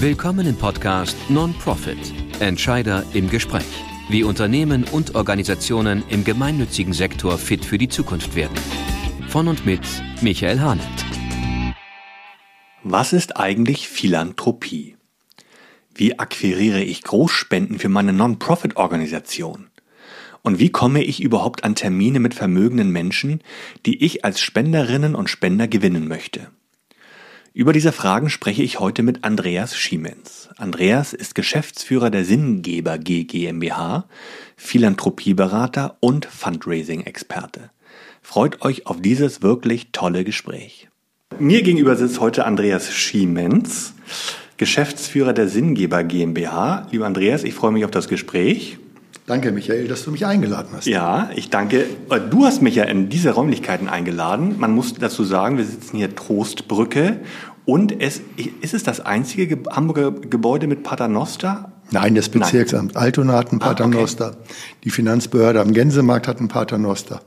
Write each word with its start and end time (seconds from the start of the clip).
Willkommen 0.00 0.46
im 0.46 0.56
Podcast 0.56 1.16
Non-Profit 1.30 1.96
Entscheider 2.38 3.02
im 3.14 3.30
Gespräch. 3.30 3.64
Wie 4.10 4.24
Unternehmen 4.24 4.84
und 4.84 5.14
Organisationen 5.14 6.04
im 6.10 6.22
gemeinnützigen 6.22 6.92
Sektor 6.92 7.38
fit 7.38 7.64
für 7.64 7.78
die 7.78 7.88
Zukunft 7.88 8.34
werden. 8.36 8.54
Von 9.28 9.48
und 9.48 9.64
mit 9.64 9.80
Michael 10.20 10.60
Hahnert. 10.60 10.86
Was 12.82 13.14
ist 13.14 13.38
eigentlich 13.38 13.88
Philanthropie? 13.88 14.98
Wie 15.94 16.18
akquiriere 16.18 16.82
ich 16.82 17.02
Großspenden 17.02 17.78
für 17.78 17.88
meine 17.88 18.12
Non-Profit-Organisation? 18.12 19.70
Und 20.42 20.58
wie 20.58 20.68
komme 20.68 21.02
ich 21.02 21.22
überhaupt 21.22 21.64
an 21.64 21.74
Termine 21.74 22.20
mit 22.20 22.34
vermögenden 22.34 22.90
Menschen, 22.90 23.40
die 23.86 24.04
ich 24.04 24.26
als 24.26 24.40
Spenderinnen 24.40 25.14
und 25.14 25.30
Spender 25.30 25.68
gewinnen 25.68 26.06
möchte? 26.06 26.50
Über 27.56 27.72
diese 27.72 27.90
Fragen 27.90 28.28
spreche 28.28 28.62
ich 28.62 28.80
heute 28.80 29.02
mit 29.02 29.24
Andreas 29.24 29.78
Schiemens. 29.78 30.50
Andreas 30.58 31.14
ist 31.14 31.34
Geschäftsführer 31.34 32.10
der 32.10 32.22
Sinngeber 32.22 32.98
G 32.98 33.24
GmbH, 33.24 34.04
Philanthropieberater 34.58 35.96
und 36.00 36.26
Fundraising-Experte. 36.26 37.70
Freut 38.20 38.60
euch 38.60 38.86
auf 38.86 39.00
dieses 39.00 39.40
wirklich 39.40 39.88
tolle 39.92 40.22
Gespräch. 40.22 40.90
Mir 41.38 41.62
gegenüber 41.62 41.96
sitzt 41.96 42.20
heute 42.20 42.44
Andreas 42.44 42.92
Schiemens, 42.92 43.94
Geschäftsführer 44.58 45.32
der 45.32 45.48
Sinngeber 45.48 46.04
GmbH. 46.04 46.86
Lieber 46.90 47.06
Andreas, 47.06 47.42
ich 47.42 47.54
freue 47.54 47.72
mich 47.72 47.86
auf 47.86 47.90
das 47.90 48.08
Gespräch. 48.08 48.76
Danke, 49.26 49.50
Michael, 49.50 49.88
dass 49.88 50.04
du 50.04 50.12
mich 50.12 50.24
eingeladen 50.24 50.68
hast. 50.72 50.86
Ja, 50.86 51.30
ich 51.34 51.50
danke. 51.50 51.86
Du 52.30 52.44
hast 52.44 52.62
mich 52.62 52.76
ja 52.76 52.84
in 52.84 53.08
diese 53.08 53.30
Räumlichkeiten 53.30 53.88
eingeladen. 53.88 54.54
Man 54.58 54.72
muss 54.72 54.94
dazu 54.94 55.24
sagen, 55.24 55.58
wir 55.58 55.64
sitzen 55.64 55.96
hier 55.96 56.14
Trostbrücke 56.14 57.18
und 57.66 58.00
es, 58.00 58.20
ist 58.60 58.74
es 58.74 58.84
das 58.84 59.00
einzige 59.00 59.58
Hamburger 59.70 60.12
Gebäude 60.12 60.68
mit 60.68 60.84
Paternoster? 60.84 61.72
Nein, 61.90 62.14
das 62.14 62.28
Bezirksamt 62.28 62.94
Nein. 62.94 63.02
Altona 63.02 63.34
hat 63.34 63.52
ein 63.52 63.58
Paternoster. 63.58 64.26
Ah, 64.26 64.30
okay. 64.30 64.54
Die 64.84 64.90
Finanzbehörde 64.90 65.60
am 65.60 65.72
Gänsemarkt 65.72 66.28
hat 66.28 66.40
ein 66.40 66.48
Paternoster. 66.48 67.20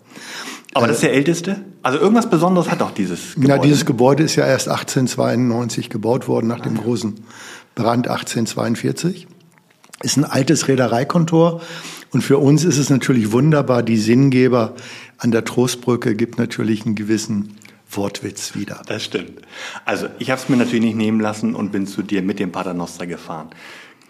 Aber 0.73 0.87
das 0.87 0.97
ist 0.97 1.03
der 1.03 1.13
älteste? 1.13 1.61
Also 1.83 1.99
irgendwas 1.99 2.29
Besonderes 2.29 2.71
hat 2.71 2.81
auch 2.81 2.91
dieses 2.91 3.35
Gebäude? 3.35 3.49
Ja, 3.49 3.57
dieses 3.57 3.85
Gebäude 3.85 4.23
ist 4.23 4.35
ja 4.37 4.45
erst 4.45 4.69
1892 4.69 5.89
gebaut 5.89 6.27
worden, 6.27 6.47
nach 6.47 6.61
dem 6.61 6.77
ah, 6.77 6.83
großen 6.83 7.15
Brand 7.75 8.07
1842 8.07 9.27
ist 10.01 10.17
ein 10.17 10.23
altes 10.23 10.69
Reedereikontor. 10.69 11.61
Und 12.11 12.21
für 12.21 12.37
uns 12.37 12.63
ist 12.63 12.77
es 12.77 12.89
natürlich 12.89 13.33
wunderbar, 13.33 13.83
die 13.83 13.97
Sinngeber 13.97 14.73
an 15.17 15.31
der 15.31 15.43
Trostbrücke 15.43 16.15
gibt 16.15 16.37
natürlich 16.37 16.85
einen 16.85 16.95
gewissen 16.95 17.55
Wortwitz 17.91 18.55
wieder. 18.55 18.81
Das 18.85 19.03
stimmt. 19.03 19.41
Also 19.85 20.07
ich 20.19 20.29
habe 20.29 20.39
es 20.39 20.49
mir 20.49 20.57
natürlich 20.57 20.83
nicht 20.83 20.97
nehmen 20.97 21.19
lassen 21.19 21.55
und 21.55 21.71
bin 21.71 21.87
zu 21.87 22.01
dir 22.01 22.21
mit 22.21 22.39
dem 22.39 22.51
Paternoster 22.51 23.07
gefahren. 23.07 23.49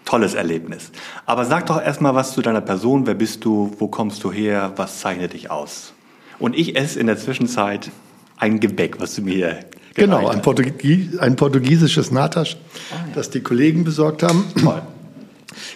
Tolles 0.04 0.34
Erlebnis. 0.34 0.90
Aber 1.26 1.44
sag 1.44 1.66
doch 1.66 1.80
erstmal 1.80 2.14
was 2.14 2.32
zu 2.32 2.42
deiner 2.42 2.60
Person. 2.60 3.06
Wer 3.06 3.14
bist 3.14 3.44
du? 3.44 3.74
Wo 3.78 3.88
kommst 3.88 4.24
du 4.24 4.32
her? 4.32 4.72
Was 4.76 5.00
zeichnet 5.00 5.32
dich 5.32 5.50
aus? 5.50 5.92
Und 6.38 6.56
ich 6.56 6.76
esse 6.76 6.98
in 6.98 7.06
der 7.06 7.18
Zwischenzeit 7.18 7.90
ein 8.36 8.60
Gebäck, 8.60 9.00
was 9.00 9.14
du 9.14 9.22
mir 9.22 9.66
Genau, 9.94 10.28
ein, 10.28 10.40
Portugies 10.40 11.18
ein 11.18 11.36
portugiesisches 11.36 12.10
Natasch, 12.10 12.56
ah, 12.92 12.94
ja. 12.94 13.12
das 13.14 13.30
die 13.30 13.40
Kollegen 13.40 13.84
besorgt 13.84 14.22
haben. 14.22 14.44
Toll. 14.58 14.82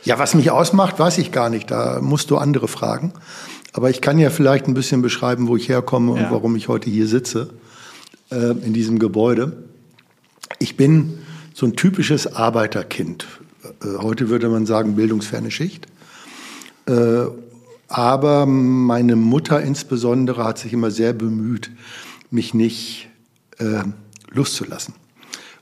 Ja, 0.04 0.18
was 0.18 0.34
mich 0.34 0.50
ausmacht, 0.50 0.98
weiß 0.98 1.18
ich 1.18 1.32
gar 1.32 1.50
nicht. 1.50 1.70
Da 1.70 2.00
musst 2.00 2.30
du 2.30 2.36
andere 2.36 2.68
fragen. 2.68 3.12
Aber 3.72 3.90
ich 3.90 4.00
kann 4.00 4.18
ja 4.18 4.30
vielleicht 4.30 4.68
ein 4.68 4.74
bisschen 4.74 5.02
beschreiben, 5.02 5.48
wo 5.48 5.56
ich 5.56 5.68
herkomme 5.68 6.16
ja. 6.16 6.26
und 6.26 6.32
warum 6.32 6.54
ich 6.54 6.68
heute 6.68 6.88
hier 6.88 7.08
sitze, 7.08 7.50
äh, 8.34 8.50
in 8.66 8.72
diesem 8.72 8.98
Gebäude. 8.98 9.64
Ich 10.58 10.76
bin 10.76 11.18
so 11.54 11.66
ein 11.66 11.76
typisches 11.76 12.26
Arbeiterkind. 12.26 13.26
Äh, 13.62 13.98
heute 13.98 14.28
würde 14.28 14.48
man 14.48 14.66
sagen, 14.66 14.96
bildungsferne 14.96 15.50
Schicht. 15.50 15.86
Äh, 16.86 17.26
aber 17.88 18.46
meine 18.46 19.14
Mutter 19.14 19.62
insbesondere 19.62 20.44
hat 20.44 20.58
sich 20.58 20.72
immer 20.72 20.90
sehr 20.90 21.12
bemüht, 21.12 21.70
mich 22.30 22.54
nicht 22.54 23.08
äh, 23.58 23.82
loszulassen 24.30 24.94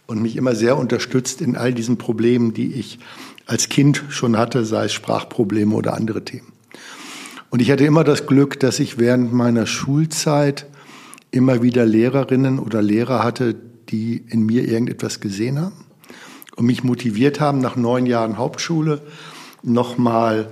und 0.06 0.22
mich 0.22 0.36
immer 0.36 0.54
sehr 0.54 0.78
unterstützt 0.78 1.42
in 1.42 1.56
all 1.56 1.74
diesen 1.74 1.98
Problemen, 1.98 2.54
die 2.54 2.72
ich 2.74 2.98
als 3.46 3.68
Kind 3.68 4.02
schon 4.08 4.38
hatte, 4.38 4.64
sei 4.64 4.86
es 4.86 4.92
Sprachprobleme 4.92 5.74
oder 5.74 5.94
andere 5.94 6.24
Themen. 6.24 6.52
Und 7.50 7.60
ich 7.60 7.70
hatte 7.70 7.84
immer 7.84 8.02
das 8.02 8.26
Glück, 8.26 8.58
dass 8.60 8.80
ich 8.80 8.98
während 8.98 9.34
meiner 9.34 9.66
Schulzeit 9.66 10.66
immer 11.32 11.62
wieder 11.62 11.84
Lehrerinnen 11.84 12.60
oder 12.60 12.80
Lehrer 12.80 13.24
hatte, 13.24 13.56
die 13.88 14.18
in 14.28 14.46
mir 14.46 14.68
irgendetwas 14.68 15.18
gesehen 15.18 15.60
haben 15.60 15.84
und 16.56 16.66
mich 16.66 16.84
motiviert 16.84 17.40
haben, 17.40 17.58
nach 17.58 17.74
neun 17.74 18.06
Jahren 18.06 18.38
Hauptschule 18.38 19.02
nochmal 19.62 20.50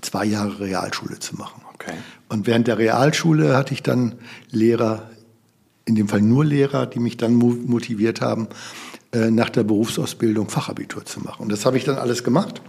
zwei 0.00 0.24
Jahre 0.24 0.60
Realschule 0.60 1.18
zu 1.18 1.36
machen. 1.36 1.62
Okay. 1.74 1.94
Und 2.28 2.46
während 2.46 2.66
der 2.66 2.78
Realschule 2.78 3.56
hatte 3.56 3.74
ich 3.74 3.82
dann 3.82 4.16
Lehrer, 4.50 5.10
in 5.84 5.94
dem 5.94 6.08
Fall 6.08 6.22
nur 6.22 6.44
Lehrer, 6.44 6.86
die 6.86 6.98
mich 6.98 7.16
dann 7.16 7.34
motiviert 7.34 8.20
haben, 8.20 8.48
äh, 9.12 9.30
nach 9.30 9.50
der 9.50 9.62
Berufsausbildung 9.62 10.48
Fachabitur 10.48 11.04
zu 11.04 11.20
machen. 11.20 11.42
Und 11.42 11.52
das 11.52 11.64
habe 11.64 11.76
ich 11.76 11.84
dann 11.84 11.96
alles 11.96 12.24
gemacht 12.24 12.60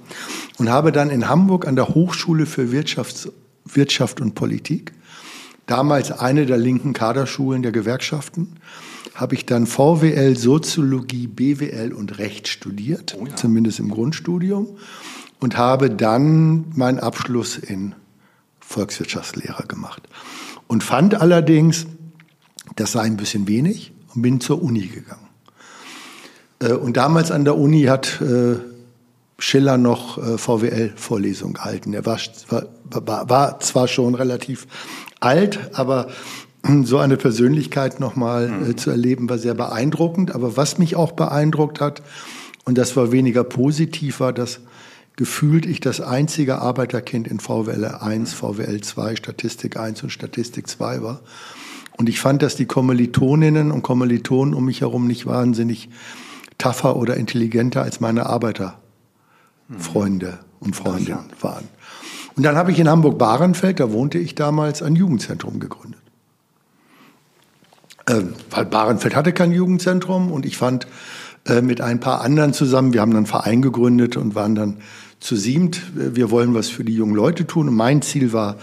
und 0.57 0.69
habe 0.69 0.91
dann 0.91 1.09
in 1.09 1.29
Hamburg 1.29 1.67
an 1.67 1.75
der 1.75 1.89
Hochschule 1.89 2.45
für 2.45 2.71
Wirtschafts 2.71 3.29
Wirtschaft 3.65 4.21
und 4.21 4.33
Politik, 4.33 4.93
damals 5.67 6.11
eine 6.11 6.47
der 6.47 6.57
linken 6.57 6.93
Kaderschulen 6.93 7.61
der 7.61 7.71
Gewerkschaften, 7.71 8.55
habe 9.13 9.35
ich 9.35 9.45
dann 9.45 9.67
VWL, 9.67 10.35
Soziologie, 10.37 11.27
BWL 11.27 11.93
und 11.93 12.17
Recht 12.17 12.47
studiert, 12.47 13.15
oh 13.19 13.25
ja. 13.25 13.35
zumindest 13.35 13.79
im 13.79 13.89
Grundstudium, 13.89 14.67
und 15.39 15.57
habe 15.57 15.89
dann 15.91 16.65
meinen 16.75 16.99
Abschluss 16.99 17.57
in 17.57 17.93
Volkswirtschaftslehre 18.59 19.67
gemacht. 19.67 20.03
Und 20.67 20.83
fand 20.83 21.15
allerdings, 21.15 21.87
das 22.75 22.91
sei 22.91 23.01
ein 23.01 23.17
bisschen 23.17 23.47
wenig 23.47 23.91
und 24.13 24.21
bin 24.21 24.39
zur 24.41 24.61
Uni 24.61 24.87
gegangen. 24.87 25.27
Äh, 26.59 26.73
und 26.73 26.97
damals 26.97 27.31
an 27.31 27.45
der 27.45 27.57
Uni 27.57 27.83
hat 27.83 28.21
äh, 28.21 28.57
Schiller 29.39 29.77
noch 29.77 30.17
äh, 30.17 30.37
VWL-Vorlesungen 30.37 31.53
gehalten. 31.53 31.93
Er 31.93 32.05
war, 32.05 32.19
war, 32.49 33.29
war 33.29 33.59
zwar 33.59 33.87
schon 33.87 34.15
relativ 34.15 34.67
alt, 35.19 35.59
aber 35.73 36.07
so 36.83 36.97
eine 36.97 37.17
Persönlichkeit 37.17 37.99
nochmal 37.99 38.49
mhm. 38.49 38.77
zu 38.77 38.89
erleben, 38.89 39.29
war 39.29 39.37
sehr 39.37 39.53
beeindruckend. 39.53 40.33
Aber 40.33 40.57
was 40.57 40.77
mich 40.77 40.95
auch 40.95 41.13
beeindruckt 41.13 41.81
hat, 41.81 42.01
und 42.65 42.77
das 42.77 42.95
war 42.97 43.11
weniger 43.11 43.43
positiv, 43.43 44.19
war, 44.19 44.33
dass 44.33 44.59
gefühlt 45.15 45.65
ich 45.65 45.79
das 45.79 46.01
einzige 46.01 46.59
Arbeiterkind 46.59 47.27
in 47.27 47.39
VWL 47.39 47.85
1, 47.85 48.33
VWL 48.33 48.81
2, 48.81 49.15
Statistik 49.15 49.77
1 49.77 50.03
und 50.03 50.09
Statistik 50.11 50.67
2 50.67 51.01
war. 51.01 51.21
Und 51.97 52.09
ich 52.09 52.19
fand, 52.19 52.43
dass 52.43 52.55
die 52.55 52.65
Kommilitoninnen 52.65 53.71
und 53.71 53.81
Kommilitonen 53.81 54.53
um 54.53 54.65
mich 54.65 54.81
herum 54.81 55.07
nicht 55.07 55.25
wahnsinnig 55.25 55.89
tougher 56.59 56.95
oder 56.95 57.17
intelligenter 57.17 57.81
als 57.81 57.99
meine 57.99 58.27
Arbeiterfreunde 58.27 60.37
und 60.59 60.75
Freundinnen 60.75 61.25
waren. 61.41 61.67
Und 62.37 62.43
dann 62.43 62.55
habe 62.55 62.71
ich 62.71 62.79
in 62.79 62.87
Hamburg-Bahrenfeld, 62.87 63.79
da 63.79 63.91
wohnte 63.91 64.19
ich 64.19 64.35
damals, 64.35 64.83
ein 64.83 64.95
Jugendzentrum 64.95 65.59
gegründet. 65.59 65.99
Ähm, 68.07 68.35
weil 68.51 68.65
Bahrenfeld 68.65 69.15
hatte 69.15 69.33
kein 69.33 69.51
Jugendzentrum 69.51 70.31
und 70.31 70.45
ich 70.45 70.55
fand 70.55 70.87
äh, 71.45 71.61
mit 71.61 71.81
ein 71.81 71.99
paar 71.99 72.21
anderen 72.21 72.53
zusammen, 72.53 72.93
wir 72.93 73.01
haben 73.01 73.09
dann 73.09 73.17
einen 73.17 73.25
Verein 73.25 73.63
gegründet 73.63 74.17
und 74.17 74.35
waren 74.35 74.53
dann 74.53 74.77
zu 75.19 75.35
siebt, 75.35 75.81
wir 75.95 76.29
wollen 76.29 76.53
was 76.53 76.69
für 76.69 76.83
die 76.83 76.93
jungen 76.93 77.15
Leute 77.15 77.47
tun. 77.47 77.69
Und 77.69 77.75
mein 77.75 78.03
Ziel 78.03 78.33
war, 78.33 78.57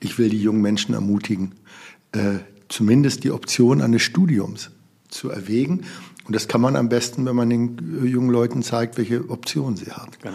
ich 0.00 0.18
will 0.18 0.28
die 0.28 0.42
jungen 0.42 0.60
Menschen 0.60 0.92
ermutigen, 0.92 1.52
äh, 2.10 2.38
zumindest 2.68 3.22
die 3.22 3.30
Option 3.30 3.82
eines 3.82 4.02
Studiums 4.02 4.72
zu 5.08 5.30
erwägen. 5.30 5.82
Und 6.24 6.34
das 6.34 6.48
kann 6.48 6.60
man 6.60 6.74
am 6.74 6.88
besten, 6.88 7.24
wenn 7.24 7.36
man 7.36 7.50
den 7.50 8.04
jungen 8.04 8.30
Leuten 8.30 8.64
zeigt, 8.64 8.98
welche 8.98 9.30
Optionen 9.30 9.76
sie 9.76 9.92
haben. 9.92 10.10
Genau. 10.20 10.34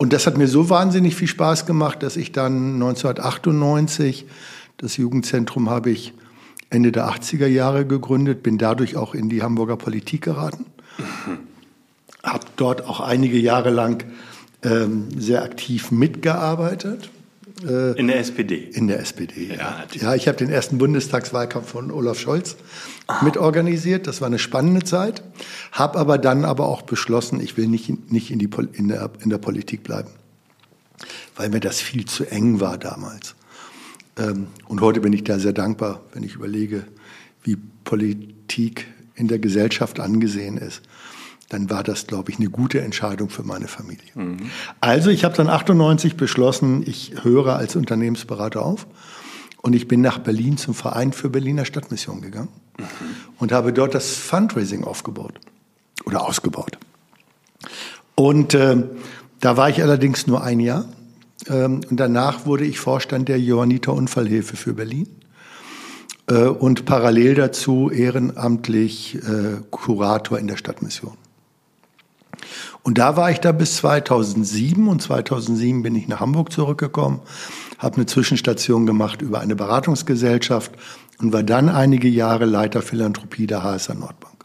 Und 0.00 0.14
das 0.14 0.26
hat 0.26 0.38
mir 0.38 0.48
so 0.48 0.70
wahnsinnig 0.70 1.14
viel 1.14 1.28
Spaß 1.28 1.66
gemacht, 1.66 2.02
dass 2.02 2.16
ich 2.16 2.32
dann 2.32 2.72
1998, 2.76 4.24
das 4.78 4.96
Jugendzentrum 4.96 5.68
habe 5.68 5.90
ich 5.90 6.14
Ende 6.70 6.90
der 6.90 7.10
80er 7.10 7.46
Jahre 7.46 7.84
gegründet, 7.84 8.42
bin 8.42 8.56
dadurch 8.56 8.96
auch 8.96 9.14
in 9.14 9.28
die 9.28 9.42
Hamburger 9.42 9.76
Politik 9.76 10.22
geraten. 10.22 10.64
Habe 12.22 12.46
dort 12.56 12.86
auch 12.86 13.00
einige 13.00 13.36
Jahre 13.36 13.68
lang 13.68 14.02
ähm, 14.62 15.08
sehr 15.20 15.42
aktiv 15.42 15.90
mitgearbeitet 15.90 17.10
äh, 17.66 17.98
in 17.98 18.06
der 18.06 18.18
SPD? 18.20 18.56
In 18.72 18.88
der 18.88 19.00
SPD, 19.00 19.48
ja. 19.48 19.54
Ja, 19.54 19.86
ja 19.92 20.14
ich 20.14 20.28
habe 20.28 20.38
den 20.38 20.50
ersten 20.50 20.78
Bundestagswahlkampf 20.78 21.68
von 21.68 21.90
Olaf 21.90 22.18
Scholz 22.18 22.56
ah. 23.06 23.24
mitorganisiert. 23.24 24.06
Das 24.06 24.20
war 24.20 24.26
eine 24.26 24.38
spannende 24.38 24.84
Zeit. 24.84 25.22
Habe 25.72 25.98
aber 25.98 26.18
dann 26.18 26.44
aber 26.44 26.66
auch 26.66 26.82
beschlossen, 26.82 27.40
ich 27.40 27.56
will 27.56 27.66
nicht, 27.66 28.10
nicht 28.10 28.30
in, 28.30 28.38
die, 28.38 28.48
in, 28.72 28.88
der, 28.88 29.10
in 29.20 29.30
der 29.30 29.38
Politik 29.38 29.82
bleiben. 29.82 30.10
Weil 31.36 31.48
mir 31.50 31.60
das 31.60 31.80
viel 31.80 32.04
zu 32.04 32.24
eng 32.24 32.60
war 32.60 32.78
damals. 32.78 33.34
Ähm, 34.16 34.48
und 34.66 34.80
heute 34.80 35.00
bin 35.00 35.12
ich 35.12 35.24
da 35.24 35.38
sehr 35.38 35.52
dankbar, 35.52 36.00
wenn 36.12 36.22
ich 36.22 36.34
überlege, 36.34 36.84
wie 37.42 37.56
Politik 37.84 38.86
in 39.14 39.28
der 39.28 39.38
Gesellschaft 39.38 40.00
angesehen 40.00 40.58
ist. 40.58 40.82
Dann 41.50 41.68
war 41.68 41.82
das, 41.82 42.06
glaube 42.06 42.30
ich, 42.30 42.38
eine 42.38 42.48
gute 42.48 42.80
Entscheidung 42.80 43.28
für 43.28 43.42
meine 43.42 43.68
Familie. 43.68 44.10
Mhm. 44.14 44.38
Also 44.80 45.10
ich 45.10 45.24
habe 45.24 45.36
dann 45.36 45.48
98 45.48 46.16
beschlossen, 46.16 46.82
ich 46.86 47.12
höre 47.22 47.56
als 47.56 47.76
Unternehmensberater 47.76 48.64
auf 48.64 48.86
und 49.60 49.74
ich 49.74 49.88
bin 49.88 50.00
nach 50.00 50.18
Berlin 50.18 50.56
zum 50.56 50.74
Verein 50.74 51.12
für 51.12 51.28
Berliner 51.28 51.64
Stadtmission 51.64 52.22
gegangen 52.22 52.48
mhm. 52.78 52.84
und 53.38 53.52
habe 53.52 53.72
dort 53.72 53.94
das 53.94 54.12
Fundraising 54.12 54.84
aufgebaut 54.84 55.40
oder 56.06 56.24
ausgebaut. 56.24 56.78
Und 58.14 58.54
äh, 58.54 58.84
da 59.40 59.56
war 59.56 59.68
ich 59.70 59.82
allerdings 59.82 60.28
nur 60.28 60.44
ein 60.44 60.60
Jahr. 60.60 60.84
Ähm, 61.48 61.80
und 61.90 61.98
danach 61.98 62.46
wurde 62.46 62.64
ich 62.64 62.78
Vorstand 62.78 63.28
der 63.28 63.40
Johanniter 63.40 63.92
Unfallhilfe 63.92 64.56
für 64.56 64.74
Berlin 64.74 65.08
äh, 66.28 66.44
und 66.44 66.84
parallel 66.84 67.34
dazu 67.34 67.90
ehrenamtlich 67.90 69.16
äh, 69.16 69.62
Kurator 69.70 70.38
in 70.38 70.46
der 70.46 70.56
Stadtmission. 70.56 71.16
Und 72.82 72.98
da 72.98 73.16
war 73.16 73.30
ich 73.30 73.40
da 73.40 73.52
bis 73.52 73.76
2007 73.76 74.88
und 74.88 75.02
2007 75.02 75.82
bin 75.82 75.94
ich 75.94 76.08
nach 76.08 76.20
Hamburg 76.20 76.52
zurückgekommen, 76.52 77.20
habe 77.78 77.96
eine 77.96 78.06
Zwischenstation 78.06 78.86
gemacht 78.86 79.22
über 79.22 79.40
eine 79.40 79.54
Beratungsgesellschaft 79.54 80.72
und 81.18 81.32
war 81.32 81.42
dann 81.42 81.68
einige 81.68 82.08
Jahre 82.08 82.46
Leiter 82.46 82.80
Philanthropie 82.80 83.46
der 83.46 83.62
HSA 83.62 83.94
Nordbank. 83.94 84.44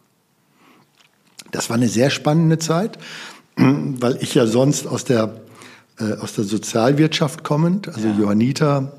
Das 1.51 1.69
war 1.69 1.77
eine 1.77 1.87
sehr 1.87 2.09
spannende 2.09 2.59
Zeit, 2.59 2.99
weil 3.55 4.17
ich 4.21 4.35
ja 4.35 4.45
sonst 4.45 4.87
aus 4.87 5.05
der, 5.05 5.41
äh, 5.99 6.15
aus 6.15 6.33
der 6.33 6.43
Sozialwirtschaft 6.43 7.43
kommend, 7.43 7.87
also 7.87 8.09
ja. 8.09 8.15
Johanniter, 8.19 8.91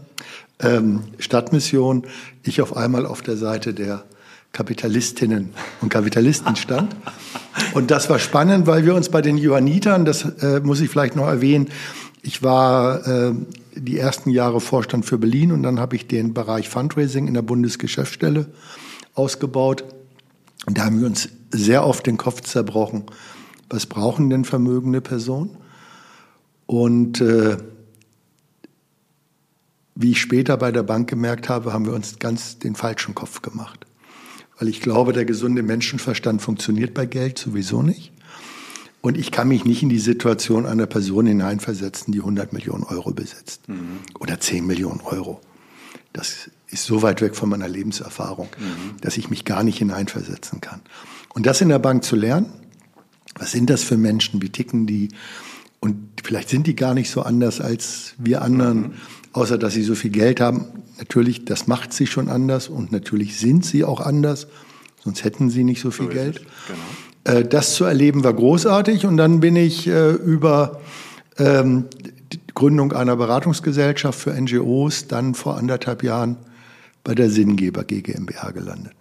ähm, 0.60 1.04
Stadtmission, 1.18 2.06
ich 2.42 2.62
auf 2.62 2.74
einmal 2.74 3.04
auf 3.04 3.20
der 3.20 3.36
Seite 3.36 3.74
der 3.74 4.04
Kapitalistinnen 4.56 5.50
und 5.82 5.90
Kapitalisten 5.90 6.56
stand. 6.56 6.96
Und 7.74 7.90
das 7.90 8.08
war 8.08 8.18
spannend, 8.18 8.66
weil 8.66 8.86
wir 8.86 8.94
uns 8.94 9.10
bei 9.10 9.20
den 9.20 9.36
Johannitern, 9.36 10.06
das 10.06 10.24
äh, 10.40 10.60
muss 10.60 10.80
ich 10.80 10.88
vielleicht 10.88 11.14
noch 11.14 11.26
erwähnen, 11.26 11.68
ich 12.22 12.42
war 12.42 13.06
äh, 13.06 13.34
die 13.74 13.98
ersten 13.98 14.30
Jahre 14.30 14.62
Vorstand 14.62 15.04
für 15.04 15.18
Berlin 15.18 15.52
und 15.52 15.62
dann 15.62 15.78
habe 15.78 15.94
ich 15.94 16.06
den 16.08 16.32
Bereich 16.32 16.70
Fundraising 16.70 17.28
in 17.28 17.34
der 17.34 17.42
Bundesgeschäftsstelle 17.42 18.46
ausgebaut. 19.14 19.84
Und 20.64 20.78
da 20.78 20.86
haben 20.86 21.00
wir 21.00 21.06
uns 21.06 21.28
sehr 21.50 21.84
oft 21.86 22.06
den 22.06 22.16
Kopf 22.16 22.40
zerbrochen. 22.40 23.04
Was 23.68 23.84
brauchen 23.84 24.30
denn 24.30 24.46
vermögende 24.46 25.02
Personen? 25.02 25.50
Und 26.64 27.20
äh, 27.20 27.58
wie 29.94 30.12
ich 30.12 30.20
später 30.22 30.56
bei 30.56 30.72
der 30.72 30.82
Bank 30.82 31.10
gemerkt 31.10 31.50
habe, 31.50 31.74
haben 31.74 31.84
wir 31.84 31.92
uns 31.92 32.18
ganz 32.18 32.58
den 32.58 32.74
falschen 32.74 33.14
Kopf 33.14 33.42
gemacht 33.42 33.86
weil 34.58 34.68
ich 34.68 34.80
glaube, 34.80 35.12
der 35.12 35.24
gesunde 35.24 35.62
Menschenverstand 35.62 36.42
funktioniert 36.42 36.94
bei 36.94 37.06
Geld 37.06 37.38
sowieso 37.38 37.82
nicht. 37.82 38.12
Und 39.00 39.16
ich 39.16 39.30
kann 39.30 39.48
mich 39.48 39.64
nicht 39.64 39.82
in 39.82 39.88
die 39.88 40.00
Situation 40.00 40.66
einer 40.66 40.86
Person 40.86 41.26
hineinversetzen, 41.26 42.12
die 42.12 42.18
100 42.18 42.52
Millionen 42.52 42.82
Euro 42.82 43.12
besitzt 43.12 43.68
mhm. 43.68 44.00
oder 44.18 44.40
10 44.40 44.66
Millionen 44.66 45.00
Euro. 45.00 45.40
Das 46.12 46.50
ist 46.68 46.84
so 46.84 47.02
weit 47.02 47.20
weg 47.20 47.36
von 47.36 47.48
meiner 47.48 47.68
Lebenserfahrung, 47.68 48.48
mhm. 48.58 49.00
dass 49.02 49.16
ich 49.16 49.30
mich 49.30 49.44
gar 49.44 49.62
nicht 49.62 49.78
hineinversetzen 49.78 50.60
kann. 50.60 50.80
Und 51.34 51.46
das 51.46 51.60
in 51.60 51.68
der 51.68 51.78
Bank 51.78 52.02
zu 52.02 52.16
lernen, 52.16 52.52
was 53.38 53.52
sind 53.52 53.70
das 53.70 53.84
für 53.84 53.96
Menschen, 53.96 54.42
wie 54.42 54.48
ticken 54.48 54.86
die? 54.86 55.10
Und 55.78 55.96
vielleicht 56.24 56.48
sind 56.48 56.66
die 56.66 56.74
gar 56.74 56.94
nicht 56.94 57.10
so 57.10 57.22
anders 57.22 57.60
als 57.60 58.14
wir 58.18 58.42
anderen, 58.42 58.78
mhm. 58.78 58.92
Außer 59.36 59.58
dass 59.58 59.74
sie 59.74 59.82
so 59.82 59.94
viel 59.94 60.10
Geld 60.10 60.40
haben. 60.40 60.64
Natürlich, 60.98 61.44
das 61.44 61.66
macht 61.66 61.92
sie 61.92 62.06
schon 62.06 62.28
anders 62.28 62.68
und 62.68 62.90
natürlich 62.90 63.38
sind 63.38 63.64
sie 63.64 63.84
auch 63.84 64.00
anders, 64.00 64.46
sonst 65.04 65.24
hätten 65.24 65.50
sie 65.50 65.62
nicht 65.62 65.80
so 65.80 65.90
viel 65.90 66.06
so 66.06 66.12
Geld. 66.12 66.40
Genau. 66.66 67.38
Äh, 67.38 67.44
das 67.44 67.74
zu 67.74 67.84
erleben 67.84 68.24
war 68.24 68.32
großartig 68.32 69.04
und 69.04 69.18
dann 69.18 69.40
bin 69.40 69.54
ich 69.54 69.86
äh, 69.86 70.12
über 70.12 70.80
ähm, 71.38 71.84
die 72.32 72.40
Gründung 72.54 72.92
einer 72.92 73.16
Beratungsgesellschaft 73.16 74.18
für 74.18 74.32
NGOs 74.32 75.06
dann 75.06 75.34
vor 75.34 75.58
anderthalb 75.58 76.02
Jahren 76.02 76.36
bei 77.04 77.14
der 77.14 77.28
Sinngeber 77.28 77.84
GmbH 77.84 78.50
gelandet. 78.52 78.94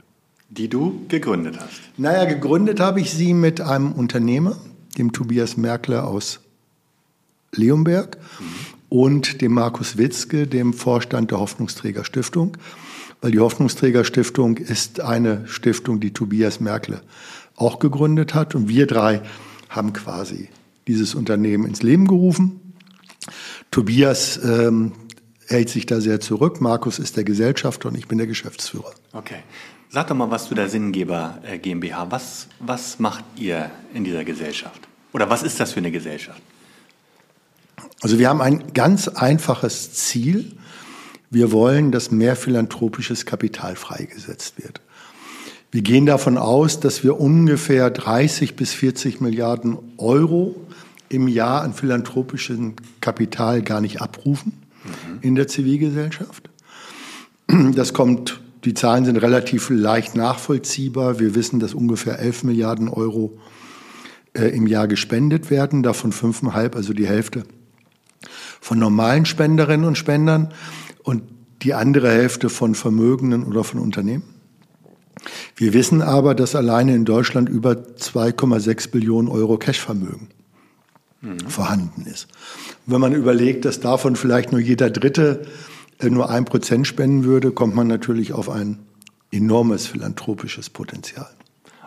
Die 0.50 0.68
du 0.68 1.06
gegründet 1.08 1.58
hast? 1.60 1.82
Naja, 1.98 2.26
gegründet 2.26 2.82
habe 2.82 3.00
ich 3.00 3.12
sie 3.12 3.34
mit 3.34 3.62
einem 3.62 3.94
Unternehmer, 3.94 4.58
dem 4.98 5.14
Tobias 5.14 5.56
Merkler 5.56 6.06
aus 6.06 6.42
Leonberg. 7.54 8.18
Mhm 8.40 8.75
und 8.96 9.42
dem 9.42 9.52
Markus 9.52 9.98
Witzke, 9.98 10.48
dem 10.48 10.72
Vorstand 10.72 11.32
der 11.32 11.42
Hoffnungsträger 11.42 12.06
Stiftung. 12.06 12.56
Weil 13.20 13.32
die 13.32 13.42
Hoffnungsträger 13.42 14.06
Stiftung 14.06 14.56
ist 14.56 15.02
eine 15.02 15.46
Stiftung, 15.48 16.00
die 16.00 16.14
Tobias 16.14 16.62
Merkle 16.62 17.02
auch 17.58 17.80
gegründet 17.80 18.34
hat. 18.34 18.56
Und 18.56 18.70
wir 18.70 18.88
drei 18.88 19.22
haben 19.68 19.92
quasi 19.92 20.48
dieses 20.88 21.14
Unternehmen 21.14 21.66
ins 21.66 21.84
Leben 21.84 22.08
gerufen. 22.08 22.74
Tobias 23.70 24.40
ähm, 24.42 24.94
hält 25.46 25.68
sich 25.68 25.86
da 25.86 26.00
sehr 26.00 26.22
zurück. 26.22 26.62
Markus 26.62 26.98
ist 26.98 27.18
der 27.18 27.26
Gesellschafter 27.26 27.90
und 27.90 27.98
ich 27.98 28.08
bin 28.08 28.18
der 28.18 28.28
Geschäftsführer. 28.28 28.94
Okay. 29.12 29.40
Sag 29.90 30.08
doch 30.08 30.16
mal 30.16 30.32
was 30.32 30.48
zu 30.48 30.56
der 30.56 30.70
Sinngeber 30.70 31.40
äh, 31.44 31.58
GmbH. 31.58 32.12
Was, 32.12 32.48
was 32.60 32.98
macht 33.00 33.26
ihr 33.36 33.72
in 33.94 34.06
dieser 34.06 34.24
Gesellschaft? 34.24 34.88
Oder 35.12 35.30
was 35.30 35.44
ist 35.44 35.60
das 35.60 35.74
für 35.74 35.80
eine 35.80 35.92
Gesellschaft? 35.92 36.42
Also 38.02 38.20
wir 38.20 38.30
haben 38.30 38.42
ein 38.42 38.74
ganz 38.74 39.08
einfaches 39.08 39.94
Ziel. 39.94 40.52
Wir 41.30 41.52
wollen, 41.52 41.92
dass 41.92 42.12
mehr 42.12 42.36
philanthropisches 42.36 43.26
Kapital 43.26 43.76
freigesetzt 43.76 44.62
wird. 44.62 44.82
Wir 45.72 45.82
gehen 45.82 46.06
davon 46.06 46.38
aus, 46.38 46.80
dass 46.80 47.04
wir 47.04 47.20
ungefähr 47.20 47.90
30 47.90 48.56
bis 48.56 48.74
40 48.74 49.20
Milliarden 49.20 49.78
Euro 49.98 50.56
im 51.10 51.28
Jahr 51.28 51.64
an 51.64 51.74
philanthropischem 51.74 52.76
Kapital 53.02 53.62
gar 53.62 53.82
nicht 53.82 54.02
abrufen 54.02 54.54
mhm. 54.84 55.20
in 55.22 55.36
der 55.36 55.48
Zivilgesellschaft. 55.48 56.50
Das 57.48 57.94
kommt, 57.94 58.40
die 58.64 58.74
Zahlen 58.74 59.06
sind 59.06 59.18
relativ 59.18 59.70
leicht 59.70 60.16
nachvollziehbar. 60.16 61.20
Wir 61.20 61.36
wissen, 61.36 61.60
dass 61.60 61.74
ungefähr 61.74 62.20
11 62.20 62.44
Milliarden 62.44 62.88
Euro 62.88 63.38
äh, 64.34 64.48
im 64.48 64.68
Jahr 64.68 64.88
gespendet 64.88 65.50
werden, 65.50 65.84
davon 65.84 66.12
5,5, 66.12 66.76
also 66.76 66.94
die 66.94 67.08
Hälfte 67.08 67.44
von 68.66 68.80
normalen 68.80 69.28
Spenderinnen 69.28 69.86
und 69.86 69.96
Spendern 69.96 70.52
und 71.04 71.22
die 71.62 71.76
andere 71.76 72.10
Hälfte 72.10 72.50
von 72.50 72.74
Vermögenden 72.74 73.44
oder 73.44 73.64
von 73.64 73.80
Unternehmen. 73.80 74.24
Wir 75.56 75.76
wissen 75.76 76.02
aber, 76.02 76.34
dass 76.34 76.56
alleine 76.56 76.96
in 76.96 77.06
Deutschland 77.06 77.48
über 77.48 77.74
2,6 77.74 78.90
Billionen 78.90 79.30
Euro 79.30 79.60
Cashvermögen 79.60 80.30
mhm. 81.22 81.42
vorhanden 81.48 82.08
ist. 82.08 82.28
Und 82.88 82.94
wenn 82.94 83.02
man 83.02 83.14
überlegt, 83.14 83.66
dass 83.66 83.82
davon 83.82 84.16
vielleicht 84.16 84.52
nur 84.52 84.62
jeder 84.62 84.90
Dritte 84.90 85.46
äh, 86.00 86.10
nur 86.10 86.32
ein 86.32 86.46
Prozent 86.46 86.88
spenden 86.88 87.24
würde, 87.24 87.52
kommt 87.52 87.76
man 87.76 87.86
natürlich 87.86 88.34
auf 88.34 88.50
ein 88.50 88.80
enormes 89.30 89.86
philanthropisches 89.86 90.72
Potenzial. 90.72 91.30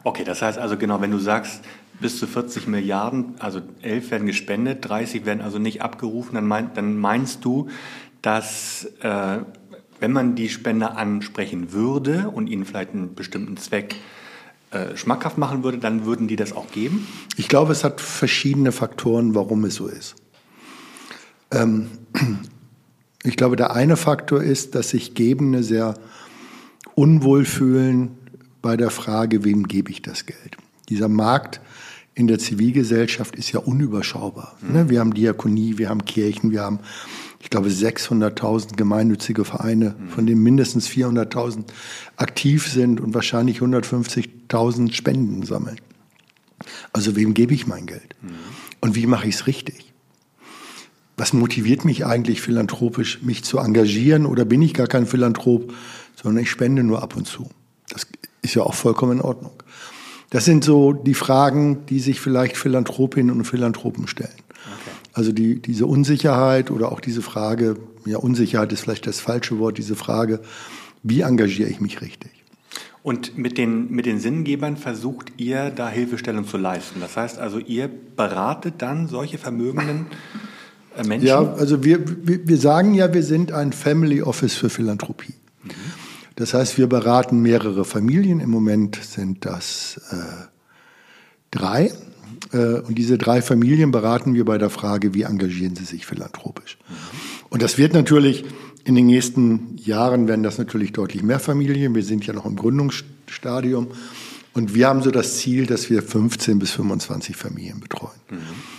Okay, 0.05 0.25
das 0.25 0.43
heißt 0.43 0.59
also 0.59 0.77
genau, 0.77 1.01
wenn 1.01 1.11
du 1.11 1.19
sagst, 1.19 1.63
bis 2.01 2.19
zu 2.19 2.27
40 2.27 2.67
Milliarden, 2.69 3.35
also 3.39 3.61
11 3.83 4.11
werden 4.11 4.27
gespendet, 4.27 4.89
30 4.89 5.27
werden 5.27 5.41
also 5.41 5.59
nicht 5.59 5.83
abgerufen, 5.83 6.35
dann, 6.35 6.47
mein, 6.47 6.73
dann 6.75 6.97
meinst 6.97 7.45
du, 7.45 7.69
dass 8.23 8.89
äh, 9.01 9.39
wenn 10.01 10.13
man 10.13 10.35
die 10.35 10.49
Spender 10.49 10.97
ansprechen 10.97 11.73
würde 11.73 12.31
und 12.31 12.47
ihnen 12.47 12.65
vielleicht 12.65 12.95
einen 12.95 13.15
bestimmten 13.15 13.57
Zweck 13.57 13.97
äh, 14.71 14.97
schmackhaft 14.97 15.39
machen 15.39 15.65
würde, 15.65 15.79
dann 15.79 16.05
würden 16.05 16.29
die 16.29 16.37
das 16.37 16.53
auch 16.53 16.71
geben? 16.71 17.07
Ich 17.37 17.49
glaube, 17.49 17.73
es 17.73 17.85
hat 17.85 18.01
verschiedene 18.01 18.71
Faktoren, 18.71 19.35
warum 19.35 19.65
es 19.65 19.75
so 19.75 19.89
ist. 19.89 20.15
Ähm, 21.51 21.89
ich 23.25 23.37
glaube, 23.37 23.57
der 23.57 23.73
eine 23.73 23.97
Faktor 23.97 24.43
ist, 24.43 24.75
dass 24.75 24.91
sich 24.91 25.15
Gebende 25.15 25.63
sehr 25.63 25.95
unwohl 26.95 27.45
fühlen 27.45 28.18
bei 28.63 28.77
der 28.77 28.91
Frage, 28.91 29.45
wem 29.45 29.69
gebe 29.69 29.91
ich 29.91 30.03
das 30.03 30.27
Geld. 30.27 30.57
Dieser 30.89 31.09
Markt 31.09 31.61
in 32.15 32.27
der 32.27 32.39
Zivilgesellschaft 32.39 33.37
ist 33.37 33.53
ja 33.53 33.61
unüberschaubar. 33.61 34.57
Mhm. 34.61 34.91
Wir 34.91 35.01
haben 35.01 35.15
Diakonie, 35.15 35.79
wir 35.79 35.89
haben 35.89 36.05
Kirchen, 36.05 36.51
wir 36.51 36.63
haben, 36.63 36.81
ich 37.41 37.49
glaube, 37.49 37.69
600.000 37.69 38.77
gemeinnützige 38.77 39.45
Vereine, 39.45 39.95
mhm. 39.97 40.09
von 40.09 40.27
denen 40.27 40.43
mindestens 40.43 40.89
400.000 40.89 41.67
aktiv 42.17 42.67
sind 42.67 43.01
und 43.01 43.15
wahrscheinlich 43.15 43.61
150.000 43.61 44.93
Spenden 44.93 45.45
sammeln. 45.45 45.81
Also 46.93 47.15
wem 47.15 47.35
gebe 47.35 47.55
ich 47.55 47.69
mein 47.69 47.87
Geld? 47.87 48.17
Mhm. 48.21 48.31
Und 48.81 48.97
wie 48.97 49.07
mache 49.07 49.29
ich 49.29 49.37
es 49.37 49.47
richtig? 49.47 49.93
Was 51.17 51.33
motiviert 51.33 51.85
mich 51.85 52.07
eigentlich 52.07 52.41
philanthropisch, 52.41 53.23
mich 53.23 53.45
zu 53.45 53.59
engagieren? 53.59 54.27
Oder 54.27 54.45
bin 54.45 54.63
ich 54.63 54.75
gar 54.75 54.87
kein 54.87 55.07
Philanthrop, 55.07 55.73
sondern 56.15 56.43
ich 56.43 56.51
spende 56.51 56.83
nur 56.83 57.03
ab 57.03 57.17
und 57.17 57.27
zu? 57.27 57.49
Das 57.91 58.07
ist 58.43 58.55
ja 58.55 58.63
auch 58.63 58.75
vollkommen 58.75 59.19
in 59.19 59.21
Ordnung. 59.21 59.53
Das 60.31 60.45
sind 60.45 60.63
so 60.63 60.93
die 60.93 61.15
Fragen, 61.15 61.87
die 61.87 62.01
sich 62.01 62.21
vielleicht 62.21 62.57
Philanthropinnen 62.57 63.35
und 63.35 63.45
Philanthropen 63.45 64.07
stellen. 64.07 64.31
Okay. 64.49 64.91
Also 65.15 65.33
die, 65.33 65.61
diese 65.61 65.87
Unsicherheit 65.87 66.71
oder 66.71 66.93
auch 66.93 67.01
diese 67.01 67.23
Frage, 67.23 67.77
ja, 68.05 68.19
Unsicherheit 68.19 68.73
ist 68.73 68.83
vielleicht 68.83 69.07
das 69.07 69.21
falsche 69.21 69.59
Wort, 69.59 69.79
diese 69.79 69.97
Frage, 69.97 70.41
wie 71.03 71.23
engagiere 71.23 71.69
ich 71.69 71.81
mich 71.81 72.01
richtig? 72.03 72.31
Und 73.03 73.39
mit 73.39 73.57
den, 73.57 73.91
mit 73.91 74.05
den 74.05 74.19
Sinngebern 74.19 74.77
versucht 74.77 75.33
ihr 75.39 75.71
da 75.71 75.89
Hilfestellung 75.89 76.47
zu 76.47 76.59
leisten. 76.59 77.01
Das 77.01 77.17
heißt 77.17 77.39
also, 77.39 77.59
ihr 77.59 77.89
beratet 77.89 78.75
dann 78.79 79.09
solche 79.09 79.39
vermögenden 79.39 80.07
äh, 80.97 81.07
Menschen? 81.07 81.27
Ja, 81.27 81.55
also 81.55 81.85
wir, 81.85 82.01
wir, 82.27 82.47
wir 82.47 82.57
sagen 82.59 82.95
ja, 82.95 83.15
wir 83.15 83.23
sind 83.23 83.53
ein 83.53 83.73
Family 83.73 84.21
Office 84.21 84.55
für 84.55 84.69
Philanthropie. 84.69 85.35
Das 86.39 86.55
heißt, 86.55 86.79
wir 86.79 86.87
beraten 86.87 87.43
mehrere 87.43 87.85
Familien. 87.85 88.39
Im 88.39 88.51
Moment 88.51 88.95
sind 88.95 89.45
das 89.45 90.01
äh, 90.13 90.47
drei. 91.51 91.93
Äh, 92.53 92.79
und 92.83 92.95
diese 92.97 93.19
drei 93.19 93.43
Familien 93.43 93.91
beraten 93.91 94.35
wir 94.35 94.45
bei 94.45 94.57
der 94.57 94.71
Frage, 94.71 95.15
wie 95.15 95.23
engagieren 95.23 95.75
sie 95.75 95.83
sich 95.83 96.07
philanthropisch. 96.07 96.79
Und 97.49 97.61
das 97.61 97.77
wird 97.77 97.93
natürlich 97.93 98.45
in 98.85 98.95
den 98.95 99.07
nächsten 99.07 99.79
Jahren 99.79 100.29
werden 100.29 100.45
das 100.45 100.59
natürlich 100.59 100.93
deutlich 100.93 101.25
mehr 101.25 101.41
Familien. 101.41 101.97
Wir 101.97 102.05
sind 102.05 102.25
ja 102.25 102.33
noch 102.33 102.47
im 102.47 102.55
Gründungsstadium. 102.55 103.89
Und 104.55 104.75
wir 104.77 104.87
haben 104.87 105.03
so 105.03 105.11
das 105.11 105.39
Ziel, 105.39 105.67
dass 105.67 105.91
wir 105.91 106.05
15 106.05 106.61
bis 106.61 106.71
25 106.71 107.35
Familien 107.35 107.81
betreuen. 107.81 108.15
Mhm. 108.31 108.78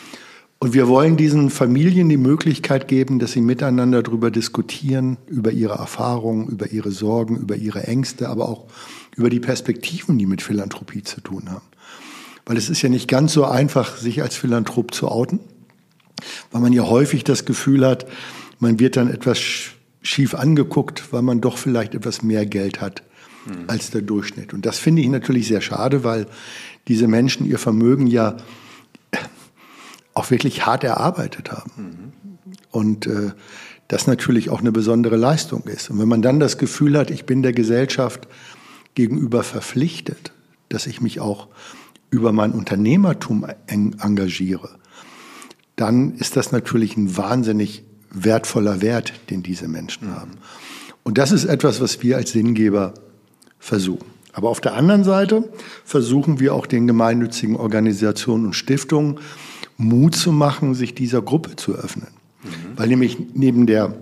Und 0.61 0.73
wir 0.73 0.89
wollen 0.89 1.15
diesen 1.15 1.49
Familien 1.49 2.09
die 2.09 2.17
Möglichkeit 2.17 2.89
geben, 2.89 3.17
dass 3.17 3.31
sie 3.31 3.39
miteinander 3.39 4.03
darüber 4.03 4.29
diskutieren, 4.29 5.17
über 5.27 5.51
ihre 5.51 5.75
Erfahrungen, 5.75 6.49
über 6.49 6.69
ihre 6.71 6.91
Sorgen, 6.91 7.37
über 7.37 7.55
ihre 7.55 7.83
Ängste, 7.83 8.27
aber 8.27 8.49
auch 8.49 8.65
über 9.15 9.29
die 9.29 9.39
Perspektiven, 9.39 10.17
die 10.17 10.25
mit 10.25 10.41
Philanthropie 10.41 11.01
zu 11.03 11.21
tun 11.21 11.49
haben. 11.49 11.65
Weil 12.45 12.57
es 12.57 12.69
ist 12.69 12.81
ja 12.81 12.89
nicht 12.89 13.07
ganz 13.07 13.31
so 13.31 13.45
einfach, 13.45 13.95
sich 13.95 14.21
als 14.21 14.35
Philanthrop 14.35 14.93
zu 14.93 15.07
outen, 15.07 15.39
weil 16.51 16.61
man 16.61 16.73
ja 16.73 16.83
häufig 16.83 17.23
das 17.23 17.45
Gefühl 17.45 17.85
hat, 17.85 18.05
man 18.59 18.79
wird 18.79 18.97
dann 18.97 19.09
etwas 19.09 19.39
schief 20.01 20.35
angeguckt, 20.35 21.13
weil 21.13 21.21
man 21.21 21.39
doch 21.39 21.57
vielleicht 21.57 21.95
etwas 21.95 22.21
mehr 22.21 22.45
Geld 22.45 22.81
hat 22.81 23.03
mhm. 23.45 23.65
als 23.67 23.91
der 23.91 24.01
Durchschnitt. 24.01 24.53
Und 24.53 24.65
das 24.65 24.77
finde 24.77 25.01
ich 25.01 25.07
natürlich 25.07 25.47
sehr 25.47 25.61
schade, 25.61 26.03
weil 26.03 26.27
diese 26.89 27.07
Menschen 27.07 27.45
ihr 27.45 27.59
Vermögen 27.59 28.07
ja 28.07 28.35
auch 30.13 30.31
wirklich 30.31 30.65
hart 30.65 30.83
erarbeitet 30.83 31.51
haben. 31.51 31.71
Mhm. 31.75 32.57
Und 32.71 33.07
äh, 33.07 33.31
das 33.87 34.05
natürlich 34.05 34.49
auch 34.49 34.59
eine 34.59 34.71
besondere 34.71 35.15
Leistung 35.15 35.63
ist. 35.63 35.89
Und 35.89 35.99
wenn 35.99 36.07
man 36.07 36.21
dann 36.21 36.39
das 36.39 36.57
Gefühl 36.57 36.97
hat, 36.97 37.09
ich 37.09 37.25
bin 37.25 37.41
der 37.41 37.53
Gesellschaft 37.53 38.27
gegenüber 38.95 39.43
verpflichtet, 39.43 40.31
dass 40.69 40.85
ich 40.85 41.01
mich 41.01 41.19
auch 41.19 41.47
über 42.11 42.31
mein 42.31 42.51
Unternehmertum 42.51 43.45
engagiere, 43.67 44.69
dann 45.75 46.13
ist 46.15 46.35
das 46.35 46.51
natürlich 46.51 46.97
ein 46.97 47.17
wahnsinnig 47.17 47.83
wertvoller 48.11 48.81
Wert, 48.81 49.13
den 49.29 49.43
diese 49.43 49.67
Menschen 49.67 50.09
mhm. 50.09 50.15
haben. 50.15 50.31
Und 51.03 51.17
das 51.17 51.31
ist 51.31 51.45
etwas, 51.45 51.81
was 51.81 52.03
wir 52.03 52.17
als 52.17 52.31
Sinngeber 52.31 52.93
versuchen. 53.57 54.05
Aber 54.33 54.49
auf 54.49 54.61
der 54.61 54.73
anderen 54.75 55.03
Seite 55.03 55.49
versuchen 55.83 56.39
wir 56.39 56.53
auch 56.53 56.67
den 56.67 56.85
gemeinnützigen 56.85 57.55
Organisationen 57.55 58.45
und 58.47 58.53
Stiftungen 58.53 59.19
Mut 59.79 60.15
zu 60.15 60.31
machen, 60.31 60.75
sich 60.75 60.93
dieser 60.93 61.21
Gruppe 61.21 61.55
zu 61.55 61.73
öffnen. 61.73 62.09
Mhm. 62.43 62.49
Weil 62.75 62.89
nämlich 62.89 63.17
neben 63.33 63.65
der 63.65 63.95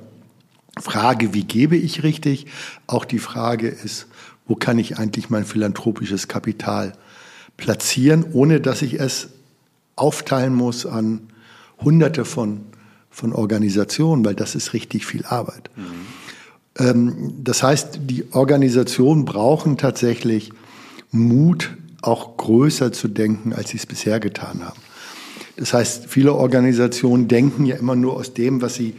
Frage, 0.80 1.34
wie 1.34 1.44
gebe 1.44 1.78
ich 1.78 2.04
richtig, 2.04 2.48
auch 2.88 3.06
die 3.06 3.20
Frage 3.20 3.68
ist, 3.68 4.08
wo 4.48 4.56
kann 4.56 4.80
ich 4.80 4.98
eigentlich 4.98 5.30
mein 5.30 5.46
philanthropisches 5.46 6.28
Kapital 6.28 6.94
platzieren, 7.58 8.26
ohne 8.34 8.60
dass 8.60 8.82
ich 8.82 9.00
es 9.00 9.30
aufteilen 9.96 10.54
muss 10.54 10.86
an 10.86 11.22
Hunderte 11.80 12.26
von 12.26 12.62
von 13.18 13.34
Organisationen, 13.34 14.24
weil 14.24 14.36
das 14.36 14.54
ist 14.54 14.74
richtig 14.74 15.08
viel 15.08 15.26
Arbeit. 15.26 15.72
Mhm. 15.76 15.84
Ähm, 16.78 17.34
das 17.44 17.64
heißt, 17.64 18.02
die 18.04 18.26
Organisationen 18.32 19.26
brauchen 19.26 19.78
tatsächlich 19.78 20.52
Mut, 21.10 21.76
auch 22.04 22.38
größer 22.38 22.92
zu 22.92 23.08
denken, 23.08 23.54
als 23.54 23.72
sie 23.72 23.78
es 23.78 23.88
bisher 23.88 24.20
getan 24.20 24.64
haben. 24.64 24.80
Das 25.58 25.74
heißt, 25.74 26.06
viele 26.08 26.34
Organisationen 26.34 27.28
denken 27.28 27.66
ja 27.66 27.76
immer 27.76 27.96
nur 27.96 28.14
aus 28.14 28.34
dem, 28.34 28.62
was 28.62 28.76
sie 28.76 28.96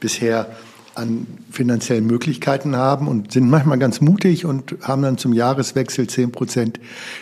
bisher 0.00 0.54
an 0.94 1.26
finanziellen 1.50 2.06
Möglichkeiten 2.06 2.76
haben 2.76 3.08
und 3.08 3.32
sind 3.32 3.48
manchmal 3.50 3.78
ganz 3.78 4.00
mutig 4.00 4.44
und 4.44 4.76
haben 4.82 5.02
dann 5.02 5.18
zum 5.18 5.32
Jahreswechsel 5.32 6.06
10 6.06 6.30
Prozent 6.30 6.78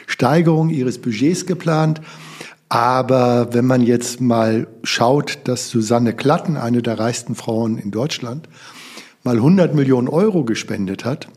Steigerung 0.06 0.68
ihres 0.68 1.00
Budgets 1.00 1.46
geplant. 1.46 2.02
Aber 2.68 3.54
wenn 3.54 3.66
man 3.66 3.82
jetzt 3.82 4.20
mal 4.20 4.66
schaut, 4.82 5.38
dass 5.44 5.70
Susanne 5.70 6.12
Klatten, 6.12 6.56
eine 6.56 6.82
der 6.82 6.98
reichsten 6.98 7.34
Frauen 7.34 7.78
in 7.78 7.92
Deutschland, 7.92 8.48
mal 9.22 9.36
100 9.36 9.74
Millionen 9.74 10.08
Euro 10.08 10.44
gespendet 10.44 11.04
hat 11.04 11.28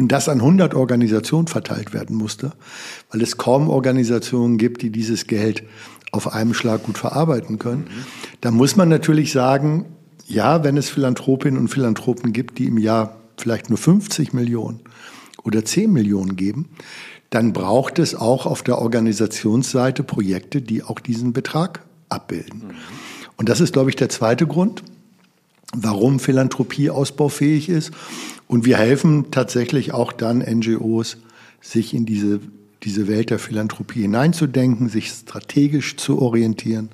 und 0.00 0.08
das 0.08 0.28
an 0.28 0.38
100 0.38 0.74
Organisationen 0.74 1.46
verteilt 1.46 1.92
werden 1.92 2.16
musste, 2.16 2.52
weil 3.10 3.20
es 3.20 3.36
kaum 3.36 3.68
Organisationen 3.68 4.56
gibt, 4.56 4.82
die 4.82 4.90
dieses 4.90 5.26
Geld 5.26 5.62
auf 6.10 6.32
einem 6.32 6.54
Schlag 6.54 6.84
gut 6.84 6.98
verarbeiten 6.98 7.58
können, 7.58 7.86
dann 8.40 8.54
muss 8.54 8.76
man 8.76 8.88
natürlich 8.88 9.30
sagen, 9.30 9.86
ja, 10.26 10.64
wenn 10.64 10.76
es 10.76 10.88
Philanthropinnen 10.88 11.60
und 11.60 11.68
Philanthropen 11.68 12.32
gibt, 12.32 12.58
die 12.58 12.66
im 12.66 12.78
Jahr 12.78 13.16
vielleicht 13.36 13.68
nur 13.68 13.78
50 13.78 14.32
Millionen 14.32 14.80
oder 15.42 15.64
10 15.64 15.92
Millionen 15.92 16.36
geben, 16.36 16.70
dann 17.28 17.52
braucht 17.52 17.98
es 17.98 18.14
auch 18.14 18.46
auf 18.46 18.62
der 18.62 18.78
Organisationsseite 18.78 20.02
Projekte, 20.02 20.62
die 20.62 20.82
auch 20.82 20.98
diesen 20.98 21.32
Betrag 21.32 21.84
abbilden. 22.08 22.68
Mhm. 22.68 22.74
Und 23.36 23.48
das 23.48 23.60
ist, 23.60 23.72
glaube 23.72 23.90
ich, 23.90 23.96
der 23.96 24.08
zweite 24.08 24.46
Grund, 24.46 24.82
warum 25.74 26.20
Philanthropie 26.20 26.90
ausbaufähig 26.90 27.68
ist. 27.68 27.92
Und 28.50 28.64
wir 28.64 28.78
helfen 28.78 29.30
tatsächlich 29.30 29.94
auch 29.94 30.10
dann 30.10 30.38
NGOs, 30.38 31.18
sich 31.60 31.94
in 31.94 32.04
diese, 32.04 32.40
diese 32.82 33.06
Welt 33.06 33.30
der 33.30 33.38
Philanthropie 33.38 34.02
hineinzudenken, 34.02 34.88
sich 34.88 35.10
strategisch 35.10 35.96
zu 35.96 36.20
orientieren 36.20 36.88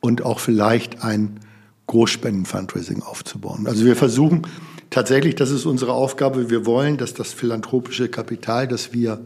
und 0.00 0.22
auch 0.22 0.40
vielleicht 0.40 1.04
ein 1.04 1.40
Großspenden-Fundraising 1.88 3.02
aufzubauen. 3.02 3.66
Also 3.66 3.84
wir 3.84 3.96
versuchen 3.96 4.46
tatsächlich, 4.88 5.34
das 5.34 5.50
ist 5.50 5.66
unsere 5.66 5.92
Aufgabe, 5.92 6.48
wir 6.48 6.64
wollen, 6.64 6.96
dass 6.96 7.12
das 7.12 7.34
philanthropische 7.34 8.08
Kapital, 8.08 8.66
das 8.66 8.94
wir 8.94 9.20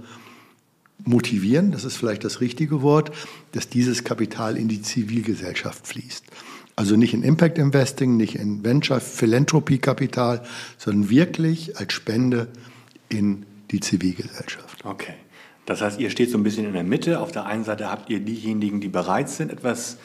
motivieren, 1.05 1.71
das 1.71 1.85
ist 1.85 1.97
vielleicht 1.97 2.25
das 2.25 2.41
richtige 2.41 2.83
Wort, 2.83 3.13
dass 3.53 3.69
dieses 3.69 4.03
Kapital 4.03 4.57
in 4.57 4.67
die 4.67 4.83
Zivilgesellschaft 4.83 5.87
fließt. 5.87 6.25
Also 6.77 6.97
nicht 6.97 7.15
in 7.15 7.23
Impact 7.23 7.59
Investing, 7.59 8.17
nicht 8.17 8.37
in 8.37 8.63
Venture 8.63 9.01
Philanthropy 9.01 9.79
Kapital, 9.79 10.43
sondern 10.77 11.11
wirklich 11.11 11.79
als 11.79 11.93
Spende 11.93 12.49
in 13.09 13.47
die 13.71 13.81
Zivilgesellschaft. 13.81 14.85
Okay. 14.85 15.15
Das 15.65 15.81
heißt, 15.81 15.99
ihr 15.99 16.11
steht 16.11 16.31
so 16.31 16.39
ein 16.39 16.45
bisschen 16.45 16.67
in 16.67 16.75
der 16.75 16.85
Mitte. 16.85 17.19
Auf 17.21 17.33
der 17.33 17.47
einen 17.47 17.65
Seite 17.65 17.91
habt 17.91 18.09
ihr 18.11 18.21
diejenigen, 18.21 18.81
die 18.81 18.89
bereit 18.89 19.29
sind, 19.29 19.51
etwas 19.51 19.97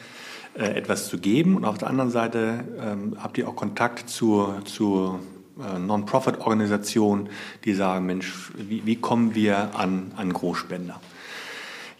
äh, 0.54 0.64
etwas 0.74 1.08
zu 1.08 1.16
geben. 1.16 1.56
Und 1.56 1.64
auf 1.64 1.78
der 1.78 1.88
anderen 1.88 2.10
Seite 2.10 2.64
ähm, 2.78 3.16
habt 3.18 3.38
ihr 3.38 3.48
auch 3.48 3.56
Kontakt 3.56 4.10
zur, 4.10 4.62
zur 4.66 5.20
äh, 5.58 5.78
Non-Profit-Organisationen, 5.78 7.30
die 7.64 7.72
sagen, 7.72 8.04
Mensch, 8.04 8.52
wie, 8.58 8.84
wie 8.84 8.96
kommen 8.96 9.34
wir 9.34 9.74
an, 9.74 10.12
an 10.14 10.30
Großspender? 10.30 11.00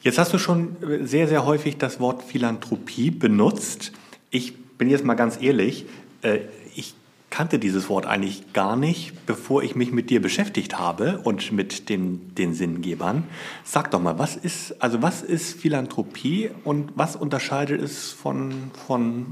Jetzt 0.02 0.18
hast 0.18 0.34
du 0.34 0.38
schon 0.38 0.76
sehr, 1.00 1.28
sehr 1.28 1.46
häufig 1.46 1.78
das 1.78 1.98
Wort 1.98 2.22
Philanthropie 2.22 3.10
benutzt. 3.10 3.92
Ich 4.28 4.52
bin 4.82 4.90
jetzt 4.90 5.04
mal 5.04 5.14
ganz 5.14 5.40
ehrlich, 5.40 5.86
äh, 6.22 6.40
ich 6.74 6.94
kannte 7.30 7.60
dieses 7.60 7.88
Wort 7.88 8.04
eigentlich 8.04 8.52
gar 8.52 8.74
nicht, 8.74 9.26
bevor 9.26 9.62
ich 9.62 9.76
mich 9.76 9.92
mit 9.92 10.10
dir 10.10 10.20
beschäftigt 10.20 10.76
habe 10.76 11.20
und 11.22 11.52
mit 11.52 11.88
den, 11.88 12.34
den 12.34 12.52
Sinngebern. 12.52 13.22
Sag 13.62 13.92
doch 13.92 14.00
mal, 14.00 14.18
was 14.18 14.34
ist, 14.34 14.82
also 14.82 15.00
was 15.00 15.22
ist 15.22 15.54
Philanthropie 15.54 16.50
und 16.64 16.90
was 16.96 17.14
unterscheidet 17.14 17.80
es 17.80 18.10
von, 18.10 18.72
von 18.88 19.26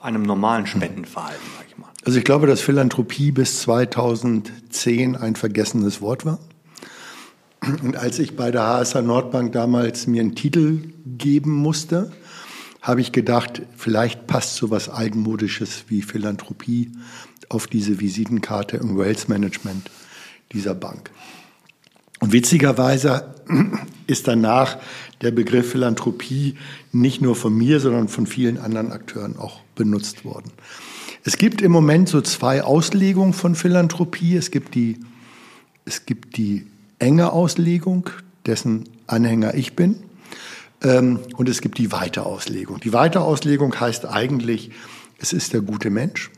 einem 0.00 0.22
normalen 0.24 0.66
Spendenverhalten, 0.66 1.46
sag 1.56 1.68
ich 1.68 1.78
mal? 1.78 1.90
Also 2.04 2.18
ich 2.18 2.24
glaube, 2.24 2.48
dass 2.48 2.60
Philanthropie 2.62 3.30
bis 3.30 3.60
2010 3.60 5.14
ein 5.14 5.36
vergessenes 5.36 6.00
Wort 6.00 6.26
war. 6.26 6.40
Und 7.84 7.96
als 7.96 8.18
ich 8.18 8.34
bei 8.34 8.50
der 8.50 8.66
HSH 8.66 9.02
Nordbank 9.02 9.52
damals 9.52 10.08
mir 10.08 10.20
einen 10.20 10.34
Titel 10.34 10.80
geben 11.06 11.52
musste, 11.52 12.10
habe 12.82 13.00
ich 13.00 13.12
gedacht, 13.12 13.62
vielleicht 13.76 14.26
passt 14.26 14.56
so 14.56 14.70
was 14.70 14.88
Altmodisches 14.88 15.84
wie 15.88 16.02
Philanthropie 16.02 16.90
auf 17.48 17.68
diese 17.68 18.00
Visitenkarte 18.00 18.76
im 18.76 18.98
Wealth 18.98 19.28
Management 19.28 19.88
dieser 20.52 20.74
Bank. 20.74 21.10
Und 22.20 22.32
witzigerweise 22.32 23.34
ist 24.06 24.28
danach 24.28 24.78
der 25.22 25.30
Begriff 25.30 25.70
Philanthropie 25.70 26.56
nicht 26.90 27.22
nur 27.22 27.36
von 27.36 27.56
mir, 27.56 27.78
sondern 27.78 28.08
von 28.08 28.26
vielen 28.26 28.58
anderen 28.58 28.90
Akteuren 28.90 29.36
auch 29.36 29.60
benutzt 29.76 30.24
worden. 30.24 30.50
Es 31.24 31.38
gibt 31.38 31.62
im 31.62 31.70
Moment 31.70 32.08
so 32.08 32.20
zwei 32.20 32.64
Auslegungen 32.64 33.32
von 33.32 33.54
Philanthropie. 33.54 34.36
Es 34.36 34.50
gibt 34.50 34.74
die, 34.74 34.98
es 35.84 36.04
gibt 36.04 36.36
die 36.36 36.66
enge 36.98 37.32
Auslegung, 37.32 38.10
dessen 38.44 38.88
Anhänger 39.06 39.54
ich 39.54 39.76
bin. 39.76 40.02
Ähm, 40.82 41.20
und 41.36 41.48
es 41.48 41.60
gibt 41.60 41.78
die 41.78 41.92
Weiterauslegung. 41.92 42.80
Die 42.80 42.92
Weiterauslegung 42.92 43.78
heißt 43.78 44.06
eigentlich, 44.06 44.70
es 45.18 45.32
ist 45.32 45.52
der 45.52 45.60
gute 45.60 45.90
Mensch, 45.90 46.30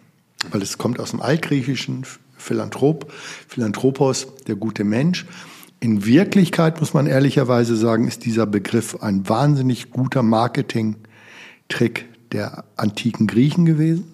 weil 0.51 0.63
es 0.63 0.79
kommt 0.79 1.01
aus 1.01 1.11
dem 1.11 1.23
Altgriechischen. 1.23 2.05
Philanthrop, 2.37 3.11
Philanthropos, 3.49 4.27
der 4.47 4.57
gute 4.57 4.85
Mensch. 4.85 5.25
In 5.81 6.05
Wirklichkeit 6.05 6.79
muss 6.81 6.93
man 6.93 7.07
ehrlicherweise 7.07 7.75
sagen, 7.77 8.07
ist 8.07 8.25
dieser 8.25 8.47
Begriff 8.47 9.03
ein 9.03 9.29
wahnsinnig 9.29 9.91
guter 9.91 10.23
Marketing-Trick 10.23 12.07
der 12.33 12.65
antiken 12.77 13.27
Griechen 13.27 13.65
gewesen, 13.65 14.05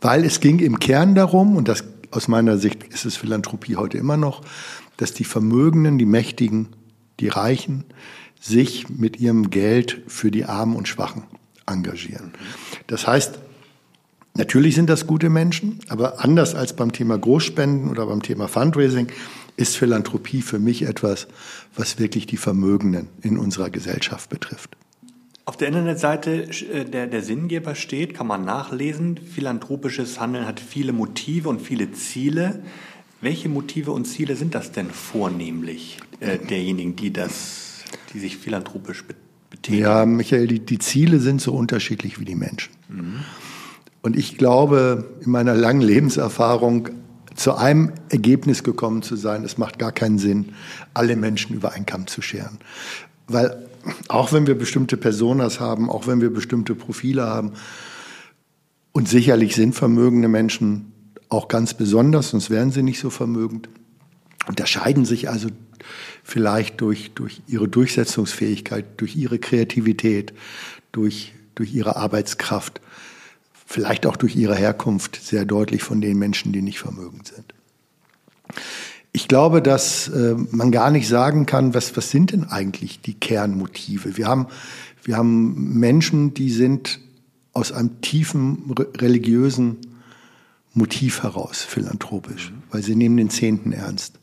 weil 0.00 0.24
es 0.24 0.40
ging 0.40 0.60
im 0.60 0.78
Kern 0.78 1.14
darum, 1.14 1.56
und 1.56 1.68
das 1.68 1.84
aus 2.10 2.28
meiner 2.28 2.58
Sicht 2.58 2.84
ist 2.84 3.04
es 3.04 3.16
Philanthropie 3.16 3.76
heute 3.76 3.98
immer 3.98 4.16
noch, 4.16 4.42
dass 4.96 5.12
die 5.12 5.24
Vermögenden, 5.24 5.98
die 5.98 6.06
Mächtigen, 6.06 6.68
die 7.18 7.28
Reichen 7.28 7.84
sich 8.40 8.88
mit 8.88 9.20
ihrem 9.20 9.50
Geld 9.50 10.02
für 10.06 10.30
die 10.30 10.46
Armen 10.46 10.74
und 10.74 10.88
Schwachen 10.88 11.24
engagieren. 11.66 12.32
Das 12.86 13.06
heißt, 13.06 13.38
natürlich 14.34 14.74
sind 14.74 14.90
das 14.90 15.06
gute 15.06 15.28
Menschen, 15.28 15.78
aber 15.88 16.24
anders 16.24 16.54
als 16.54 16.74
beim 16.74 16.92
Thema 16.92 17.18
Großspenden 17.18 17.90
oder 17.90 18.06
beim 18.06 18.22
Thema 18.22 18.48
Fundraising 18.48 19.08
ist 19.56 19.76
Philanthropie 19.76 20.40
für 20.40 20.58
mich 20.58 20.82
etwas, 20.82 21.28
was 21.76 21.98
wirklich 21.98 22.26
die 22.26 22.38
Vermögenden 22.38 23.08
in 23.20 23.36
unserer 23.36 23.70
Gesellschaft 23.70 24.30
betrifft. 24.30 24.76
Auf 25.44 25.56
der 25.56 25.68
Internetseite 25.68 26.44
äh, 26.72 26.84
der, 26.84 27.06
der 27.06 27.22
Sinngeber 27.22 27.74
steht, 27.74 28.14
kann 28.14 28.26
man 28.26 28.44
nachlesen, 28.44 29.18
philanthropisches 29.18 30.20
Handeln 30.20 30.46
hat 30.46 30.60
viele 30.60 30.92
Motive 30.92 31.48
und 31.48 31.60
viele 31.60 31.92
Ziele. 31.92 32.62
Welche 33.20 33.48
Motive 33.48 33.90
und 33.92 34.06
Ziele 34.06 34.36
sind 34.36 34.54
das 34.54 34.72
denn 34.72 34.90
vornehmlich 34.90 35.98
äh, 36.20 36.38
derjenigen, 36.38 36.96
die 36.96 37.12
das, 37.12 37.69
die 38.12 38.18
sich 38.18 38.38
philanthropisch 38.38 39.04
betätigen? 39.50 39.82
Ja, 39.82 40.06
Michael, 40.06 40.46
die, 40.46 40.60
die 40.60 40.78
Ziele 40.78 41.20
sind 41.20 41.40
so 41.40 41.52
unterschiedlich 41.52 42.20
wie 42.20 42.24
die 42.24 42.34
Menschen. 42.34 42.72
Mhm. 42.88 43.20
Und 44.02 44.16
ich 44.16 44.38
glaube, 44.38 45.10
in 45.20 45.30
meiner 45.30 45.54
langen 45.54 45.82
Lebenserfahrung 45.82 46.88
zu 47.34 47.54
einem 47.54 47.92
Ergebnis 48.08 48.62
gekommen 48.64 49.02
zu 49.02 49.16
sein, 49.16 49.44
es 49.44 49.58
macht 49.58 49.78
gar 49.78 49.92
keinen 49.92 50.18
Sinn, 50.18 50.52
alle 50.94 51.16
Menschen 51.16 51.54
über 51.54 51.72
einen 51.72 51.86
Kamm 51.86 52.06
zu 52.06 52.22
scheren. 52.22 52.58
Weil 53.28 53.66
auch 54.08 54.32
wenn 54.32 54.46
wir 54.46 54.56
bestimmte 54.56 54.96
Personas 54.96 55.60
haben, 55.60 55.88
auch 55.88 56.06
wenn 56.06 56.20
wir 56.20 56.32
bestimmte 56.32 56.74
Profile 56.74 57.26
haben, 57.26 57.52
und 58.92 59.08
sicherlich 59.08 59.54
sind 59.54 59.74
vermögende 59.74 60.28
Menschen 60.28 60.92
auch 61.28 61.46
ganz 61.46 61.74
besonders, 61.74 62.30
sonst 62.30 62.50
wären 62.50 62.72
sie 62.72 62.82
nicht 62.82 62.98
so 62.98 63.08
vermögend, 63.08 63.68
unterscheiden 64.46 65.04
sich 65.04 65.28
also 65.28 65.48
vielleicht 66.22 66.80
durch, 66.80 67.12
durch 67.14 67.42
ihre 67.46 67.68
Durchsetzungsfähigkeit, 67.68 68.84
durch 68.98 69.16
ihre 69.16 69.38
Kreativität, 69.38 70.32
durch, 70.92 71.32
durch 71.54 71.74
ihre 71.74 71.96
Arbeitskraft, 71.96 72.80
vielleicht 73.66 74.06
auch 74.06 74.16
durch 74.16 74.36
ihre 74.36 74.56
Herkunft 74.56 75.16
sehr 75.22 75.44
deutlich 75.44 75.82
von 75.82 76.00
den 76.00 76.18
Menschen, 76.18 76.52
die 76.52 76.62
nicht 76.62 76.78
vermögend 76.78 77.28
sind. 77.28 77.54
Ich 79.12 79.26
glaube, 79.26 79.60
dass 79.60 80.08
äh, 80.08 80.36
man 80.50 80.70
gar 80.70 80.90
nicht 80.90 81.08
sagen 81.08 81.46
kann, 81.46 81.74
was, 81.74 81.96
was 81.96 82.10
sind 82.10 82.32
denn 82.32 82.44
eigentlich 82.44 83.00
die 83.00 83.14
Kernmotive? 83.14 84.16
Wir 84.16 84.28
haben, 84.28 84.46
wir 85.02 85.16
haben 85.16 85.78
Menschen, 85.78 86.32
die 86.34 86.50
sind 86.50 87.00
aus 87.52 87.72
einem 87.72 88.00
tiefen 88.00 88.72
religiösen 88.96 89.78
Motiv 90.72 91.24
heraus 91.24 91.62
philanthropisch, 91.62 92.50
mhm. 92.50 92.62
weil 92.70 92.82
sie 92.82 92.94
nehmen 92.94 93.16
den 93.16 93.30
Zehnten 93.30 93.72
ernst. 93.72 94.19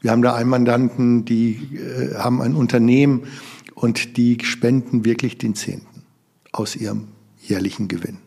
Wir 0.00 0.10
haben 0.10 0.22
da 0.22 0.34
einen 0.34 0.48
Mandanten, 0.48 1.24
die 1.24 1.76
äh, 1.76 2.14
haben 2.14 2.40
ein 2.40 2.54
Unternehmen 2.54 3.24
und 3.74 4.16
die 4.16 4.38
spenden 4.42 5.04
wirklich 5.04 5.38
den 5.38 5.54
Zehnten 5.54 6.02
aus 6.52 6.76
ihrem 6.76 7.08
jährlichen 7.40 7.88
Gewinn. 7.88 8.18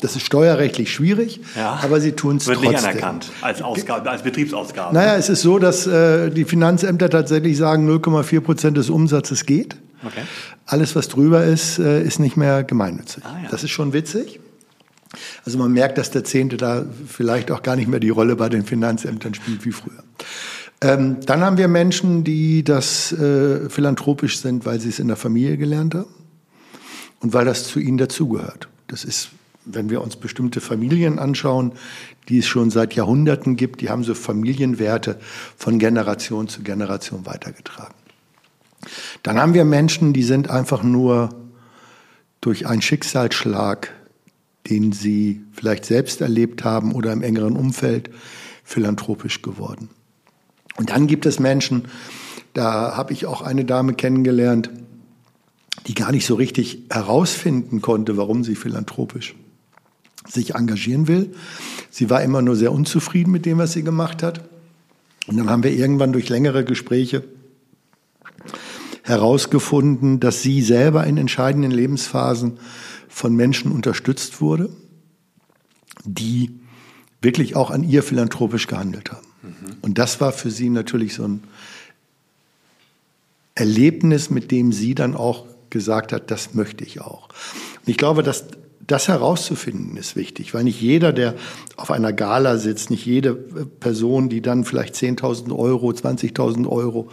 Das 0.00 0.14
ist 0.14 0.26
steuerrechtlich 0.26 0.92
schwierig, 0.92 1.40
ja. 1.56 1.80
aber 1.82 2.00
sie 2.00 2.12
tun 2.12 2.36
es 2.36 2.44
trotzdem. 2.44 2.64
Wird 2.64 2.72
nicht 2.72 2.84
anerkannt 2.84 3.30
als, 3.40 3.62
Ausgabe, 3.62 4.10
als 4.10 4.22
Betriebsausgabe. 4.22 4.94
Naja, 4.94 5.16
es 5.16 5.30
ist 5.30 5.40
so, 5.40 5.58
dass 5.58 5.86
äh, 5.86 6.30
die 6.30 6.44
Finanzämter 6.44 7.08
tatsächlich 7.08 7.56
sagen, 7.56 7.88
0,4 7.88 8.40
Prozent 8.40 8.76
des 8.76 8.90
Umsatzes 8.90 9.46
geht. 9.46 9.76
Okay. 10.04 10.20
Alles, 10.66 10.94
was 10.96 11.08
drüber 11.08 11.44
ist, 11.44 11.78
äh, 11.78 12.02
ist 12.02 12.18
nicht 12.18 12.36
mehr 12.36 12.62
gemeinnützig. 12.62 13.24
Ah, 13.24 13.38
ja. 13.42 13.48
Das 13.50 13.64
ist 13.64 13.70
schon 13.70 13.94
witzig. 13.94 14.38
Also 15.46 15.56
man 15.56 15.72
merkt, 15.72 15.96
dass 15.96 16.10
der 16.10 16.24
Zehnte 16.24 16.58
da 16.58 16.84
vielleicht 17.06 17.50
auch 17.50 17.62
gar 17.62 17.76
nicht 17.76 17.88
mehr 17.88 18.00
die 18.00 18.10
Rolle 18.10 18.36
bei 18.36 18.50
den 18.50 18.64
Finanzämtern 18.64 19.32
spielt 19.32 19.64
wie 19.64 19.72
früher. 19.72 20.04
Ähm, 20.80 21.18
dann 21.24 21.40
haben 21.40 21.56
wir 21.56 21.68
Menschen, 21.68 22.22
die 22.22 22.62
das 22.62 23.12
äh, 23.12 23.68
philanthropisch 23.70 24.38
sind, 24.38 24.66
weil 24.66 24.80
sie 24.80 24.90
es 24.90 24.98
in 24.98 25.08
der 25.08 25.16
Familie 25.16 25.56
gelernt 25.56 25.94
haben 25.94 26.14
und 27.20 27.32
weil 27.32 27.44
das 27.44 27.66
zu 27.66 27.80
ihnen 27.80 27.98
dazugehört. 27.98 28.68
Das 28.88 29.04
ist 29.04 29.30
wenn 29.66 29.90
wir 29.90 30.00
uns 30.00 30.16
bestimmte 30.16 30.60
Familien 30.60 31.18
anschauen, 31.18 31.72
die 32.28 32.38
es 32.38 32.46
schon 32.46 32.70
seit 32.70 32.94
Jahrhunderten 32.94 33.56
gibt, 33.56 33.80
die 33.80 33.90
haben 33.90 34.04
so 34.04 34.14
Familienwerte 34.14 35.18
von 35.56 35.78
Generation 35.78 36.48
zu 36.48 36.62
Generation 36.62 37.26
weitergetragen. 37.26 37.94
Dann 39.22 39.38
haben 39.38 39.54
wir 39.54 39.64
Menschen, 39.64 40.12
die 40.12 40.22
sind 40.22 40.48
einfach 40.48 40.82
nur 40.82 41.34
durch 42.40 42.66
einen 42.66 42.82
Schicksalsschlag, 42.82 43.92
den 44.70 44.92
sie 44.92 45.42
vielleicht 45.52 45.84
selbst 45.84 46.20
erlebt 46.20 46.64
haben 46.64 46.92
oder 46.92 47.12
im 47.12 47.22
engeren 47.22 47.56
Umfeld, 47.56 48.10
philanthropisch 48.62 49.42
geworden. 49.42 49.90
Und 50.76 50.90
dann 50.90 51.06
gibt 51.06 51.26
es 51.26 51.38
Menschen, 51.38 51.86
da 52.52 52.96
habe 52.96 53.12
ich 53.12 53.26
auch 53.26 53.42
eine 53.42 53.64
Dame 53.64 53.94
kennengelernt, 53.94 54.70
die 55.86 55.94
gar 55.94 56.10
nicht 56.10 56.26
so 56.26 56.34
richtig 56.34 56.84
herausfinden 56.90 57.80
konnte, 57.80 58.16
warum 58.16 58.44
sie 58.44 58.56
philanthropisch 58.56 59.34
sich 60.26 60.54
engagieren 60.54 61.06
will. 61.06 61.34
Sie 61.90 62.10
war 62.10 62.22
immer 62.22 62.42
nur 62.42 62.56
sehr 62.56 62.72
unzufrieden 62.72 63.30
mit 63.30 63.46
dem, 63.46 63.58
was 63.58 63.72
sie 63.72 63.82
gemacht 63.82 64.22
hat. 64.22 64.48
Und 65.26 65.36
dann 65.36 65.50
haben 65.50 65.62
wir 65.62 65.72
irgendwann 65.72 66.12
durch 66.12 66.28
längere 66.28 66.64
Gespräche 66.64 67.24
herausgefunden, 69.02 70.18
dass 70.18 70.42
sie 70.42 70.62
selber 70.62 71.06
in 71.06 71.16
entscheidenden 71.16 71.70
Lebensphasen 71.70 72.58
von 73.08 73.34
Menschen 73.34 73.70
unterstützt 73.70 74.40
wurde, 74.40 74.68
die 76.04 76.58
wirklich 77.22 77.54
auch 77.54 77.70
an 77.70 77.84
ihr 77.84 78.02
philanthropisch 78.02 78.66
gehandelt 78.66 79.12
haben. 79.12 79.25
Und 79.82 79.98
das 79.98 80.20
war 80.20 80.32
für 80.32 80.50
sie 80.50 80.70
natürlich 80.70 81.14
so 81.14 81.24
ein 81.24 81.44
Erlebnis, 83.54 84.30
mit 84.30 84.50
dem 84.50 84.72
sie 84.72 84.94
dann 84.94 85.16
auch 85.16 85.46
gesagt 85.70 86.12
hat, 86.12 86.30
das 86.30 86.54
möchte 86.54 86.84
ich 86.84 87.00
auch. 87.00 87.28
Und 87.28 87.88
ich 87.88 87.96
glaube, 87.96 88.22
dass 88.22 88.46
das 88.86 89.08
herauszufinden 89.08 89.96
ist 89.96 90.14
wichtig, 90.14 90.54
weil 90.54 90.64
nicht 90.64 90.80
jeder, 90.80 91.12
der 91.12 91.34
auf 91.76 91.90
einer 91.90 92.12
Gala 92.12 92.56
sitzt, 92.58 92.90
nicht 92.90 93.04
jede 93.04 93.34
Person, 93.34 94.28
die 94.28 94.40
dann 94.40 94.64
vielleicht 94.64 94.94
10.000 94.94 95.56
Euro, 95.56 95.90
20.000 95.90 96.68
Euro 96.68 97.10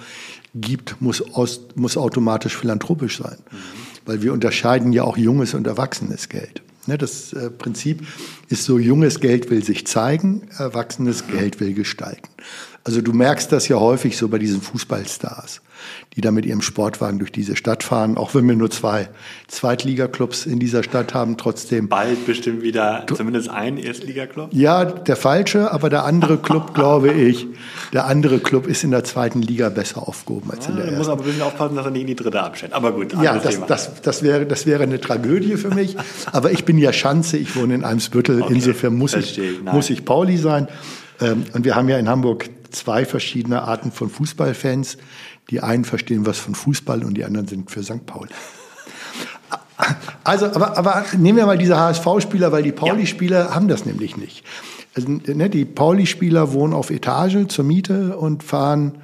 gibt, 0.54 1.02
muss, 1.02 1.22
aus, 1.34 1.62
muss 1.76 1.98
automatisch 1.98 2.56
philanthropisch 2.56 3.18
sein. 3.18 3.38
Mhm. 3.50 3.58
Weil 4.06 4.22
wir 4.22 4.34
unterscheiden 4.34 4.94
ja 4.94 5.04
auch 5.04 5.18
junges 5.18 5.54
und 5.56 5.66
erwachsenes 5.66 6.30
Geld. 6.30 6.62
Ne, 6.86 6.98
das 6.98 7.32
äh, 7.34 7.50
Prinzip 7.50 8.06
ist 8.50 8.66
so, 8.66 8.78
junges 8.78 9.20
Geld 9.20 9.50
will 9.50 9.64
sich 9.64 9.88
zeigen, 9.88 10.50
erwachsenes 10.58 11.28
Geld 11.28 11.60
will 11.62 11.74
gestalten. 11.74 12.28
Also 12.84 13.02
du 13.02 13.14
merkst 13.14 13.52
das 13.52 13.70
ja 13.70 13.80
häufig 13.80 14.18
so 14.18 14.28
bei 14.28 14.38
diesen 14.38 14.62
Fußballstars 14.62 15.62
die 16.16 16.22
da 16.22 16.32
mit 16.32 16.46
ihrem 16.46 16.62
Sportwagen 16.62 17.20
durch 17.20 17.32
diese 17.32 17.56
Stadt 17.56 17.84
fahren. 17.84 18.18
Auch 18.18 18.36
wenn 18.36 18.48
wir 18.48 18.56
nur 18.56 18.70
zwei 18.70 19.10
Zweitligaklubs 19.48 20.46
in 20.46 20.60
dieser 20.60 20.84
Stadt 20.84 21.14
haben, 21.14 21.38
trotzdem. 21.38 21.88
Bald 21.90 22.26
bestimmt 22.26 22.62
wieder 22.62 23.06
zumindest 23.14 23.50
ein 23.50 23.78
Erstligaklub? 23.78 24.50
Ja, 24.52 24.86
der 24.86 25.16
falsche, 25.16 25.72
aber 25.72 25.90
der 25.90 26.06
andere 26.06 26.38
Club, 26.38 26.74
glaube 26.74 27.12
ich, 27.12 27.48
der 27.94 28.06
andere 28.06 28.40
Club 28.40 28.68
ist 28.68 28.84
in 28.84 28.92
der 28.92 29.04
zweiten 29.04 29.42
Liga 29.42 29.70
besser 29.70 30.08
aufgehoben 30.08 30.52
als 30.52 30.68
in 30.68 30.76
der 30.76 30.86
ersten. 30.86 30.98
muss 31.00 31.10
aber 31.10 31.22
ein 31.22 31.26
bisschen 31.26 31.42
aufpassen, 31.42 31.76
dass 31.76 31.86
er 31.86 31.92
nicht 31.92 32.02
in 32.02 32.08
die 32.08 32.16
dritte 32.16 32.42
abstellt. 32.42 32.74
Aber 32.74 32.92
gut, 32.92 33.14
Ja, 33.22 33.38
das, 33.38 33.66
das, 33.66 34.02
das, 34.02 34.24
wäre, 34.24 34.46
das 34.46 34.66
wäre 34.66 34.84
eine 34.84 35.00
Tragödie 35.00 35.58
für 35.58 35.70
mich. 35.74 35.96
aber 36.32 36.52
ich 36.52 36.66
bin 36.66 36.78
ja 36.78 36.94
Schanze, 36.94 37.38
ich 37.38 37.56
wohne 37.56 37.76
in 37.76 37.84
Eimsbüttel, 37.84 38.42
okay, 38.42 38.54
insofern 38.54 38.96
muss 38.96 39.14
ich, 39.14 39.40
muss 39.72 39.90
ich 39.90 40.06
Pauli 40.06 40.38
sein. 40.38 40.68
Ähm, 41.22 41.44
und 41.54 41.66
wir 41.66 41.76
haben 41.76 41.90
ja 41.90 41.98
in 41.98 42.10
Hamburg 42.10 42.50
zwei 42.72 43.06
verschiedene 43.06 43.62
Arten 43.62 43.92
von 43.92 44.10
Fußballfans. 44.10 44.98
Die 45.50 45.62
einen 45.62 45.86
verstehen 45.86 46.26
was 46.26 46.38
von 46.38 46.56
Fußball 46.56 47.04
und 47.04 47.16
die 47.16 47.26
anderen 47.26 47.48
sind 47.48 47.70
für 47.70 47.84
St. 47.84 48.06
Pauli. 48.06 48.32
Also, 50.24 50.46
aber, 50.46 50.78
aber 50.78 51.06
nehmen 51.18 51.38
wir 51.38 51.46
mal 51.46 51.58
diese 51.58 51.78
HSV-Spieler, 51.78 52.52
weil 52.52 52.64
die 52.64 52.72
Pauli-Spieler 52.72 53.46
ja. 53.46 53.56
haben 53.56 53.68
das 53.68 53.86
nämlich 53.86 54.16
nicht. 54.16 54.46
Also, 54.96 55.10
ne, 55.10 55.50
die 55.50 55.66
Pauli-Spieler 55.66 56.54
wohnen 56.54 56.74
auf 56.74 56.90
Etage 56.90 57.48
zur 57.48 57.66
Miete 57.66 58.18
und 58.18 58.44
fahren 58.44 59.00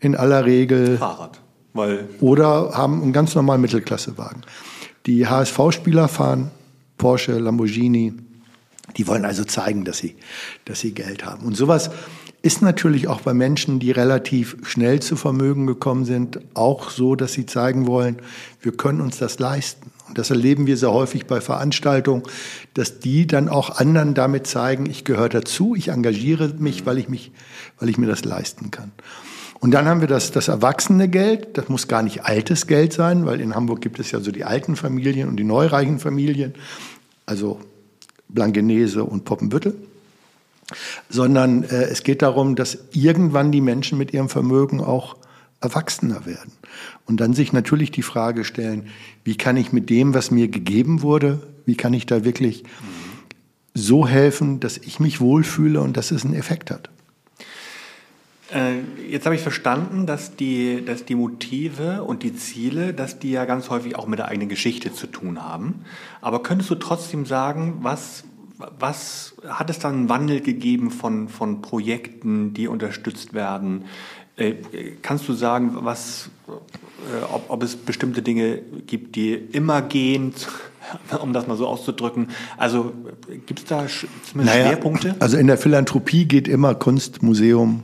in 0.00 0.16
aller 0.16 0.44
Regel 0.44 0.98
Fahrrad. 0.98 1.40
Weil 1.74 2.08
oder 2.20 2.72
haben 2.72 3.02
einen 3.02 3.12
ganz 3.12 3.34
normalen 3.34 3.60
Mittelklassewagen. 3.60 4.42
Die 5.06 5.26
HSV-Spieler 5.26 6.08
fahren 6.08 6.50
Porsche, 6.98 7.38
Lamborghini. 7.38 8.14
Die 8.96 9.06
wollen 9.06 9.24
also 9.24 9.44
zeigen, 9.44 9.84
dass 9.84 9.98
sie, 9.98 10.16
dass 10.64 10.80
sie 10.80 10.92
Geld 10.92 11.24
haben. 11.24 11.44
Und 11.44 11.56
sowas 11.56 11.90
ist 12.44 12.60
natürlich 12.60 13.08
auch 13.08 13.22
bei 13.22 13.32
Menschen, 13.32 13.80
die 13.80 13.90
relativ 13.90 14.58
schnell 14.64 15.00
zu 15.00 15.16
Vermögen 15.16 15.66
gekommen 15.66 16.04
sind, 16.04 16.40
auch 16.52 16.90
so, 16.90 17.16
dass 17.16 17.32
sie 17.32 17.46
zeigen 17.46 17.86
wollen, 17.86 18.18
wir 18.60 18.72
können 18.72 19.00
uns 19.00 19.16
das 19.16 19.38
leisten. 19.38 19.90
Und 20.08 20.18
das 20.18 20.28
erleben 20.28 20.66
wir 20.66 20.76
sehr 20.76 20.92
häufig 20.92 21.24
bei 21.26 21.40
Veranstaltungen, 21.40 22.22
dass 22.74 23.00
die 23.00 23.26
dann 23.26 23.48
auch 23.48 23.78
anderen 23.78 24.12
damit 24.12 24.46
zeigen, 24.46 24.84
ich 24.84 25.06
gehöre 25.06 25.30
dazu, 25.30 25.74
ich 25.74 25.88
engagiere 25.88 26.52
mich, 26.58 26.84
weil 26.84 26.98
ich 26.98 27.08
mich, 27.08 27.32
weil 27.78 27.88
ich 27.88 27.96
mir 27.96 28.06
das 28.06 28.26
leisten 28.26 28.70
kann. 28.70 28.92
Und 29.60 29.70
dann 29.70 29.86
haben 29.86 30.02
wir 30.02 30.08
das, 30.08 30.30
das 30.30 30.48
erwachsene 30.48 31.08
Geld. 31.08 31.56
Das 31.56 31.70
muss 31.70 31.88
gar 31.88 32.02
nicht 32.02 32.26
altes 32.26 32.66
Geld 32.66 32.92
sein, 32.92 33.24
weil 33.24 33.40
in 33.40 33.54
Hamburg 33.54 33.80
gibt 33.80 33.98
es 33.98 34.10
ja 34.10 34.20
so 34.20 34.30
die 34.30 34.44
alten 34.44 34.76
Familien 34.76 35.30
und 35.30 35.36
die 35.36 35.44
neureichen 35.44 35.98
Familien. 35.98 36.52
Also 37.24 37.58
Blankenese 38.28 39.02
und 39.02 39.24
Poppenbüttel. 39.24 39.74
Sondern 41.08 41.64
äh, 41.64 41.84
es 41.84 42.02
geht 42.02 42.22
darum, 42.22 42.56
dass 42.56 42.78
irgendwann 42.92 43.52
die 43.52 43.60
Menschen 43.60 43.98
mit 43.98 44.12
ihrem 44.12 44.28
Vermögen 44.28 44.80
auch 44.80 45.16
erwachsener 45.60 46.26
werden. 46.26 46.52
Und 47.06 47.20
dann 47.20 47.32
sich 47.32 47.52
natürlich 47.52 47.90
die 47.90 48.02
Frage 48.02 48.44
stellen, 48.44 48.88
wie 49.24 49.36
kann 49.36 49.56
ich 49.56 49.72
mit 49.72 49.90
dem, 49.90 50.14
was 50.14 50.30
mir 50.30 50.48
gegeben 50.48 51.02
wurde, 51.02 51.40
wie 51.64 51.76
kann 51.76 51.94
ich 51.94 52.06
da 52.06 52.24
wirklich 52.24 52.64
so 53.74 54.06
helfen, 54.06 54.60
dass 54.60 54.78
ich 54.78 55.00
mich 55.00 55.20
wohlfühle 55.20 55.80
und 55.80 55.96
dass 55.96 56.10
es 56.10 56.24
einen 56.24 56.34
Effekt 56.34 56.70
hat. 56.70 56.90
Äh, 58.52 58.82
jetzt 59.10 59.26
habe 59.26 59.34
ich 59.34 59.42
verstanden, 59.42 60.06
dass 60.06 60.36
die, 60.36 60.84
dass 60.84 61.04
die 61.04 61.16
Motive 61.16 62.04
und 62.04 62.22
die 62.22 62.36
Ziele, 62.36 62.94
dass 62.94 63.18
die 63.18 63.32
ja 63.32 63.46
ganz 63.46 63.70
häufig 63.70 63.96
auch 63.96 64.06
mit 64.06 64.20
der 64.20 64.28
eigenen 64.28 64.48
Geschichte 64.48 64.92
zu 64.92 65.06
tun 65.06 65.42
haben. 65.42 65.84
Aber 66.20 66.42
könntest 66.42 66.70
du 66.70 66.76
trotzdem 66.76 67.26
sagen, 67.26 67.78
was, 67.80 68.24
was 68.78 69.34
hat 69.46 69.70
es 69.70 69.78
dann 69.78 69.94
einen 69.94 70.08
Wandel 70.08 70.40
gegeben 70.40 70.90
von, 70.90 71.28
von 71.28 71.62
Projekten, 71.62 72.54
die 72.54 72.68
unterstützt 72.68 73.34
werden? 73.34 73.84
Äh, 74.36 74.54
kannst 75.02 75.28
du 75.28 75.32
sagen, 75.32 75.76
was, 75.80 76.30
äh, 76.48 77.24
ob, 77.32 77.44
ob 77.48 77.62
es 77.62 77.76
bestimmte 77.76 78.22
Dinge 78.22 78.58
gibt, 78.86 79.16
die 79.16 79.32
immer 79.32 79.82
gehen, 79.82 80.34
um 81.22 81.32
das 81.32 81.46
mal 81.46 81.56
so 81.56 81.66
auszudrücken? 81.66 82.28
Also 82.56 82.92
gibt 83.46 83.60
es 83.60 83.64
da 83.66 83.86
zumindest 83.86 84.56
naja, 84.56 84.68
Schwerpunkte? 84.68 85.16
Also 85.20 85.36
in 85.36 85.46
der 85.46 85.58
Philanthropie 85.58 86.26
geht 86.26 86.48
immer 86.48 86.74
Kunst, 86.74 87.22
Museum, 87.22 87.82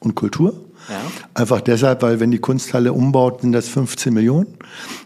und 0.00 0.14
Kultur. 0.14 0.54
Ja. 0.88 1.00
Einfach 1.34 1.60
deshalb, 1.60 2.02
weil 2.02 2.18
wenn 2.18 2.30
die 2.30 2.38
Kunsthalle 2.38 2.92
umbaut, 2.92 3.42
sind 3.42 3.52
das 3.52 3.68
15 3.68 4.12
Millionen. 4.12 4.56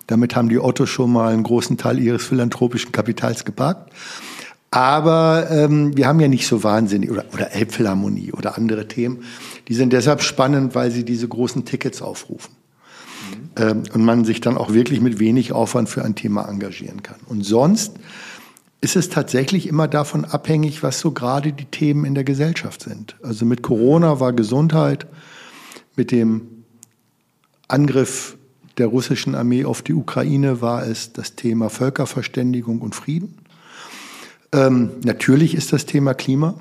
Damit 0.06 0.34
haben 0.34 0.48
die 0.48 0.58
Otto 0.58 0.86
schon 0.86 1.12
mal 1.12 1.32
einen 1.32 1.42
großen 1.42 1.76
Teil 1.76 1.98
ihres 1.98 2.24
philanthropischen 2.24 2.92
Kapitals 2.92 3.44
geparkt. 3.44 3.92
Aber 4.74 5.52
ähm, 5.52 5.96
wir 5.96 6.08
haben 6.08 6.18
ja 6.18 6.26
nicht 6.26 6.48
so 6.48 6.64
wahnsinnig, 6.64 7.08
oder, 7.08 7.26
oder 7.32 7.52
Elbphilharmonie 7.52 8.32
oder 8.32 8.58
andere 8.58 8.88
Themen. 8.88 9.22
Die 9.68 9.74
sind 9.74 9.92
deshalb 9.92 10.20
spannend, 10.20 10.74
weil 10.74 10.90
sie 10.90 11.04
diese 11.04 11.28
großen 11.28 11.64
Tickets 11.64 12.02
aufrufen. 12.02 12.56
Mhm. 13.30 13.62
Ähm, 13.62 13.82
und 13.94 14.04
man 14.04 14.24
sich 14.24 14.40
dann 14.40 14.56
auch 14.56 14.72
wirklich 14.72 15.00
mit 15.00 15.20
wenig 15.20 15.52
Aufwand 15.52 15.88
für 15.88 16.04
ein 16.04 16.16
Thema 16.16 16.48
engagieren 16.48 17.04
kann. 17.04 17.20
Und 17.26 17.44
sonst 17.44 17.92
ist 18.80 18.96
es 18.96 19.10
tatsächlich 19.10 19.68
immer 19.68 19.86
davon 19.86 20.24
abhängig, 20.24 20.82
was 20.82 20.98
so 20.98 21.12
gerade 21.12 21.52
die 21.52 21.66
Themen 21.66 22.04
in 22.04 22.16
der 22.16 22.24
Gesellschaft 22.24 22.82
sind. 22.82 23.14
Also 23.22 23.46
mit 23.46 23.62
Corona 23.62 24.18
war 24.18 24.32
Gesundheit, 24.32 25.06
mit 25.94 26.10
dem 26.10 26.64
Angriff 27.68 28.36
der 28.78 28.88
russischen 28.88 29.36
Armee 29.36 29.66
auf 29.66 29.82
die 29.82 29.94
Ukraine 29.94 30.60
war 30.60 30.84
es 30.84 31.12
das 31.12 31.36
Thema 31.36 31.70
Völkerverständigung 31.70 32.80
und 32.80 32.96
Frieden. 32.96 33.38
Ähm, 34.54 34.90
natürlich 35.04 35.54
ist 35.54 35.72
das 35.72 35.86
Thema 35.86 36.14
Klima 36.14 36.54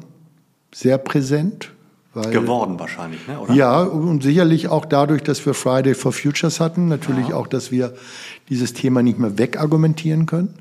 sehr 0.74 0.98
präsent. 0.98 1.72
Weil, 2.14 2.32
Geworden 2.32 2.80
wahrscheinlich, 2.80 3.28
ne? 3.28 3.40
oder? 3.40 3.54
Ja, 3.54 3.82
und 3.82 4.22
sicherlich 4.22 4.68
auch 4.68 4.86
dadurch, 4.86 5.24
dass 5.24 5.46
wir 5.46 5.54
Friday 5.54 5.96
for 5.96 6.12
Futures 6.12 6.60
hatten, 6.60 6.88
natürlich 6.88 7.30
ja. 7.30 7.36
auch, 7.36 7.48
dass 7.48 7.72
wir 7.72 7.94
dieses 8.50 8.74
Thema 8.74 9.02
nicht 9.02 9.18
mehr 9.18 9.38
wegargumentieren 9.40 10.28
können. 10.28 10.54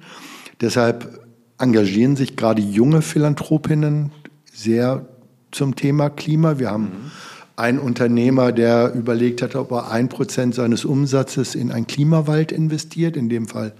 Deshalb 0.62 1.20
engagieren 1.58 2.16
sich 2.16 2.36
gerade 2.36 2.62
junge 2.62 3.02
Philanthropinnen 3.02 4.12
sehr 4.52 5.06
zum 5.50 5.76
Thema 5.76 6.08
Klima. 6.08 6.58
Wir 6.58 6.70
haben 6.70 6.84
mhm. 6.84 7.10
einen 7.56 7.78
Unternehmer, 7.78 8.52
der 8.52 8.94
überlegt 8.94 9.42
hat, 9.42 9.54
ob 9.54 9.72
er 9.72 9.90
ein 9.90 10.08
Prozent 10.08 10.54
seines 10.54 10.86
Umsatzes 10.86 11.54
in 11.54 11.70
einen 11.70 11.86
Klimawald 11.86 12.50
investiert, 12.50 13.16
in 13.16 13.28
dem 13.28 13.46
Fall 13.46 13.74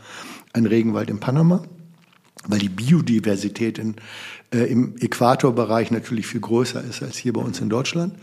ein 0.53 0.67
Regenwald 0.67 1.09
in 1.09 1.21
Panama, 1.21 1.63
weil 2.47 2.59
die 2.59 2.69
Biodiversität 2.69 3.79
in, 3.79 3.97
äh, 4.53 4.65
im 4.65 4.95
Äquatorbereich 4.99 5.91
natürlich 5.91 6.27
viel 6.27 6.41
größer 6.41 6.83
ist 6.83 7.03
als 7.03 7.17
hier 7.17 7.33
bei 7.33 7.41
uns 7.41 7.61
in 7.61 7.69
Deutschland. 7.69 8.15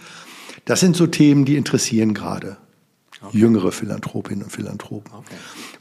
Das 0.65 0.79
sind 0.79 0.95
so 0.95 1.07
Themen, 1.07 1.45
die 1.45 1.55
interessieren 1.55 2.13
gerade 2.13 2.57
okay. 3.21 3.37
jüngere 3.37 3.71
Philanthropinnen 3.71 4.43
und 4.43 4.51
Philanthropen. 4.51 5.11
Okay. 5.13 5.35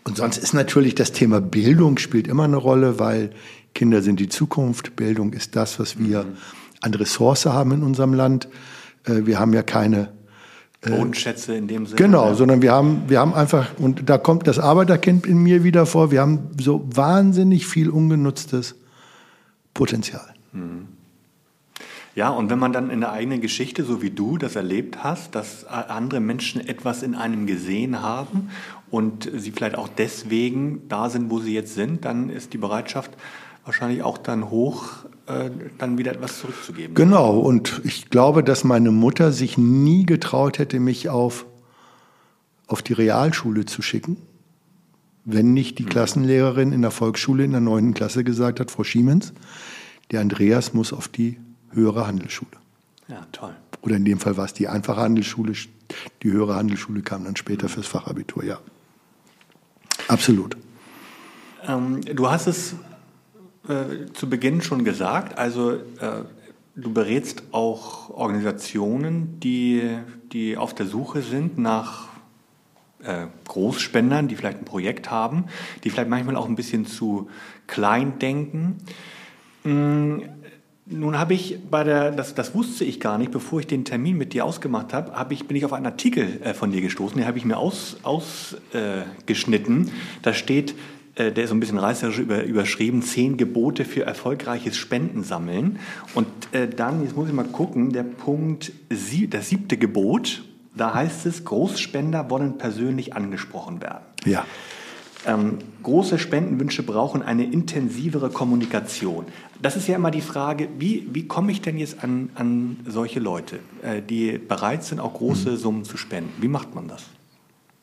Und 0.04 0.16
sonst 0.16 0.38
ist 0.38 0.54
natürlich 0.54 0.94
das 0.94 1.12
Thema 1.12 1.40
Bildung 1.40 1.98
spielt 1.98 2.28
immer 2.28 2.44
eine 2.44 2.56
Rolle, 2.56 2.98
weil 2.98 3.30
Kinder 3.74 4.02
sind 4.02 4.20
die 4.20 4.28
Zukunft, 4.28 4.96
Bildung 4.96 5.32
ist 5.32 5.56
das, 5.56 5.78
was 5.78 5.98
wir 5.98 6.24
mhm. 6.24 6.36
an 6.80 6.94
Ressource 6.94 7.46
haben 7.46 7.72
in 7.72 7.82
unserem 7.82 8.14
Land. 8.14 8.48
Äh, 9.04 9.26
wir 9.26 9.38
haben 9.38 9.52
ja 9.52 9.62
keine 9.62 10.12
Bodenschätze 10.80 11.54
in 11.54 11.66
dem 11.66 11.86
Sinne. 11.86 11.96
Genau, 11.96 12.34
sondern 12.34 12.62
wir 12.62 12.72
haben, 12.72 13.04
wir 13.08 13.18
haben 13.18 13.34
einfach, 13.34 13.78
und 13.78 14.08
da 14.08 14.18
kommt 14.18 14.46
das 14.46 14.58
Arbeiterkind 14.58 15.26
in 15.26 15.42
mir 15.42 15.64
wieder 15.64 15.86
vor, 15.86 16.10
wir 16.10 16.20
haben 16.20 16.50
so 16.60 16.86
wahnsinnig 16.94 17.66
viel 17.66 17.90
ungenutztes 17.90 18.76
Potenzial. 19.74 20.34
Mhm. 20.52 20.88
Ja, 22.14 22.30
und 22.30 22.50
wenn 22.50 22.58
man 22.58 22.72
dann 22.72 22.90
in 22.90 23.00
der 23.00 23.12
eigenen 23.12 23.40
Geschichte, 23.40 23.84
so 23.84 24.02
wie 24.02 24.10
du 24.10 24.38
das 24.38 24.56
erlebt 24.56 25.04
hast, 25.04 25.36
dass 25.36 25.64
andere 25.64 26.18
Menschen 26.18 26.66
etwas 26.66 27.04
in 27.04 27.14
einem 27.14 27.46
gesehen 27.46 28.02
haben 28.02 28.50
und 28.90 29.30
sie 29.32 29.52
vielleicht 29.52 29.76
auch 29.76 29.86
deswegen 29.86 30.88
da 30.88 31.10
sind, 31.10 31.30
wo 31.30 31.38
sie 31.38 31.54
jetzt 31.54 31.74
sind, 31.74 32.04
dann 32.04 32.28
ist 32.28 32.52
die 32.54 32.58
Bereitschaft, 32.58 33.12
wahrscheinlich 33.64 34.02
auch 34.02 34.18
dann 34.18 34.50
hoch, 34.50 35.04
äh, 35.04 35.07
dann 35.78 35.98
wieder 35.98 36.12
etwas 36.12 36.38
zurückzugeben. 36.40 36.94
Genau, 36.94 37.38
und 37.38 37.82
ich 37.84 38.08
glaube, 38.08 38.42
dass 38.42 38.64
meine 38.64 38.90
Mutter 38.90 39.32
sich 39.32 39.58
nie 39.58 40.06
getraut 40.06 40.58
hätte, 40.58 40.80
mich 40.80 41.08
auf, 41.08 41.46
auf 42.66 42.82
die 42.82 42.94
Realschule 42.94 43.66
zu 43.66 43.82
schicken, 43.82 44.16
wenn 45.24 45.52
nicht 45.52 45.78
die 45.78 45.82
mhm. 45.82 45.90
Klassenlehrerin 45.90 46.72
in 46.72 46.82
der 46.82 46.90
Volksschule 46.90 47.44
in 47.44 47.52
der 47.52 47.60
neunten 47.60 47.94
Klasse 47.94 48.24
gesagt 48.24 48.60
hat, 48.60 48.70
Frau 48.70 48.84
Schiemens, 48.84 49.34
der 50.10 50.20
Andreas 50.20 50.72
muss 50.72 50.92
auf 50.92 51.08
die 51.08 51.38
höhere 51.72 52.06
Handelsschule. 52.06 52.52
Ja, 53.08 53.26
toll. 53.32 53.54
Oder 53.82 53.96
in 53.96 54.04
dem 54.04 54.18
Fall 54.18 54.36
war 54.36 54.46
es 54.46 54.54
die 54.54 54.68
einfache 54.68 55.00
Handelsschule, 55.00 55.52
die 56.22 56.32
höhere 56.32 56.56
Handelsschule 56.56 57.02
kam 57.02 57.24
dann 57.24 57.36
später 57.36 57.66
mhm. 57.66 57.72
fürs 57.72 57.86
Fachabitur, 57.86 58.44
ja. 58.44 58.58
Absolut. 60.08 60.56
Ähm, 61.66 62.00
du 62.00 62.30
hast 62.30 62.46
es 62.46 62.74
äh, 63.68 64.12
zu 64.12 64.28
Beginn 64.28 64.62
schon 64.62 64.84
gesagt. 64.84 65.38
Also 65.38 65.72
äh, 65.72 66.24
du 66.74 66.92
berätst 66.92 67.42
auch 67.52 68.10
Organisationen, 68.10 69.38
die, 69.40 69.82
die 70.32 70.56
auf 70.56 70.74
der 70.74 70.86
Suche 70.86 71.22
sind 71.22 71.58
nach 71.58 72.08
äh, 73.02 73.26
Großspendern, 73.46 74.28
die 74.28 74.36
vielleicht 74.36 74.58
ein 74.58 74.64
Projekt 74.64 75.10
haben, 75.10 75.44
die 75.84 75.90
vielleicht 75.90 76.08
manchmal 76.08 76.36
auch 76.36 76.48
ein 76.48 76.56
bisschen 76.56 76.86
zu 76.86 77.28
klein 77.66 78.18
denken. 78.18 78.78
Mm, 79.64 80.20
nun 80.86 81.18
habe 81.18 81.34
ich 81.34 81.58
bei 81.70 81.84
der, 81.84 82.12
das, 82.12 82.34
das 82.34 82.54
wusste 82.54 82.84
ich 82.84 82.98
gar 82.98 83.18
nicht, 83.18 83.30
bevor 83.30 83.60
ich 83.60 83.66
den 83.66 83.84
Termin 83.84 84.16
mit 84.16 84.32
dir 84.32 84.44
ausgemacht 84.44 84.94
habe, 84.94 85.12
habe 85.12 85.34
ich, 85.34 85.46
bin 85.46 85.56
ich 85.56 85.64
auf 85.64 85.74
einen 85.74 85.86
Artikel 85.86 86.40
äh, 86.42 86.54
von 86.54 86.72
dir 86.72 86.80
gestoßen, 86.80 87.18
den 87.18 87.26
habe 87.26 87.38
ich 87.38 87.44
mir 87.44 87.58
ausgeschnitten. 87.58 89.82
Aus, 89.82 89.88
äh, 89.88 89.92
da 90.22 90.32
steht, 90.32 90.74
der 91.18 91.44
ist 91.44 91.50
so 91.50 91.56
ein 91.56 91.60
bisschen 91.60 91.78
reißerisch 91.78 92.18
über, 92.18 92.44
überschrieben, 92.44 93.02
zehn 93.02 93.36
Gebote 93.36 93.84
für 93.84 94.04
erfolgreiches 94.04 94.76
Spendensammeln. 94.76 95.78
Und 96.14 96.28
äh, 96.52 96.68
dann, 96.68 97.02
jetzt 97.02 97.16
muss 97.16 97.28
ich 97.28 97.34
mal 97.34 97.44
gucken, 97.44 97.92
der 97.92 98.04
Punkt, 98.04 98.72
sie, 98.88 99.28
das 99.28 99.48
siebte 99.48 99.76
Gebot, 99.76 100.44
da 100.76 100.94
heißt 100.94 101.26
es, 101.26 101.44
Großspender 101.44 102.30
wollen 102.30 102.56
persönlich 102.56 103.16
angesprochen 103.16 103.82
werden. 103.82 104.04
Ja. 104.24 104.44
Ähm, 105.26 105.58
große 105.82 106.20
Spendenwünsche 106.20 106.84
brauchen 106.84 107.22
eine 107.22 107.44
intensivere 107.44 108.30
Kommunikation. 108.30 109.26
Das 109.60 109.74
ist 109.74 109.88
ja 109.88 109.96
immer 109.96 110.12
die 110.12 110.20
Frage, 110.20 110.68
wie, 110.78 111.08
wie 111.12 111.26
komme 111.26 111.50
ich 111.50 111.60
denn 111.60 111.76
jetzt 111.76 112.04
an, 112.04 112.30
an 112.36 112.76
solche 112.86 113.18
Leute, 113.18 113.58
äh, 113.82 114.00
die 114.00 114.38
bereit 114.38 114.84
sind, 114.84 115.00
auch 115.00 115.14
große 115.14 115.50
hm. 115.50 115.56
Summen 115.56 115.84
zu 115.84 115.96
spenden? 115.96 116.40
Wie 116.40 116.48
macht 116.48 116.76
man 116.76 116.86
das? 116.86 117.02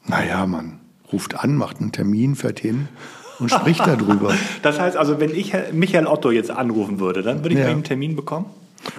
Naja, 0.06 0.46
man 0.46 0.80
ruft 1.12 1.38
an, 1.38 1.58
macht 1.58 1.82
einen 1.82 1.92
Termin, 1.92 2.36
fährt 2.36 2.62
hin 2.62 2.88
und 3.40 3.50
spricht 3.52 3.86
darüber. 3.86 4.34
Das 4.62 4.80
heißt 4.80 4.98
also, 4.98 5.20
wenn 5.20 5.34
ich 5.36 5.54
Michael 5.72 6.08
Otto 6.08 6.32
jetzt 6.32 6.52
anrufen 6.52 7.00
würde, 7.00 7.22
dann 7.22 7.44
würde 7.44 7.56
ich 7.56 7.62
ja. 7.62 7.68
einen 7.68 7.84
Termin 7.84 8.16
bekommen? 8.16 8.46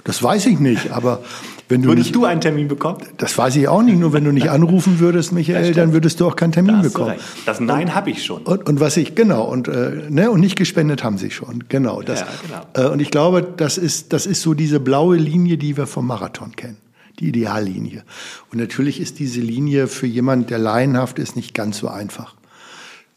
Das 0.03 0.21
weiß 0.21 0.45
ich 0.47 0.59
nicht, 0.59 0.91
aber 0.91 1.21
wenn 1.69 1.81
du 1.81 1.89
Würdest 1.89 2.07
nicht, 2.07 2.15
du 2.15 2.23
einen 2.23 2.39
Termin 2.39 2.69
bekommen? 2.69 2.99
Das 3.17 3.37
weiß 3.37 3.57
ich 3.57 3.67
auch 3.67 3.81
nicht. 3.81 3.99
Nur 3.99 4.13
wenn 4.13 4.23
du 4.23 4.31
nicht 4.31 4.49
anrufen 4.49 4.99
würdest, 4.99 5.33
Michael, 5.33 5.73
dann 5.73 5.91
würdest 5.91 6.19
du 6.19 6.27
auch 6.27 6.37
keinen 6.37 6.53
Termin 6.53 6.81
bekommen. 6.81 7.15
Das 7.45 7.59
Nein 7.59 7.93
habe 7.93 8.09
ich 8.09 8.23
schon. 8.23 8.43
Und, 8.43 8.67
und, 8.67 8.79
was 8.79 8.95
ich 8.95 9.15
genau 9.15 9.43
und 9.43 9.67
äh, 9.67 10.03
ne 10.09 10.31
und 10.31 10.39
nicht 10.39 10.55
gespendet 10.55 11.03
haben 11.03 11.17
sie 11.17 11.29
schon. 11.29 11.65
Genau. 11.67 12.01
Das, 12.01 12.21
ja, 12.21 12.27
genau. 12.73 12.87
Äh, 12.87 12.91
und 12.91 13.01
ich 13.01 13.11
glaube, 13.11 13.45
das 13.57 13.77
ist 13.77 14.13
das 14.13 14.25
ist 14.25 14.41
so 14.41 14.53
diese 14.53 14.79
blaue 14.79 15.17
Linie, 15.17 15.57
die 15.57 15.75
wir 15.75 15.87
vom 15.87 16.07
Marathon 16.07 16.55
kennen. 16.55 16.77
Die 17.19 17.27
Ideallinie. 17.27 18.03
Und 18.51 18.59
natürlich 18.59 19.01
ist 19.01 19.19
diese 19.19 19.41
Linie 19.41 19.87
für 19.87 20.07
jemand, 20.07 20.49
der 20.49 20.59
laienhaft 20.59 21.19
ist, 21.19 21.35
nicht 21.35 21.53
ganz 21.53 21.79
so 21.79 21.89
einfach. 21.89 22.36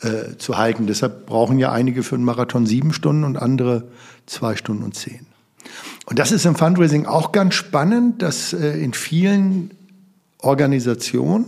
Äh, 0.02 0.36
zu 0.38 0.58
halten. 0.58 0.86
Deshalb 0.86 1.26
brauchen 1.26 1.58
ja 1.58 1.72
einige 1.72 2.02
für 2.02 2.14
einen 2.14 2.24
Marathon 2.24 2.66
sieben 2.66 2.92
Stunden 2.92 3.24
und 3.24 3.36
andere 3.36 3.88
zwei 4.26 4.56
Stunden 4.56 4.82
und 4.82 4.94
zehn. 4.94 5.26
Und 6.06 6.18
das 6.18 6.32
ist 6.32 6.46
im 6.46 6.56
Fundraising 6.56 7.06
auch 7.06 7.32
ganz 7.32 7.54
spannend, 7.54 8.22
dass 8.22 8.52
äh, 8.52 8.82
in 8.82 8.94
vielen 8.94 9.70
Organisationen 10.38 11.46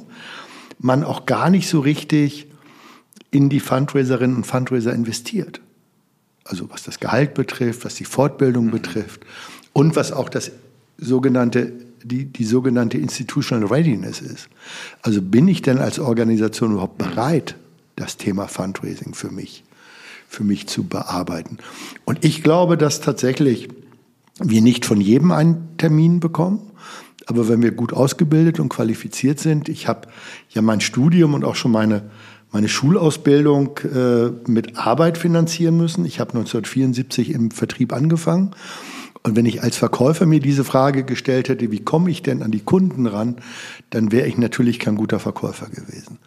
man 0.78 1.04
auch 1.04 1.26
gar 1.26 1.50
nicht 1.50 1.68
so 1.68 1.80
richtig 1.80 2.48
in 3.30 3.48
die 3.48 3.60
Fundraiserinnen 3.60 4.36
und 4.36 4.46
Fundraiser 4.46 4.92
investiert. 4.92 5.60
Also 6.44 6.70
was 6.70 6.82
das 6.82 7.00
Gehalt 7.00 7.34
betrifft, 7.34 7.84
was 7.84 7.94
die 7.94 8.04
Fortbildung 8.04 8.66
mhm. 8.66 8.72
betrifft 8.72 9.22
und 9.72 9.96
was 9.96 10.12
auch 10.12 10.28
das 10.28 10.52
sogenannte, 10.98 11.72
die, 12.04 12.26
die 12.26 12.44
sogenannte 12.44 12.98
Institutional 12.98 13.68
Readiness 13.68 14.20
ist. 14.20 14.48
Also 15.02 15.22
bin 15.22 15.48
ich 15.48 15.62
denn 15.62 15.78
als 15.78 15.98
Organisation 15.98 16.72
überhaupt 16.72 16.98
bereit, 16.98 17.56
das 18.02 18.16
Thema 18.16 18.48
Fundraising 18.48 19.14
für 19.14 19.30
mich, 19.30 19.64
für 20.28 20.44
mich 20.44 20.66
zu 20.66 20.84
bearbeiten? 20.84 21.58
Und 22.04 22.24
ich 22.24 22.42
glaube, 22.42 22.76
dass 22.76 23.00
tatsächlich 23.00 23.68
wir 24.38 24.62
nicht 24.62 24.84
von 24.84 25.00
jedem 25.00 25.30
einen 25.30 25.76
Termin 25.78 26.20
bekommen. 26.20 26.60
Aber 27.26 27.48
wenn 27.48 27.62
wir 27.62 27.70
gut 27.70 27.92
ausgebildet 27.92 28.58
und 28.58 28.68
qualifiziert 28.68 29.38
sind, 29.38 29.68
ich 29.68 29.86
habe 29.86 30.08
ja 30.50 30.60
mein 30.60 30.80
Studium 30.80 31.34
und 31.34 31.44
auch 31.44 31.54
schon 31.54 31.70
meine 31.70 32.10
meine 32.52 32.68
Schulausbildung 32.68 33.78
äh, 33.78 34.30
mit 34.46 34.76
Arbeit 34.76 35.16
finanzieren 35.16 35.76
müssen. 35.78 36.04
Ich 36.04 36.20
habe 36.20 36.32
1974 36.32 37.30
im 37.30 37.50
Vertrieb 37.50 37.94
angefangen. 37.94 38.54
Und 39.22 39.36
wenn 39.36 39.46
ich 39.46 39.62
als 39.62 39.76
Verkäufer 39.76 40.26
mir 40.26 40.40
diese 40.40 40.64
Frage 40.64 41.04
gestellt 41.04 41.48
hätte, 41.48 41.70
wie 41.70 41.80
komme 41.80 42.10
ich 42.10 42.22
denn 42.22 42.42
an 42.42 42.50
die 42.50 42.60
Kunden 42.60 43.06
ran, 43.06 43.36
dann 43.90 44.12
wäre 44.12 44.26
ich 44.26 44.36
natürlich 44.36 44.78
kein 44.78 44.96
guter 44.96 45.18
Verkäufer 45.18 45.66
gewesen. 45.66 46.18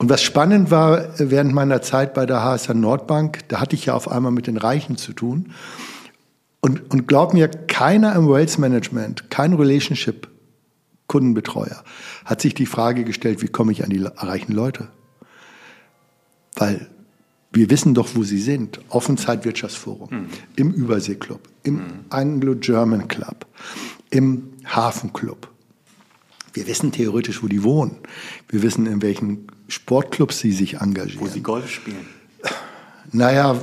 Und 0.00 0.08
was 0.08 0.22
spannend 0.22 0.70
war 0.70 1.10
während 1.18 1.52
meiner 1.52 1.82
Zeit 1.82 2.14
bei 2.14 2.24
der 2.24 2.42
HSR 2.42 2.72
Nordbank, 2.72 3.46
da 3.48 3.60
hatte 3.60 3.76
ich 3.76 3.84
ja 3.84 3.94
auf 3.94 4.10
einmal 4.10 4.32
mit 4.32 4.46
den 4.46 4.56
Reichen 4.56 4.96
zu 4.96 5.12
tun. 5.12 5.52
Und, 6.60 6.90
und 6.90 7.06
glaub 7.06 7.34
mir, 7.34 7.48
keiner 7.48 8.14
im 8.14 8.26
Wealth 8.26 8.58
Management, 8.58 9.28
kein 9.28 9.52
Relationship 9.52 10.26
Kundenbetreuer 11.06 11.84
hat 12.24 12.40
sich 12.40 12.54
die 12.54 12.64
Frage 12.64 13.04
gestellt, 13.04 13.42
wie 13.42 13.48
komme 13.48 13.72
ich 13.72 13.84
an 13.84 13.90
die 13.90 14.02
reichen 14.02 14.52
Leute? 14.52 14.88
Weil 16.56 16.88
wir 17.52 17.68
wissen 17.68 17.92
doch, 17.92 18.14
wo 18.14 18.22
sie 18.22 18.40
sind. 18.40 18.80
Offenzeitwirtschaftsforum, 18.88 20.08
mhm. 20.10 20.26
im 20.56 20.70
Überseeclub, 20.72 21.40
im 21.62 21.74
mhm. 21.74 21.80
Anglo-German 22.08 23.06
Club, 23.08 23.44
im 24.08 24.54
Hafenclub. 24.64 25.50
Wir 26.52 26.66
wissen 26.66 26.92
theoretisch, 26.92 27.42
wo 27.42 27.46
die 27.46 27.62
wohnen. 27.62 27.96
Wir 28.48 28.62
wissen, 28.62 28.86
in 28.86 29.02
welchen 29.02 29.46
Sportclubs 29.68 30.38
sie 30.40 30.52
sich 30.52 30.78
engagieren. 30.78 31.20
Wo 31.20 31.28
sie 31.28 31.42
Golf 31.42 31.70
spielen. 31.70 32.06
Naja, 33.12 33.56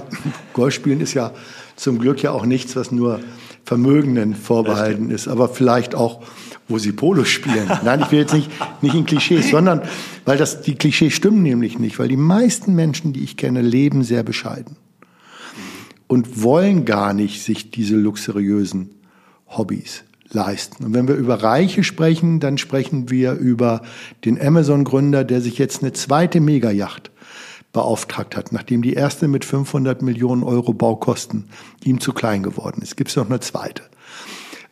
Golf 0.53 0.73
spielen 0.73 1.01
ist 1.01 1.13
ja 1.13 1.33
zum 1.75 1.99
Glück 1.99 2.21
ja 2.23 2.31
auch 2.31 2.45
nichts, 2.45 2.75
was 2.75 2.91
nur 2.91 3.19
Vermögenden 3.63 4.35
vorbehalten 4.35 5.09
ist, 5.09 5.27
aber 5.27 5.49
vielleicht 5.49 5.95
auch 5.95 6.23
wo 6.69 6.77
sie 6.77 6.91
Polo 6.91 7.23
spielen. 7.23 7.67
Nein, 7.83 8.01
ich 8.01 8.11
will 8.11 8.19
jetzt 8.19 8.33
nicht, 8.33 8.49
nicht 8.81 8.95
in 8.95 9.05
Klischees, 9.05 9.49
sondern 9.49 9.81
weil 10.25 10.37
das, 10.37 10.61
die 10.61 10.75
Klischees 10.75 11.13
stimmen 11.13 11.43
nämlich 11.43 11.79
nicht, 11.79 11.97
weil 11.99 12.09
die 12.09 12.17
meisten 12.17 12.75
Menschen, 12.75 13.13
die 13.13 13.23
ich 13.23 13.37
kenne, 13.37 13.61
leben 13.61 14.03
sehr 14.03 14.23
bescheiden 14.23 14.75
und 16.07 16.43
wollen 16.43 16.85
gar 16.85 17.13
nicht 17.13 17.43
sich 17.43 17.71
diese 17.71 17.95
luxuriösen 17.95 18.89
Hobbys 19.47 20.03
leisten. 20.31 20.85
Und 20.85 20.93
wenn 20.93 21.07
wir 21.07 21.15
über 21.15 21.41
Reiche 21.41 21.83
sprechen, 21.83 22.39
dann 22.39 22.57
sprechen 22.57 23.09
wir 23.09 23.33
über 23.33 23.81
den 24.25 24.41
Amazon-Gründer, 24.41 25.23
der 25.23 25.41
sich 25.41 25.57
jetzt 25.57 25.81
eine 25.81 25.93
zweite 25.93 26.39
Megajacht 26.39 27.11
beauftragt 27.73 28.35
hat, 28.35 28.51
nachdem 28.51 28.81
die 28.81 28.93
erste 28.93 29.27
mit 29.27 29.45
500 29.45 30.01
Millionen 30.01 30.43
Euro 30.43 30.73
Baukosten 30.73 31.45
ihm 31.83 31.99
zu 31.99 32.13
klein 32.13 32.43
geworden 32.43 32.81
ist. 32.81 32.97
Gibt 32.97 33.09
es 33.09 33.15
noch 33.15 33.29
eine 33.29 33.39
zweite. 33.39 33.83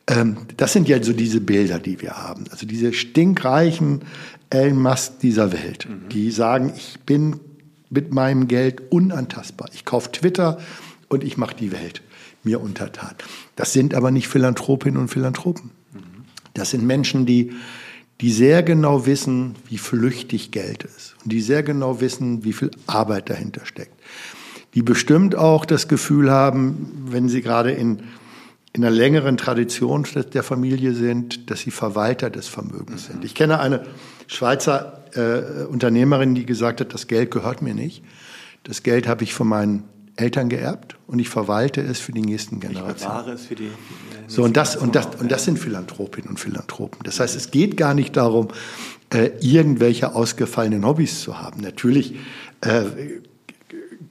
Ähm, 0.08 0.38
das 0.58 0.74
sind 0.74 0.88
ja 0.88 1.02
so 1.02 1.14
diese 1.14 1.42
Bilder, 1.42 1.80
die 1.80 2.02
wir 2.02 2.18
haben. 2.18 2.46
Also 2.52 2.66
diese 2.66 2.94
stinkreichen 2.94 4.02
Elon 4.50 4.82
Musk 4.82 5.20
dieser 5.20 5.52
Welt, 5.52 5.88
mhm. 5.90 6.10
die 6.10 6.32
sagen, 6.32 6.74
ich 6.76 7.00
bin 7.06 7.40
mit 7.90 8.14
meinem 8.14 8.48
Geld 8.48 8.92
unantastbar. 8.92 9.70
Ich 9.74 9.86
kaufe 9.86 10.12
Twitter 10.12 10.58
und 11.10 11.24
ich 11.24 11.38
mache 11.38 11.56
die 11.56 11.72
Welt 11.72 12.02
mir 12.46 12.62
untertan. 12.62 13.16
Das 13.56 13.74
sind 13.74 13.94
aber 13.94 14.12
nicht 14.12 14.28
Philanthropinnen 14.28 15.00
und 15.00 15.08
Philanthropen. 15.08 15.72
Das 16.54 16.72
sind 16.72 16.86
Menschen, 16.86 17.26
die, 17.26 17.54
die 18.22 18.32
sehr 18.32 18.64
genau 18.64 19.06
wissen, 19.06 19.56
wie 19.68 19.78
flüchtig 19.78 20.52
Geld 20.52 20.84
ist 20.84 21.16
und 21.24 21.32
die 21.32 21.42
sehr 21.42 21.64
genau 21.64 22.00
wissen, 22.02 22.44
wie 22.44 22.54
viel 22.54 22.72
Arbeit 22.88 23.30
dahinter 23.30 23.66
steckt. 23.66 23.94
Die 24.74 24.82
bestimmt 24.82 25.36
auch 25.36 25.66
das 25.66 25.88
Gefühl 25.88 26.32
haben, 26.32 27.06
wenn 27.08 27.30
sie 27.30 27.42
gerade 27.42 27.72
in 27.72 28.04
in 28.76 28.84
einer 28.84 28.94
längeren 28.94 29.38
Tradition 29.38 30.06
der 30.34 30.44
Familie 30.44 30.94
sind, 30.94 31.50
dass 31.50 31.62
sie 31.62 31.72
Verwalter 31.72 32.30
des 32.30 32.50
Vermögens 32.50 33.06
sind. 33.06 33.24
Ich 33.24 33.34
kenne 33.34 33.60
eine 33.62 33.86
Schweizer 34.28 35.06
äh, 35.14 35.64
Unternehmerin, 35.64 36.36
die 36.36 36.46
gesagt 36.46 36.82
hat, 36.82 36.94
das 36.94 37.08
Geld 37.08 37.32
gehört 37.32 37.62
mir 37.62 37.74
nicht. 37.74 38.04
Das 38.64 38.84
Geld 38.84 39.08
habe 39.08 39.24
ich 39.24 39.34
von 39.34 39.48
meinen 39.48 39.86
Eltern 40.18 40.50
geerbt 40.50 40.96
und 41.08 41.20
ich 41.20 41.30
verwalte 41.30 41.82
es 41.82 42.00
für 42.00 42.12
die 42.12 42.22
nächsten 42.22 42.60
Generationen. 42.60 42.96
Ich 42.96 43.04
bewahre 43.04 43.32
es 43.32 43.46
für 43.46 43.56
die. 43.56 43.70
So 44.28 44.44
und 44.44 44.56
das 44.56 44.76
und 44.76 44.96
das 44.96 45.08
und 45.20 45.32
das 45.32 45.44
sind 45.44 45.60
Philanthropinnen 45.60 46.30
und 46.30 46.40
Philanthropen. 46.40 47.00
Das 47.04 47.20
heißt, 47.20 47.36
es 47.36 47.52
geht 47.52 47.76
gar 47.76 47.94
nicht 47.94 48.16
darum, 48.16 48.48
äh, 49.14 49.32
irgendwelche 49.42 50.16
ausgefallenen 50.16 50.86
Hobbys 50.86 51.22
zu 51.22 51.40
haben. 51.40 51.62
Natürlich 51.62 52.16
äh, 52.62 52.84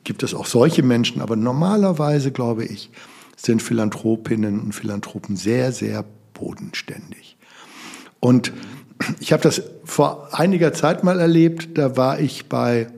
gibt 0.04 0.22
es 0.22 0.34
auch 0.34 0.46
solche 0.46 0.82
Menschen, 0.82 1.22
aber 1.22 1.36
normalerweise 1.36 2.30
glaube 2.30 2.64
ich, 2.64 2.90
sind 3.36 3.62
Philanthropinnen 3.62 4.60
und 4.60 4.72
Philanthropen 4.72 5.36
sehr, 5.36 5.72
sehr 5.72 6.04
bodenständig. 6.34 7.36
Und 8.20 8.52
ich 9.20 9.32
habe 9.32 9.42
das 9.42 9.62
vor 9.84 10.28
einiger 10.32 10.72
Zeit 10.72 11.02
mal 11.02 11.18
erlebt, 11.18 11.76
da 11.76 11.96
war 11.96 12.20
ich 12.20 12.46
bei 12.48 12.88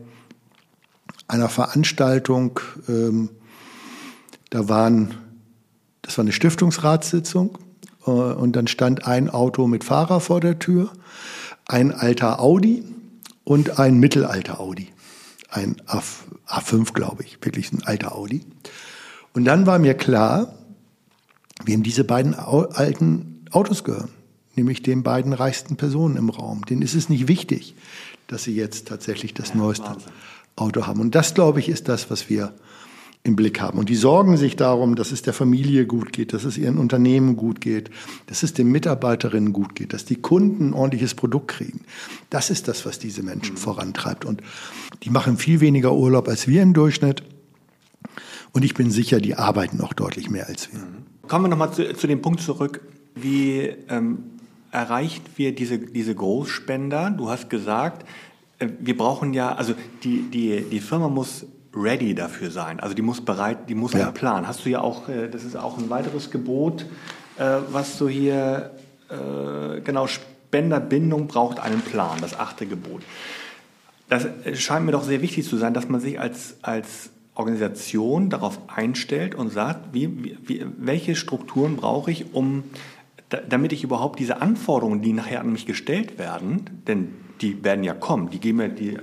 einer 1.28 1.48
Veranstaltung, 1.48 2.60
ähm, 2.88 3.30
da 4.50 4.68
waren, 4.68 5.14
das 6.02 6.16
war 6.18 6.22
eine 6.22 6.32
Stiftungsratssitzung 6.32 7.58
äh, 8.06 8.10
und 8.10 8.54
dann 8.54 8.68
stand 8.68 9.06
ein 9.06 9.30
Auto 9.30 9.66
mit 9.66 9.84
Fahrer 9.84 10.20
vor 10.20 10.40
der 10.40 10.58
Tür, 10.58 10.92
ein 11.66 11.92
alter 11.92 12.40
Audi 12.40 12.84
und 13.44 13.78
ein 13.78 13.98
mittelalter 13.98 14.60
Audi. 14.60 14.88
Ein 15.48 15.76
A, 15.86 16.02
A5, 16.48 16.92
glaube 16.92 17.22
ich, 17.22 17.38
wirklich 17.42 17.72
ein 17.72 17.82
alter 17.84 18.14
Audi. 18.14 18.44
Und 19.32 19.44
dann 19.44 19.66
war 19.66 19.78
mir 19.78 19.94
klar, 19.94 20.54
wem 21.64 21.82
diese 21.82 22.04
beiden 22.04 22.34
alten 22.34 23.44
Autos 23.50 23.84
gehören, 23.84 24.10
nämlich 24.54 24.82
den 24.82 25.02
beiden 25.02 25.32
reichsten 25.32 25.76
Personen 25.76 26.16
im 26.16 26.30
Raum. 26.30 26.64
Denen 26.64 26.82
ist 26.82 26.94
es 26.94 27.08
nicht 27.08 27.28
wichtig, 27.28 27.74
dass 28.26 28.44
sie 28.44 28.54
jetzt 28.54 28.88
tatsächlich 28.88 29.34
das 29.34 29.50
ja, 29.50 29.56
neueste 29.56 29.86
Wahnsinn. 29.86 30.12
Auto 30.56 30.86
haben. 30.86 31.00
Und 31.00 31.14
das, 31.14 31.34
glaube 31.34 31.60
ich, 31.60 31.68
ist 31.68 31.88
das, 31.88 32.10
was 32.10 32.28
wir 32.28 32.52
im 33.26 33.34
Blick 33.34 33.60
haben. 33.60 33.78
Und 33.78 33.88
die 33.88 33.96
sorgen 33.96 34.36
sich 34.36 34.54
darum, 34.54 34.94
dass 34.94 35.10
es 35.10 35.20
der 35.20 35.32
Familie 35.32 35.84
gut 35.84 36.12
geht, 36.12 36.32
dass 36.32 36.44
es 36.44 36.56
ihren 36.56 36.78
Unternehmen 36.78 37.36
gut 37.36 37.60
geht, 37.60 37.90
dass 38.26 38.42
es 38.42 38.54
den 38.54 38.68
Mitarbeiterinnen 38.68 39.52
gut 39.52 39.74
geht, 39.74 39.92
dass 39.92 40.04
die 40.04 40.16
Kunden 40.16 40.70
ein 40.70 40.74
ordentliches 40.74 41.14
Produkt 41.14 41.48
kriegen. 41.48 41.80
Das 42.30 42.50
ist 42.50 42.68
das, 42.68 42.86
was 42.86 43.00
diese 43.00 43.22
Menschen 43.24 43.54
mhm. 43.54 43.58
vorantreibt. 43.58 44.24
Und 44.24 44.42
die 45.02 45.10
machen 45.10 45.38
viel 45.38 45.60
weniger 45.60 45.92
Urlaub 45.92 46.28
als 46.28 46.46
wir 46.46 46.62
im 46.62 46.72
Durchschnitt. 46.72 47.24
Und 48.52 48.64
ich 48.64 48.74
bin 48.74 48.90
sicher, 48.90 49.20
die 49.20 49.34
arbeiten 49.34 49.80
auch 49.80 49.92
deutlich 49.92 50.30
mehr 50.30 50.46
als 50.46 50.72
wir. 50.72 50.80
Kommen 51.26 51.46
wir 51.46 51.48
nochmal 51.48 51.72
zu, 51.72 51.94
zu 51.94 52.06
dem 52.06 52.22
Punkt 52.22 52.40
zurück, 52.40 52.80
wie 53.16 53.74
ähm, 53.88 54.18
erreichen 54.70 55.22
wir 55.34 55.52
diese, 55.52 55.78
diese 55.78 56.14
Großspender? 56.14 57.10
Du 57.10 57.28
hast 57.28 57.50
gesagt, 57.50 58.06
wir 58.58 58.96
brauchen 58.96 59.34
ja, 59.34 59.54
also 59.54 59.74
die, 60.02 60.22
die, 60.22 60.62
die 60.62 60.80
Firma 60.80 61.08
muss 61.08 61.46
ready 61.74 62.14
dafür 62.14 62.50
sein. 62.50 62.80
Also 62.80 62.94
die 62.94 63.02
muss 63.02 63.20
bereit, 63.20 63.68
die 63.68 63.74
muss 63.74 63.92
ja. 63.92 64.04
einen 64.04 64.14
Plan. 64.14 64.48
Hast 64.48 64.64
du 64.64 64.70
ja 64.70 64.80
auch, 64.80 65.08
äh, 65.08 65.28
das 65.28 65.44
ist 65.44 65.56
auch 65.56 65.78
ein 65.78 65.90
weiteres 65.90 66.30
Gebot, 66.30 66.86
äh, 67.38 67.58
was 67.70 67.98
du 67.98 68.08
hier, 68.08 68.70
äh, 69.10 69.80
genau, 69.82 70.06
Spenderbindung 70.06 71.26
braucht 71.26 71.60
einen 71.60 71.82
Plan, 71.82 72.18
das 72.20 72.38
achte 72.38 72.66
Gebot. 72.66 73.02
Das 74.08 74.24
äh, 74.24 74.56
scheint 74.56 74.86
mir 74.86 74.92
doch 74.92 75.04
sehr 75.04 75.20
wichtig 75.20 75.46
zu 75.46 75.56
sein, 75.56 75.74
dass 75.74 75.88
man 75.88 76.00
sich 76.00 76.18
als, 76.18 76.56
als 76.62 77.10
Organisation 77.34 78.30
darauf 78.30 78.58
einstellt 78.68 79.34
und 79.34 79.52
sagt, 79.52 79.92
wie, 79.92 80.38
wie, 80.46 80.64
welche 80.78 81.14
Strukturen 81.14 81.76
brauche 81.76 82.10
ich, 82.10 82.32
um, 82.32 82.64
damit 83.48 83.72
ich 83.72 83.84
überhaupt 83.84 84.18
diese 84.18 84.40
Anforderungen, 84.40 85.02
die 85.02 85.12
nachher 85.12 85.40
an 85.40 85.52
mich 85.52 85.66
gestellt 85.66 86.18
werden, 86.18 86.82
denn 86.86 87.12
die 87.40 87.62
werden 87.64 87.84
ja 87.84 87.94
kommen, 87.94 88.30
die 88.30 88.40
geben 88.40 88.58
mir 88.58 88.68
die 88.68 88.96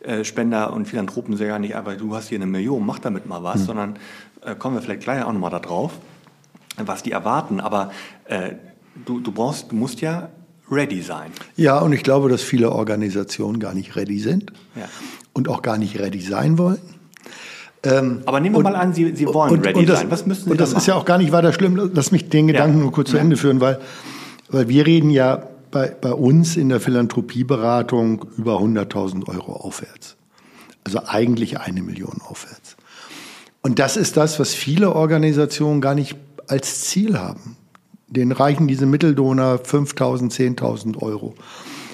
äh, 0.00 0.24
Spender 0.24 0.72
und 0.72 0.86
Philanthropen 0.86 1.36
sehr 1.36 1.48
gar 1.48 1.58
nicht, 1.58 1.76
aber 1.76 1.94
du 1.94 2.14
hast 2.14 2.28
hier 2.28 2.38
eine 2.38 2.46
Million, 2.46 2.84
mach 2.84 2.98
damit 2.98 3.26
mal 3.26 3.42
was, 3.42 3.60
mhm. 3.60 3.66
sondern 3.66 3.98
äh, 4.44 4.54
kommen 4.54 4.76
wir 4.76 4.82
vielleicht 4.82 5.02
gleich 5.02 5.22
auch 5.24 5.32
nochmal 5.32 5.50
darauf, 5.50 5.92
was 6.76 7.02
die 7.02 7.12
erwarten, 7.12 7.60
aber 7.60 7.92
äh, 8.24 8.52
du, 9.04 9.20
du 9.20 9.32
brauchst, 9.32 9.70
du 9.70 9.76
musst 9.76 10.00
ja 10.00 10.28
ready 10.70 11.02
sein. 11.02 11.30
Ja, 11.56 11.78
und 11.78 11.92
ich 11.92 12.02
glaube, 12.02 12.28
dass 12.28 12.42
viele 12.42 12.72
Organisationen 12.72 13.60
gar 13.60 13.74
nicht 13.74 13.94
ready 13.96 14.18
sind. 14.18 14.52
Ja. 14.74 14.88
und 15.32 15.48
auch 15.48 15.62
gar 15.62 15.78
nicht 15.78 15.98
ready 15.98 16.20
sein 16.20 16.58
wollen. 16.58 16.78
Ähm, 17.84 18.22
Aber 18.26 18.38
nehmen 18.38 18.54
wir 18.54 18.58
und, 18.58 18.64
mal 18.64 18.76
an, 18.76 18.92
Sie, 18.92 19.14
Sie 19.16 19.26
wollen 19.26 19.52
und, 19.52 19.66
ready 19.66 19.80
und 19.80 19.88
das, 19.88 20.00
sein. 20.00 20.10
Was 20.10 20.24
müssen 20.26 20.44
Sie 20.44 20.50
Und 20.50 20.60
das 20.60 20.70
machen? 20.70 20.78
ist 20.78 20.86
ja 20.86 20.94
auch 20.94 21.04
gar 21.04 21.18
nicht 21.18 21.32
weiter 21.32 21.52
schlimm. 21.52 21.90
Lass 21.94 22.12
mich 22.12 22.28
den 22.28 22.46
Gedanken 22.46 22.78
ja. 22.78 22.82
nur 22.84 22.92
kurz 22.92 23.10
zu 23.10 23.16
Ende 23.16 23.36
führen, 23.36 23.60
weil, 23.60 23.80
weil 24.48 24.68
wir 24.68 24.86
reden 24.86 25.10
ja 25.10 25.42
bei, 25.72 25.88
bei 25.88 26.12
uns 26.12 26.56
in 26.56 26.68
der 26.68 26.78
Philanthropieberatung 26.78 28.26
über 28.36 28.60
100.000 28.60 29.28
Euro 29.28 29.54
aufwärts. 29.54 30.16
Also 30.84 31.00
eigentlich 31.06 31.58
eine 31.58 31.82
Million 31.82 32.20
aufwärts. 32.28 32.76
Und 33.62 33.78
das 33.78 33.96
ist 33.96 34.16
das, 34.16 34.38
was 34.38 34.54
viele 34.54 34.94
Organisationen 34.94 35.80
gar 35.80 35.94
nicht 35.94 36.16
als 36.46 36.82
Ziel 36.82 37.18
haben. 37.18 37.56
Den 38.06 38.30
reichen 38.30 38.68
diese 38.68 38.86
Mitteldonor 38.86 39.56
5.000, 39.56 40.30
10.000 40.58 40.98
Euro. 40.98 41.34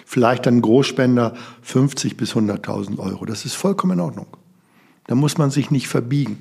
Vielleicht 0.04 0.46
dann 0.46 0.60
Großspender 0.60 1.34
50 1.62 2.16
bis 2.16 2.34
100.000 2.34 2.98
Euro. 2.98 3.24
Das 3.24 3.44
ist 3.44 3.54
vollkommen 3.54 3.92
in 3.92 4.00
Ordnung. 4.00 4.26
Da 5.06 5.14
muss 5.14 5.38
man 5.38 5.50
sich 5.50 5.70
nicht 5.70 5.86
verbiegen. 5.88 6.38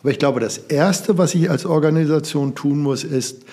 Aber 0.00 0.10
ich 0.10 0.18
glaube, 0.18 0.40
das 0.40 0.58
Erste, 0.58 1.18
was 1.18 1.34
ich 1.34 1.50
als 1.50 1.66
Organisation 1.66 2.54
tun 2.54 2.80
muss, 2.82 3.04
ist 3.04 3.44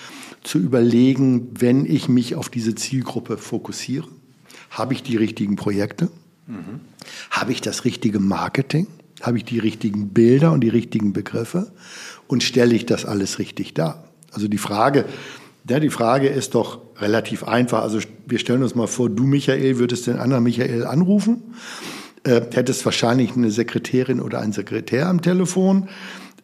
zu 0.42 0.58
überlegen, 0.58 1.48
wenn 1.58 1.84
ich 1.84 2.08
mich 2.08 2.34
auf 2.34 2.48
diese 2.48 2.74
Zielgruppe 2.74 3.38
fokussiere, 3.38 4.08
habe 4.70 4.94
ich 4.94 5.02
die 5.02 5.16
richtigen 5.16 5.56
Projekte? 5.56 6.08
Mhm. 6.46 6.80
Habe 7.30 7.52
ich 7.52 7.60
das 7.60 7.84
richtige 7.84 8.20
Marketing? 8.20 8.86
Habe 9.22 9.38
ich 9.38 9.44
die 9.44 9.58
richtigen 9.58 10.10
Bilder 10.10 10.52
und 10.52 10.60
die 10.60 10.68
richtigen 10.68 11.12
Begriffe? 11.12 11.72
Und 12.26 12.42
stelle 12.42 12.74
ich 12.74 12.86
das 12.86 13.04
alles 13.04 13.38
richtig 13.38 13.74
dar? 13.74 14.04
Also 14.32 14.48
die 14.48 14.58
Frage, 14.58 15.06
ja, 15.68 15.80
die 15.80 15.90
Frage 15.90 16.28
ist 16.28 16.54
doch 16.54 16.80
relativ 16.98 17.44
einfach. 17.44 17.82
Also 17.82 18.00
wir 18.26 18.38
stellen 18.38 18.62
uns 18.62 18.74
mal 18.74 18.86
vor, 18.86 19.10
du 19.10 19.24
Michael 19.24 19.78
würdest 19.78 20.06
den 20.06 20.18
anderen 20.18 20.44
Michael 20.44 20.84
anrufen, 20.84 21.42
äh, 22.24 22.40
hättest 22.52 22.84
wahrscheinlich 22.84 23.36
eine 23.36 23.50
Sekretärin 23.50 24.20
oder 24.20 24.40
einen 24.40 24.52
Sekretär 24.52 25.08
am 25.08 25.22
Telefon, 25.22 25.88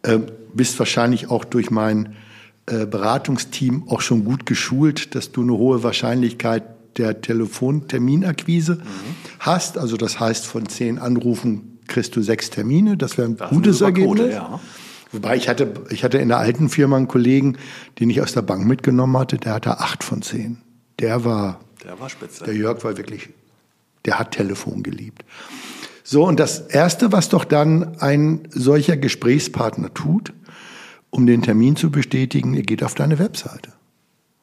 äh, 0.03 0.19
bist 0.53 0.77
wahrscheinlich 0.79 1.29
auch 1.29 1.43
durch 1.43 1.71
mein 1.71 2.15
Beratungsteam 2.65 3.87
auch 3.87 4.01
schon 4.01 4.25
gut 4.25 4.45
geschult, 4.45 5.13
dass 5.13 5.31
du 5.31 5.43
eine 5.43 5.53
hohe 5.53 5.83
Wahrscheinlichkeit 5.83 6.63
der 6.97 7.21
Telefonterminakquise 7.21 8.75
mhm. 8.75 8.81
hast. 9.39 9.77
Also 9.77 9.97
das 9.97 10.19
heißt, 10.19 10.45
von 10.45 10.67
zehn 10.67 10.97
Anrufen 10.97 11.79
kriegst 11.87 12.15
du 12.15 12.21
sechs 12.21 12.49
Termine. 12.49 12.97
Das 12.97 13.17
wäre 13.17 13.27
ein 13.27 13.37
das 13.37 13.49
gutes 13.49 13.81
Ergebnis. 13.81 14.33
Ja. 14.33 14.59
Wobei 15.11 15.37
ich 15.37 15.47
hatte, 15.47 15.71
ich 15.91 16.03
hatte 16.03 16.17
in 16.17 16.29
der 16.29 16.39
alten 16.39 16.69
Firma 16.69 16.97
einen 16.97 17.07
Kollegen, 17.07 17.57
den 17.99 18.09
ich 18.09 18.21
aus 18.21 18.33
der 18.33 18.41
Bank 18.41 18.65
mitgenommen 18.65 19.17
hatte, 19.17 19.37
der 19.37 19.53
hatte 19.53 19.79
acht 19.79 20.03
von 20.03 20.21
zehn. 20.21 20.57
Der 20.99 21.23
war, 21.23 21.59
der 21.83 21.99
war 21.99 22.09
spitze. 22.09 22.43
Der 22.43 22.55
Jörg 22.55 22.83
war 22.83 22.97
wirklich, 22.97 23.29
der 24.05 24.19
hat 24.19 24.31
Telefon 24.31 24.83
geliebt. 24.83 25.23
So, 26.03 26.25
und 26.25 26.39
das 26.39 26.59
Erste, 26.59 27.11
was 27.11 27.29
doch 27.29 27.45
dann 27.45 27.97
ein 27.99 28.47
solcher 28.51 28.97
Gesprächspartner 28.97 29.93
tut, 29.93 30.33
um 31.15 31.25
den 31.25 31.41
Termin 31.41 31.75
zu 31.75 31.89
bestätigen, 31.89 32.53
er 32.53 32.63
geht 32.63 32.83
auf 32.83 32.93
deine 32.93 33.19
Webseite. 33.19 33.71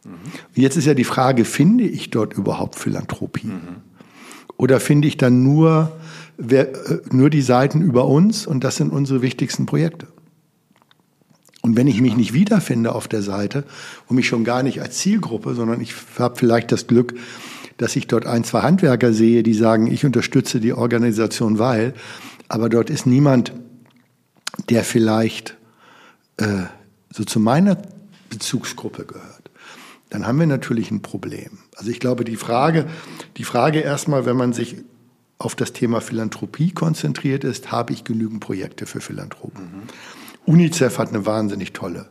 Mhm. 0.04 0.12
Jetzt 0.54 0.76
ist 0.76 0.86
ja 0.86 0.94
die 0.94 1.04
Frage, 1.04 1.44
finde 1.44 1.84
ich 1.84 2.10
dort 2.10 2.34
überhaupt 2.34 2.76
Philanthropie? 2.76 3.48
Mhm. 3.48 3.82
Oder 4.56 4.80
finde 4.80 5.08
ich 5.08 5.16
dann 5.16 5.42
nur, 5.42 5.92
wer, 6.36 6.72
äh, 6.90 7.00
nur 7.10 7.30
die 7.30 7.42
Seiten 7.42 7.82
über 7.82 8.06
uns 8.06 8.46
und 8.46 8.64
das 8.64 8.76
sind 8.76 8.90
unsere 8.90 9.22
wichtigsten 9.22 9.66
Projekte? 9.66 10.06
Und 11.60 11.76
wenn 11.76 11.86
ich 11.86 12.00
mich 12.00 12.16
nicht 12.16 12.32
wiederfinde 12.32 12.92
auf 12.92 13.06
der 13.06 13.22
Seite 13.22 13.64
und 14.08 14.16
mich 14.16 14.26
schon 14.26 14.42
gar 14.42 14.64
nicht 14.64 14.82
als 14.82 14.98
Zielgruppe, 14.98 15.54
sondern 15.54 15.80
ich 15.80 15.94
habe 16.18 16.36
vielleicht 16.36 16.72
das 16.72 16.88
Glück, 16.88 17.14
dass 17.76 17.94
ich 17.94 18.08
dort 18.08 18.26
ein, 18.26 18.42
zwei 18.42 18.62
Handwerker 18.62 19.12
sehe, 19.12 19.44
die 19.44 19.54
sagen, 19.54 19.86
ich 19.86 20.04
unterstütze 20.04 20.58
die 20.58 20.72
Organisation, 20.72 21.60
weil, 21.60 21.94
aber 22.48 22.68
dort 22.68 22.90
ist 22.90 23.06
niemand, 23.06 23.52
der 24.68 24.82
vielleicht 24.82 25.56
äh, 26.42 26.66
so 27.10 27.24
zu 27.24 27.40
meiner 27.40 27.76
Bezugsgruppe 28.30 29.04
gehört, 29.04 29.50
dann 30.10 30.26
haben 30.26 30.38
wir 30.38 30.46
natürlich 30.46 30.90
ein 30.90 31.02
Problem. 31.02 31.58
Also 31.76 31.90
ich 31.90 32.00
glaube, 32.00 32.24
die 32.24 32.36
Frage, 32.36 32.86
die 33.36 33.44
Frage 33.44 33.80
erstmal, 33.80 34.26
wenn 34.26 34.36
man 34.36 34.52
sich 34.52 34.76
auf 35.38 35.54
das 35.54 35.72
Thema 35.72 36.00
Philanthropie 36.00 36.72
konzentriert 36.72 37.44
ist, 37.44 37.72
habe 37.72 37.92
ich 37.92 38.04
genügend 38.04 38.40
Projekte 38.40 38.86
für 38.86 39.00
Philanthropen? 39.00 39.62
Mhm. 39.62 39.82
UNICEF 40.44 40.98
hat 40.98 41.08
eine 41.08 41.24
wahnsinnig 41.26 41.72
tolle 41.72 42.08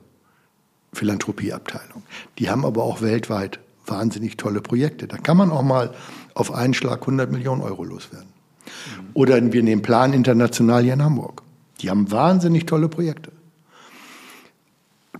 Philanthropieabteilung. 0.94 2.04
Die 2.39 2.50
haben 2.50 2.65
aber 2.65 2.84
auch 2.84 3.02
weltweit 3.02 3.60
wahnsinnig 3.86 4.38
tolle 4.38 4.62
Projekte. 4.62 5.08
Da 5.08 5.17
kann 5.17 5.38
man 5.38 5.52
auch 5.52 5.63
mal 5.63 5.94
auf 6.34 6.52
einen 6.54 6.74
Schlag 6.74 7.02
100 7.02 7.32
Millionen 7.32 7.62
Euro 7.62 7.84
loswerden. 7.84 8.30
Mhm. 8.65 9.10
Oder 9.13 9.54
wir 9.54 9.63
nehmen 9.63 9.82
Plan 9.82 10.13
International 10.13 10.84
hier 10.84 10.94
in 10.94 11.04
Hamburg. 11.04 11.44
Die 11.82 11.89
haben 11.89 12.12
wahnsinnig 12.12 12.65
tolle 12.65 12.89
Projekte. 12.89 13.32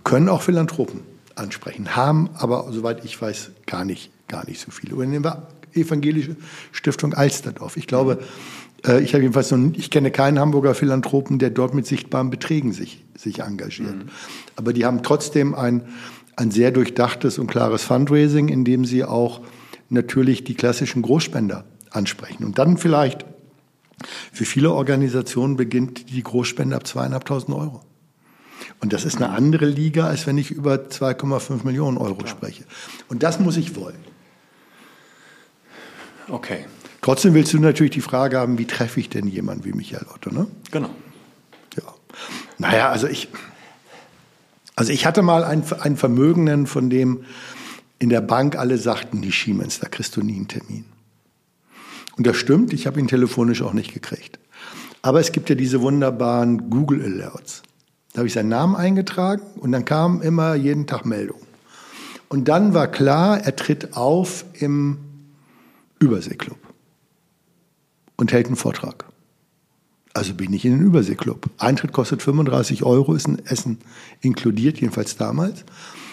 Können 0.04 0.28
auch 0.28 0.42
Philanthropen 0.42 1.00
ansprechen, 1.34 1.96
haben 1.96 2.30
aber, 2.34 2.68
soweit 2.70 3.04
ich 3.04 3.20
weiß, 3.20 3.50
gar 3.66 3.84
nicht, 3.84 4.10
gar 4.28 4.46
nicht 4.46 4.60
so 4.60 4.70
viele. 4.70 4.94
Oder 4.96 5.06
nehmen 5.06 5.24
wir 5.24 5.48
Evangelische 5.74 6.36
Stiftung 6.70 7.14
Alsterdorf. 7.14 7.78
Ich 7.78 7.86
glaube, 7.86 8.18
äh, 8.86 9.02
ich 9.02 9.14
habe 9.14 9.22
jedenfalls 9.22 9.50
noch, 9.50 9.72
ich 9.74 9.90
kenne 9.90 10.10
keinen 10.10 10.38
Hamburger 10.38 10.74
Philanthropen, 10.74 11.38
der 11.38 11.50
dort 11.50 11.74
mit 11.74 11.86
sichtbaren 11.86 12.30
Beträgen 12.30 12.72
sich, 12.72 13.04
sich 13.16 13.40
engagiert. 13.40 13.96
Mhm. 13.96 14.10
Aber 14.56 14.72
die 14.72 14.84
haben 14.84 15.02
trotzdem 15.02 15.54
ein, 15.54 15.82
ein 16.36 16.50
sehr 16.50 16.70
durchdachtes 16.70 17.38
und 17.38 17.46
klares 17.46 17.84
Fundraising, 17.84 18.48
in 18.48 18.64
dem 18.64 18.84
sie 18.84 19.04
auch 19.04 19.40
natürlich 19.88 20.44
die 20.44 20.54
klassischen 20.54 21.02
Großspender 21.02 21.64
ansprechen. 21.90 22.44
Und 22.44 22.58
dann 22.58 22.78
vielleicht 22.78 23.24
für 24.32 24.44
viele 24.44 24.72
Organisationen 24.72 25.56
beginnt 25.56 26.10
die 26.10 26.22
Großspende 26.22 26.74
ab 26.74 26.86
zweieinhalbtausend 26.86 27.56
Euro. 27.56 27.82
Und 28.82 28.92
das 28.92 29.04
ist 29.04 29.16
eine 29.16 29.30
andere 29.30 29.66
Liga, 29.66 30.08
als 30.08 30.26
wenn 30.26 30.36
ich 30.36 30.50
über 30.50 30.74
2,5 30.74 31.64
Millionen 31.64 31.96
Euro 31.98 32.26
spreche. 32.26 32.64
Und 33.08 33.22
das 33.22 33.38
muss 33.38 33.56
ich 33.56 33.76
wollen. 33.76 34.04
Okay. 36.28 36.66
Trotzdem 37.00 37.32
willst 37.34 37.52
du 37.52 37.60
natürlich 37.60 37.92
die 37.92 38.00
Frage 38.00 38.38
haben, 38.38 38.58
wie 38.58 38.66
treffe 38.66 38.98
ich 38.98 39.08
denn 39.08 39.28
jemanden 39.28 39.64
wie 39.64 39.72
Michael 39.72 40.06
Otto, 40.12 40.30
ne? 40.30 40.48
Genau. 40.72 40.90
Ja. 41.76 41.94
Naja, 42.58 42.90
also 42.90 43.06
ich, 43.06 43.28
also 44.74 44.92
ich 44.92 45.06
hatte 45.06 45.22
mal 45.22 45.44
einen, 45.44 45.62
einen 45.80 45.96
Vermögenden, 45.96 46.66
von 46.66 46.90
dem 46.90 47.24
in 48.00 48.08
der 48.08 48.20
Bank 48.20 48.56
alle 48.56 48.78
sagten, 48.78 49.22
die 49.22 49.30
Siemens, 49.30 49.78
da 49.78 49.88
kriegst 49.88 50.16
du 50.16 50.22
nie 50.22 50.34
einen 50.34 50.48
Termin. 50.48 50.86
Und 52.16 52.26
das 52.26 52.36
stimmt, 52.36 52.72
ich 52.72 52.88
habe 52.88 52.98
ihn 52.98 53.06
telefonisch 53.06 53.62
auch 53.62 53.74
nicht 53.74 53.94
gekriegt. 53.94 54.40
Aber 55.02 55.20
es 55.20 55.30
gibt 55.30 55.50
ja 55.50 55.54
diese 55.54 55.82
wunderbaren 55.82 56.68
Google 56.68 57.04
Alerts. 57.04 57.62
Da 58.12 58.18
habe 58.18 58.28
ich 58.28 58.34
seinen 58.34 58.50
Namen 58.50 58.76
eingetragen 58.76 59.42
und 59.60 59.72
dann 59.72 59.84
kam 59.84 60.20
immer 60.20 60.54
jeden 60.54 60.86
Tag 60.86 61.06
Meldung. 61.06 61.40
Und 62.28 62.48
dann 62.48 62.74
war 62.74 62.88
klar, 62.88 63.40
er 63.40 63.56
tritt 63.56 63.96
auf 63.96 64.44
im 64.54 64.98
Überseeklub 65.98 66.58
und 68.16 68.32
hält 68.32 68.46
einen 68.46 68.56
Vortrag. 68.56 69.04
Also 70.14 70.34
bin 70.34 70.52
ich 70.52 70.64
in 70.64 70.72
den 70.72 70.86
Überseeklub. 70.86 71.48
Eintritt 71.58 71.92
kostet 71.92 72.22
35 72.22 72.84
Euro, 72.84 73.14
ist 73.14 73.28
ein 73.28 73.44
Essen 73.46 73.78
inkludiert, 74.20 74.78
jedenfalls 74.80 75.16
damals. 75.16 75.64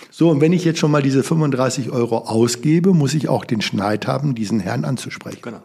So, 0.10 0.30
und 0.30 0.42
wenn 0.42 0.54
ich 0.54 0.64
jetzt 0.64 0.80
schon 0.80 0.92
mal 0.92 1.02
diese 1.02 1.24
35 1.24 1.92
Euro 1.92 2.20
ausgebe, 2.20 2.94
muss 2.94 3.14
ich 3.14 3.30
auch 3.30 3.46
den 3.46 3.62
Schneid 3.62 4.08
haben, 4.08 4.36
diesen 4.36 4.60
Herrn 4.60 4.86
anzusprechen. 4.86 5.42
Genau. 5.42 5.62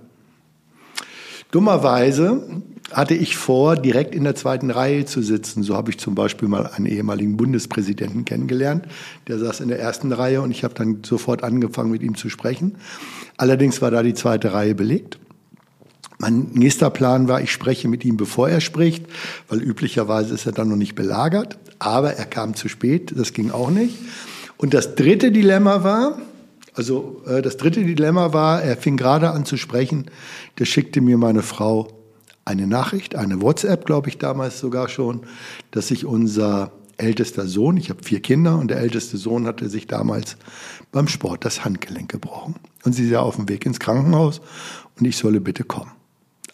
Dummerweise 1.54 2.42
hatte 2.90 3.14
ich 3.14 3.36
vor, 3.36 3.76
direkt 3.76 4.12
in 4.12 4.24
der 4.24 4.34
zweiten 4.34 4.72
Reihe 4.72 5.04
zu 5.04 5.22
sitzen. 5.22 5.62
So 5.62 5.76
habe 5.76 5.92
ich 5.92 5.98
zum 5.98 6.16
Beispiel 6.16 6.48
mal 6.48 6.66
einen 6.66 6.86
ehemaligen 6.86 7.36
Bundespräsidenten 7.36 8.24
kennengelernt. 8.24 8.86
Der 9.28 9.38
saß 9.38 9.60
in 9.60 9.68
der 9.68 9.78
ersten 9.78 10.10
Reihe 10.10 10.42
und 10.42 10.50
ich 10.50 10.64
habe 10.64 10.74
dann 10.74 11.04
sofort 11.04 11.44
angefangen, 11.44 11.92
mit 11.92 12.02
ihm 12.02 12.16
zu 12.16 12.28
sprechen. 12.28 12.74
Allerdings 13.36 13.80
war 13.80 13.92
da 13.92 14.02
die 14.02 14.14
zweite 14.14 14.52
Reihe 14.52 14.74
belegt. 14.74 15.20
Mein 16.18 16.48
nächster 16.54 16.90
Plan 16.90 17.28
war, 17.28 17.40
ich 17.40 17.52
spreche 17.52 17.86
mit 17.86 18.04
ihm, 18.04 18.16
bevor 18.16 18.48
er 18.48 18.60
spricht, 18.60 19.06
weil 19.48 19.62
üblicherweise 19.62 20.34
ist 20.34 20.46
er 20.46 20.52
dann 20.52 20.68
noch 20.68 20.76
nicht 20.76 20.96
belagert. 20.96 21.56
Aber 21.78 22.14
er 22.14 22.26
kam 22.26 22.54
zu 22.54 22.68
spät, 22.68 23.14
das 23.16 23.32
ging 23.32 23.52
auch 23.52 23.70
nicht. 23.70 23.96
Und 24.56 24.74
das 24.74 24.96
dritte 24.96 25.30
Dilemma 25.30 25.84
war, 25.84 26.18
also 26.74 27.22
äh, 27.26 27.40
das 27.40 27.56
dritte 27.56 27.84
Dilemma 27.84 28.32
war, 28.32 28.62
er 28.62 28.76
fing 28.76 28.96
gerade 28.96 29.30
an 29.30 29.44
zu 29.44 29.56
sprechen, 29.56 30.06
da 30.56 30.64
schickte 30.64 31.00
mir 31.00 31.18
meine 31.18 31.42
Frau 31.42 31.88
eine 32.44 32.66
Nachricht, 32.66 33.16
eine 33.16 33.40
WhatsApp, 33.40 33.86
glaube 33.86 34.08
ich 34.08 34.18
damals 34.18 34.60
sogar 34.60 34.88
schon, 34.88 35.22
dass 35.70 35.88
sich 35.88 36.04
unser 36.04 36.72
ältester 36.96 37.46
Sohn, 37.46 37.76
ich 37.76 37.90
habe 37.90 38.02
vier 38.02 38.20
Kinder 38.20 38.58
und 38.58 38.68
der 38.68 38.78
älteste 38.78 39.16
Sohn 39.16 39.46
hatte 39.46 39.68
sich 39.68 39.86
damals 39.86 40.36
beim 40.92 41.08
Sport 41.08 41.44
das 41.44 41.64
Handgelenk 41.64 42.10
gebrochen. 42.10 42.54
Und 42.84 42.92
sie 42.92 43.08
sei 43.08 43.18
auf 43.18 43.36
dem 43.36 43.48
Weg 43.48 43.66
ins 43.66 43.80
Krankenhaus 43.80 44.40
und 44.98 45.06
ich 45.06 45.16
solle 45.16 45.40
bitte 45.40 45.64
kommen. 45.64 45.90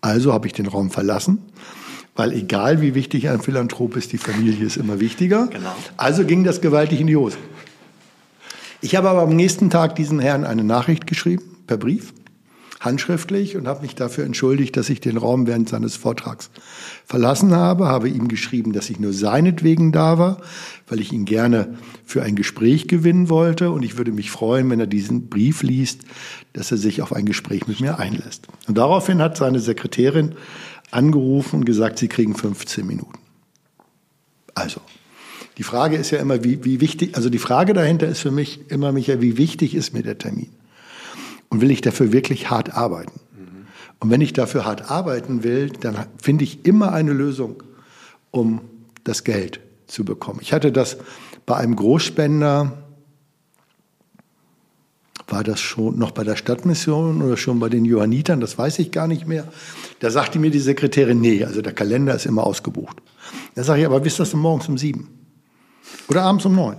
Also 0.00 0.32
habe 0.32 0.46
ich 0.46 0.54
den 0.54 0.66
Raum 0.66 0.90
verlassen, 0.90 1.38
weil 2.16 2.32
egal 2.32 2.80
wie 2.80 2.94
wichtig 2.94 3.28
ein 3.28 3.40
Philanthrop 3.40 3.96
ist, 3.96 4.12
die 4.12 4.18
Familie 4.18 4.66
ist 4.66 4.76
immer 4.76 5.00
wichtiger. 5.00 5.48
Genau. 5.48 5.74
Also 5.96 6.24
ging 6.24 6.44
das 6.44 6.60
gewaltig 6.60 7.00
in 7.00 7.06
die 7.06 7.16
Hose. 7.16 7.36
Ich 8.80 8.96
habe 8.96 9.10
aber 9.10 9.22
am 9.22 9.36
nächsten 9.36 9.68
Tag 9.68 9.96
diesen 9.96 10.20
Herrn 10.20 10.44
eine 10.44 10.64
Nachricht 10.64 11.06
geschrieben, 11.06 11.42
per 11.66 11.76
Brief. 11.76 12.14
Handschriftlich 12.80 13.56
und 13.56 13.68
habe 13.68 13.82
mich 13.82 13.94
dafür 13.94 14.24
entschuldigt, 14.24 14.76
dass 14.76 14.88
ich 14.88 15.00
den 15.00 15.18
Raum 15.18 15.46
während 15.46 15.68
seines 15.68 15.96
Vortrags 15.96 16.50
verlassen 17.04 17.54
habe, 17.54 17.86
habe 17.86 18.08
ihm 18.08 18.26
geschrieben, 18.28 18.72
dass 18.72 18.88
ich 18.88 18.98
nur 18.98 19.12
seinetwegen 19.12 19.92
da 19.92 20.18
war, 20.18 20.40
weil 20.88 21.00
ich 21.00 21.12
ihn 21.12 21.26
gerne 21.26 21.76
für 22.06 22.22
ein 22.22 22.36
Gespräch 22.36 22.88
gewinnen 22.88 23.28
wollte 23.28 23.70
und 23.70 23.82
ich 23.82 23.98
würde 23.98 24.12
mich 24.12 24.30
freuen, 24.30 24.70
wenn 24.70 24.80
er 24.80 24.86
diesen 24.86 25.28
Brief 25.28 25.62
liest, 25.62 26.02
dass 26.54 26.72
er 26.72 26.78
sich 26.78 27.02
auf 27.02 27.12
ein 27.12 27.26
Gespräch 27.26 27.68
mit 27.68 27.80
mir 27.80 27.98
einlässt. 27.98 28.48
Und 28.66 28.78
daraufhin 28.78 29.20
hat 29.20 29.36
seine 29.36 29.60
Sekretärin 29.60 30.34
angerufen 30.90 31.56
und 31.60 31.64
gesagt, 31.66 31.98
sie 31.98 32.08
kriegen 32.08 32.34
15 32.34 32.86
Minuten. 32.86 33.18
Also, 34.54 34.80
die 35.58 35.62
Frage 35.62 35.96
ist 35.96 36.10
ja 36.10 36.18
immer, 36.18 36.42
wie, 36.42 36.64
wie 36.64 36.80
wichtig, 36.80 37.14
also 37.16 37.28
die 37.28 37.38
Frage 37.38 37.74
dahinter 37.74 38.08
ist 38.08 38.20
für 38.20 38.30
mich 38.30 38.70
immer, 38.70 38.92
Michael, 38.92 39.20
wie 39.20 39.36
wichtig 39.36 39.74
ist 39.74 39.92
mir 39.92 40.02
der 40.02 40.16
Termin? 40.16 40.48
Und 41.50 41.60
will 41.60 41.70
ich 41.70 41.82
dafür 41.82 42.12
wirklich 42.12 42.50
hart 42.50 42.74
arbeiten? 42.74 43.20
Mhm. 43.36 43.66
Und 43.98 44.10
wenn 44.10 44.20
ich 44.20 44.32
dafür 44.32 44.64
hart 44.64 44.90
arbeiten 44.90 45.42
will, 45.42 45.68
dann 45.68 46.06
finde 46.20 46.44
ich 46.44 46.64
immer 46.64 46.92
eine 46.92 47.12
Lösung, 47.12 47.62
um 48.30 48.62
das 49.04 49.24
Geld 49.24 49.60
zu 49.86 50.04
bekommen. 50.04 50.38
Ich 50.40 50.52
hatte 50.52 50.72
das 50.72 50.96
bei 51.46 51.56
einem 51.56 51.76
Großspender, 51.76 52.78
war 55.28 55.44
das 55.44 55.60
schon 55.60 55.98
noch 55.98 56.10
bei 56.10 56.24
der 56.24 56.36
Stadtmission 56.36 57.22
oder 57.22 57.36
schon 57.36 57.60
bei 57.60 57.68
den 57.68 57.84
Johannitern, 57.84 58.40
das 58.40 58.58
weiß 58.58 58.78
ich 58.80 58.90
gar 58.90 59.06
nicht 59.06 59.26
mehr. 59.26 59.46
Da 60.00 60.10
sagte 60.10 60.38
mir 60.38 60.50
die 60.50 60.58
Sekretärin, 60.58 61.20
nee, 61.20 61.44
also 61.44 61.62
der 61.62 61.72
Kalender 61.72 62.14
ist 62.14 62.26
immer 62.26 62.44
ausgebucht. 62.44 62.96
Da 63.54 63.64
sage 63.64 63.80
ich, 63.80 63.86
aber 63.86 64.04
wisst 64.04 64.18
das 64.18 64.30
denn 64.30 64.40
morgens 64.40 64.68
um 64.68 64.78
sieben? 64.78 65.08
Oder 66.08 66.22
abends 66.22 66.44
um 66.44 66.54
neun. 66.54 66.76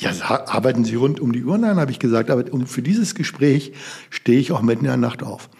Ja, 0.00 0.12
arbeiten 0.46 0.84
Sie 0.84 0.94
rund 0.94 1.20
um 1.20 1.32
die 1.32 1.44
Uhr? 1.44 1.58
Nein, 1.58 1.76
habe 1.76 1.90
ich 1.90 1.98
gesagt, 1.98 2.30
aber 2.30 2.44
für 2.66 2.80
dieses 2.80 3.14
Gespräch 3.14 3.72
stehe 4.08 4.40
ich 4.40 4.50
auch 4.50 4.62
mitten 4.62 4.86
in 4.86 4.90
der 4.90 4.96
Nacht 4.96 5.22
auf. 5.22 5.50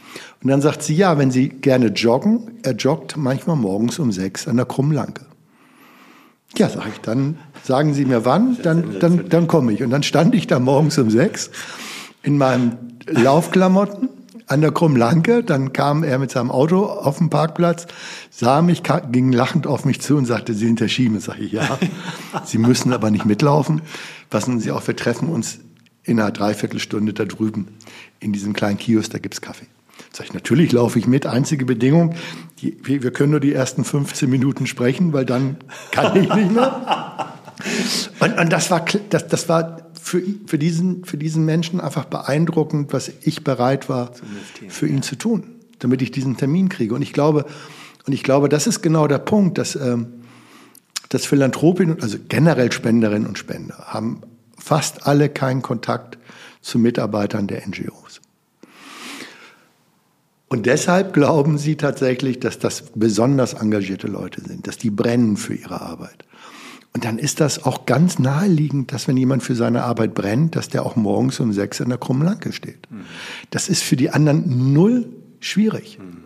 Und 0.42 0.48
dann 0.48 0.62
sagt 0.62 0.82
sie, 0.82 0.94
ja, 0.94 1.18
wenn 1.18 1.30
Sie 1.30 1.50
gerne 1.50 1.88
joggen, 1.88 2.58
er 2.62 2.72
joggt 2.72 3.18
manchmal 3.18 3.56
morgens 3.56 3.98
um 3.98 4.10
sechs 4.12 4.48
an 4.48 4.56
der 4.56 4.64
Krummlanke. 4.64 5.26
Ja, 6.56 6.70
sage 6.70 6.88
ich, 6.94 7.00
dann 7.02 7.36
sagen 7.62 7.92
Sie 7.92 8.06
mir 8.06 8.24
wann, 8.24 8.56
dann, 8.62 8.98
dann, 8.98 9.28
dann 9.28 9.46
komme 9.46 9.72
ich. 9.72 9.82
Und 9.82 9.90
dann 9.90 10.02
stand 10.02 10.34
ich 10.34 10.46
da 10.46 10.58
morgens 10.58 10.96
um 10.98 11.10
sechs 11.10 11.50
in 12.22 12.38
meinen 12.38 12.98
Laufklamotten 13.06 14.08
an 14.46 14.62
der 14.62 14.72
Krummlanke. 14.72 15.44
Dann 15.44 15.74
kam 15.74 16.02
er 16.02 16.18
mit 16.18 16.30
seinem 16.30 16.50
Auto 16.50 16.86
auf 16.86 17.18
den 17.18 17.28
Parkplatz, 17.28 17.86
sah 18.30 18.62
mich, 18.62 18.82
ging 19.12 19.32
lachend 19.32 19.66
auf 19.66 19.84
mich 19.84 20.00
zu 20.00 20.16
und 20.16 20.24
sagte, 20.24 20.54
Sie 20.54 20.66
sind 20.66 20.80
der 20.80 20.88
Schieme. 20.88 21.20
Sag 21.20 21.38
ich, 21.38 21.52
ja. 21.52 21.78
Sie 22.44 22.58
müssen 22.58 22.94
aber 22.94 23.10
nicht 23.10 23.26
mitlaufen. 23.26 23.82
Passen 24.30 24.60
Sie 24.60 24.70
auf, 24.70 24.86
wir 24.86 24.96
treffen 24.96 25.28
uns 25.28 25.58
in 26.04 26.18
einer 26.20 26.30
Dreiviertelstunde 26.30 27.12
da 27.12 27.24
drüben 27.24 27.68
in 28.20 28.32
diesem 28.32 28.52
kleinen 28.52 28.78
Kiosk, 28.78 29.10
da 29.10 29.18
gibt's 29.18 29.40
Kaffee. 29.40 29.66
Sag 30.12 30.26
ich, 30.26 30.32
natürlich 30.32 30.72
laufe 30.72 30.98
ich 30.98 31.06
mit. 31.06 31.26
Einzige 31.26 31.64
Bedingung, 31.64 32.14
die, 32.60 32.76
wir 32.82 33.12
können 33.12 33.32
nur 33.32 33.40
die 33.40 33.52
ersten 33.52 33.84
15 33.84 34.30
Minuten 34.30 34.66
sprechen, 34.66 35.12
weil 35.12 35.24
dann 35.24 35.56
kann 35.90 36.16
ich 36.16 36.32
nicht 36.34 36.52
mehr. 36.52 37.34
Und, 38.20 38.38
und 38.38 38.50
das 38.50 38.70
war, 38.70 38.86
das, 39.10 39.28
das 39.28 39.48
war 39.50 39.90
für, 40.00 40.22
für, 40.46 40.58
diesen, 40.58 41.04
für 41.04 41.18
diesen 41.18 41.44
Menschen 41.44 41.78
einfach 41.78 42.06
beeindruckend, 42.06 42.94
was 42.94 43.10
ich 43.22 43.44
bereit 43.44 43.90
war, 43.90 44.12
für 44.68 44.86
ihn 44.86 45.02
zu 45.02 45.16
tun, 45.16 45.44
damit 45.78 46.00
ich 46.00 46.10
diesen 46.10 46.38
Termin 46.38 46.70
kriege. 46.70 46.94
Und 46.94 47.02
ich 47.02 47.12
glaube, 47.12 47.44
und 48.06 48.14
ich 48.14 48.22
glaube, 48.22 48.48
das 48.48 48.66
ist 48.66 48.80
genau 48.80 49.06
der 49.08 49.18
Punkt, 49.18 49.58
dass, 49.58 49.76
ähm, 49.76 50.19
dass 51.10 51.26
Philanthropinnen, 51.26 52.00
also 52.00 52.18
generell 52.28 52.72
Spenderinnen 52.72 53.28
und 53.28 53.36
Spender, 53.36 53.76
haben 53.88 54.22
fast 54.56 55.06
alle 55.06 55.28
keinen 55.28 55.60
Kontakt 55.60 56.18
zu 56.62 56.78
Mitarbeitern 56.78 57.46
der 57.46 57.66
NGOs. 57.66 58.20
Und 60.48 60.66
deshalb 60.66 61.12
glauben 61.12 61.58
sie 61.58 61.76
tatsächlich, 61.76 62.40
dass 62.40 62.58
das 62.58 62.90
besonders 62.94 63.54
engagierte 63.54 64.08
Leute 64.08 64.42
sind, 64.42 64.66
dass 64.66 64.78
die 64.78 64.90
brennen 64.90 65.36
für 65.36 65.54
ihre 65.54 65.80
Arbeit. 65.80 66.24
Und 66.92 67.04
dann 67.04 67.18
ist 67.18 67.40
das 67.40 67.64
auch 67.64 67.86
ganz 67.86 68.18
naheliegend, 68.18 68.92
dass 68.92 69.06
wenn 69.06 69.16
jemand 69.16 69.44
für 69.44 69.54
seine 69.54 69.84
Arbeit 69.84 70.12
brennt, 70.12 70.56
dass 70.56 70.68
der 70.68 70.84
auch 70.84 70.96
morgens 70.96 71.38
um 71.38 71.52
sechs 71.52 71.78
in 71.78 71.88
der 71.88 71.98
Krummenlanke 71.98 72.52
steht. 72.52 72.90
Mhm. 72.90 73.02
Das 73.50 73.68
ist 73.68 73.82
für 73.82 73.96
die 73.96 74.10
anderen 74.10 74.72
null 74.72 75.08
schwierig. 75.38 75.98
Mhm. 75.98 76.24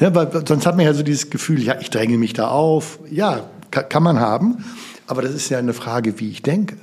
Ja. 0.00 0.08
Ja, 0.08 0.14
weil 0.14 0.46
sonst 0.46 0.66
hat 0.66 0.76
man 0.76 0.86
ja 0.86 0.94
so 0.94 1.02
dieses 1.02 1.28
Gefühl, 1.28 1.62
ja, 1.62 1.78
ich 1.78 1.90
dränge 1.90 2.16
mich 2.18 2.32
da 2.32 2.48
auf. 2.48 2.98
Ja, 3.10 3.50
kann 3.70 4.02
man 4.02 4.20
haben. 4.20 4.64
Aber 5.06 5.22
das 5.22 5.34
ist 5.34 5.48
ja 5.48 5.58
eine 5.58 5.72
Frage, 5.72 6.18
wie 6.18 6.30
ich 6.30 6.42
denke. 6.42 6.76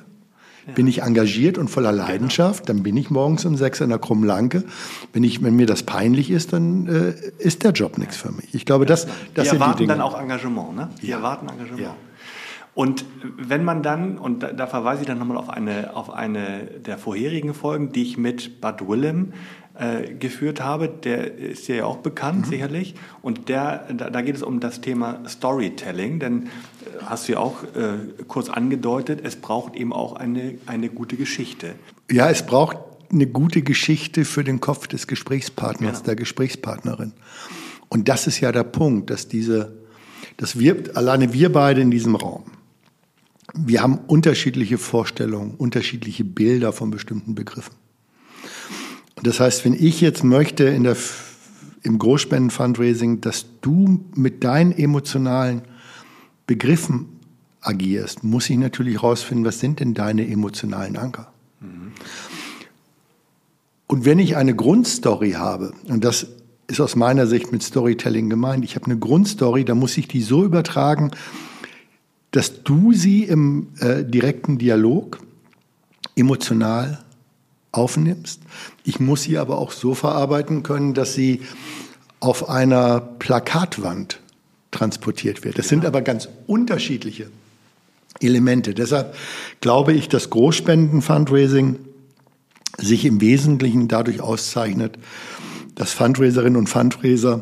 Ja. 0.66 0.74
Bin 0.74 0.88
ich 0.88 1.02
engagiert 1.02 1.58
und 1.58 1.68
voller 1.68 1.92
genau. 1.92 2.06
Leidenschaft, 2.06 2.70
dann 2.70 2.84
bin 2.84 2.96
ich 2.96 3.10
morgens 3.10 3.44
um 3.44 3.58
sechs 3.58 3.82
in 3.82 3.90
der 3.90 4.00
Krummlanke. 4.00 4.64
Wenn, 5.12 5.24
ich, 5.24 5.44
wenn 5.44 5.56
mir 5.56 5.66
das 5.66 5.84
peinlich 5.84 6.32
ist, 6.32 6.54
dann 6.54 6.88
äh, 6.88 7.14
ist 7.38 7.64
der 7.64 7.72
Job 7.72 7.98
nichts 7.98 8.16
für 8.16 8.32
mich. 8.32 8.54
Ich 8.54 8.66
glaube, 8.66 8.86
das, 8.86 9.08
das 9.34 9.48
Wir 9.48 9.54
erwarten 9.54 9.88
dann 9.88 10.00
auch 10.00 10.18
Engagement, 10.18 10.76
ne? 10.76 10.90
Wir 11.02 11.16
erwarten 11.16 11.50
Engagement. 11.50 11.82
Ja. 11.82 11.96
Und 12.76 13.06
wenn 13.38 13.64
man 13.64 13.84
dann, 13.84 14.18
und 14.18 14.42
da, 14.42 14.52
da 14.52 14.66
verweise 14.66 15.02
ich 15.02 15.08
dann 15.08 15.20
nochmal 15.20 15.38
auf 15.38 15.50
eine, 15.50 15.96
auf 15.96 16.10
eine 16.10 16.64
der 16.64 16.98
vorherigen 16.98 17.54
Folgen, 17.54 17.92
die 17.92 18.02
ich 18.02 18.18
mit 18.18 18.62
Bud 18.62 18.88
Willem 18.88 19.34
äh, 19.76 20.14
geführt 20.14 20.62
habe, 20.62 20.88
der 20.88 21.36
ist 21.36 21.68
ja 21.68 21.86
auch 21.86 21.98
bekannt, 21.98 22.46
mhm. 22.46 22.50
sicherlich. 22.52 22.96
Und 23.24 23.50
der, 23.50 23.88
da, 23.92 24.12
da, 24.12 24.22
geht 24.22 24.36
es 24.36 24.44
um 24.44 24.60
das 24.60 24.82
Thema 24.82 25.28
Storytelling, 25.28 26.20
denn 26.20 26.44
äh, 26.44 26.48
hast 27.06 27.28
du 27.28 27.34
ja 27.34 27.40
auch 27.40 27.64
äh, 27.64 28.24
kurz 28.28 28.50
angedeutet, 28.50 29.22
es 29.24 29.36
braucht 29.36 29.76
eben 29.76 29.92
auch 29.92 30.14
eine, 30.14 30.60
eine 30.68 30.90
gute 30.90 31.16
Geschichte. 31.16 31.74
Ja, 32.12 32.30
es 32.30 32.46
braucht 32.46 32.78
eine 33.12 33.26
gute 33.26 33.64
Geschichte 33.64 34.26
für 34.26 34.44
den 34.44 34.60
Kopf 34.60 34.88
des 34.88 35.08
Gesprächspartners, 35.08 35.94
genau. 35.94 36.06
der 36.06 36.16
Gesprächspartnerin. 36.18 37.14
Und 37.90 38.10
das 38.10 38.28
ist 38.28 38.40
ja 38.40 38.52
der 38.52 38.64
Punkt, 38.64 39.10
dass 39.10 39.28
diese, 39.28 39.74
dass 40.38 40.60
wir, 40.60 40.96
alleine 40.96 41.34
wir 41.34 41.52
beide 41.52 41.82
in 41.82 41.92
diesem 41.92 42.16
Raum, 42.16 42.44
wir 43.56 43.82
haben 43.82 44.00
unterschiedliche 44.08 44.78
Vorstellungen, 44.78 45.56
unterschiedliche 45.56 46.24
Bilder 46.24 46.74
von 46.74 46.92
bestimmten 46.92 47.36
Begriffen. 47.36 47.74
Das 49.24 49.40
heißt, 49.40 49.64
wenn 49.64 49.74
ich 49.74 50.02
jetzt 50.02 50.24
möchte 50.24 50.66
in 50.66 50.84
der, 50.84 50.98
im 51.82 51.98
Großspenden-Fundraising, 51.98 53.22
dass 53.22 53.46
du 53.62 54.02
mit 54.16 54.44
deinen 54.44 54.74
emotionalen 54.74 55.62
Begriffen 56.46 57.08
agierst, 57.62 58.26
muss 58.26 58.50
ich 58.50 58.58
natürlich 58.58 58.96
herausfinden, 58.96 59.46
was 59.46 59.62
sind 59.62 59.80
denn 59.80 59.94
deine 59.94 60.28
emotionalen 60.28 60.98
Anker? 60.98 61.32
Mhm. 61.62 61.94
Und 63.88 64.06
wenn 64.06 64.20
ich 64.20 64.36
eine 64.36 64.56
Grundstory 64.56 65.32
habe, 65.32 65.74
und 65.88 66.04
das 66.04 66.28
ist 66.68 66.82
aus 66.82 66.98
meiner 66.98 67.26
Sicht 67.26 67.52
mit 67.54 67.64
Storytelling 67.64 68.30
gemeint, 68.30 68.66
ich 68.66 68.76
habe 68.76 68.88
eine 68.88 68.98
Grundstory, 68.98 69.64
da 69.64 69.74
muss 69.74 69.98
ich 69.98 70.10
die 70.10 70.22
so 70.22 70.44
übertragen, 70.44 71.12
dass 72.32 72.64
du 72.64 72.92
sie 72.92 73.24
im 73.24 73.68
äh, 73.80 74.04
direkten 74.04 74.58
Dialog 74.58 75.20
emotional 76.16 77.04
aufnimmst. 77.74 78.42
Ich 78.86 79.02
muss 79.02 79.24
sie 79.24 79.38
aber 79.38 79.58
auch 79.58 79.72
so 79.72 79.94
verarbeiten 79.94 80.64
können, 80.64 80.94
dass 80.94 81.14
sie 81.14 81.42
auf 82.22 82.50
einer 82.50 83.02
Plakatwand 83.02 84.22
transportiert 84.72 85.44
wird. 85.44 85.58
Das 85.58 85.68
sind 85.68 85.86
aber 85.86 86.02
ganz 86.02 86.30
unterschiedliche 86.48 87.30
Elemente. 88.22 88.74
Deshalb 88.74 89.16
glaube 89.60 89.94
ich, 89.94 90.08
dass 90.08 90.30
Großspenden-Fundraising 90.30 91.80
sich 92.78 93.06
im 93.06 93.22
Wesentlichen 93.22 93.88
dadurch 93.88 94.22
auszeichnet, 94.22 94.98
dass 95.76 95.92
Fundraiserinnen 95.92 96.58
und 96.58 96.68
Fundraiser 96.68 97.42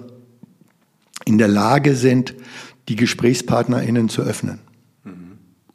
in 1.26 1.38
der 1.38 1.48
Lage 1.48 1.96
sind, 1.96 2.34
die 2.90 2.96
GesprächspartnerInnen 2.96 4.10
zu 4.10 4.22
öffnen 4.22 4.60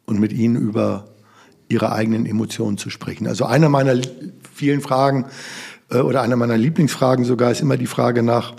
und 0.07 0.19
mit 0.19 0.33
ihnen 0.33 0.57
über 0.57 1.09
ihre 1.69 1.93
eigenen 1.93 2.27
Emotionen 2.27 2.79
zu 2.79 2.91
sprechen. 2.91 3.27
Also 3.27 3.45
eine 3.45 3.69
meiner 3.69 3.95
vielen 4.57 4.81
Fragen 4.81 5.27
äh, 5.91 5.99
oder 5.99 6.23
eine 6.23 6.37
meiner 6.37 6.57
Lieblingsfragen 6.57 7.25
sogar 7.25 7.53
ist 7.53 7.61
immer 7.61 7.77
die 7.77 7.87
Frage 7.87 8.23
nach, 8.23 8.55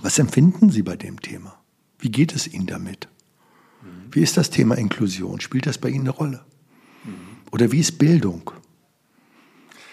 was 0.00 0.18
empfinden 0.18 0.70
Sie 0.70 0.82
bei 0.82 0.96
dem 0.96 1.20
Thema? 1.20 1.58
Wie 1.98 2.10
geht 2.10 2.34
es 2.34 2.46
Ihnen 2.46 2.66
damit? 2.66 3.08
Wie 4.12 4.22
ist 4.22 4.36
das 4.36 4.50
Thema 4.50 4.76
Inklusion? 4.76 5.40
Spielt 5.40 5.66
das 5.66 5.78
bei 5.78 5.88
Ihnen 5.88 6.02
eine 6.02 6.10
Rolle? 6.10 6.44
Oder 7.50 7.72
wie 7.72 7.80
ist 7.80 7.98
Bildung? 7.98 8.52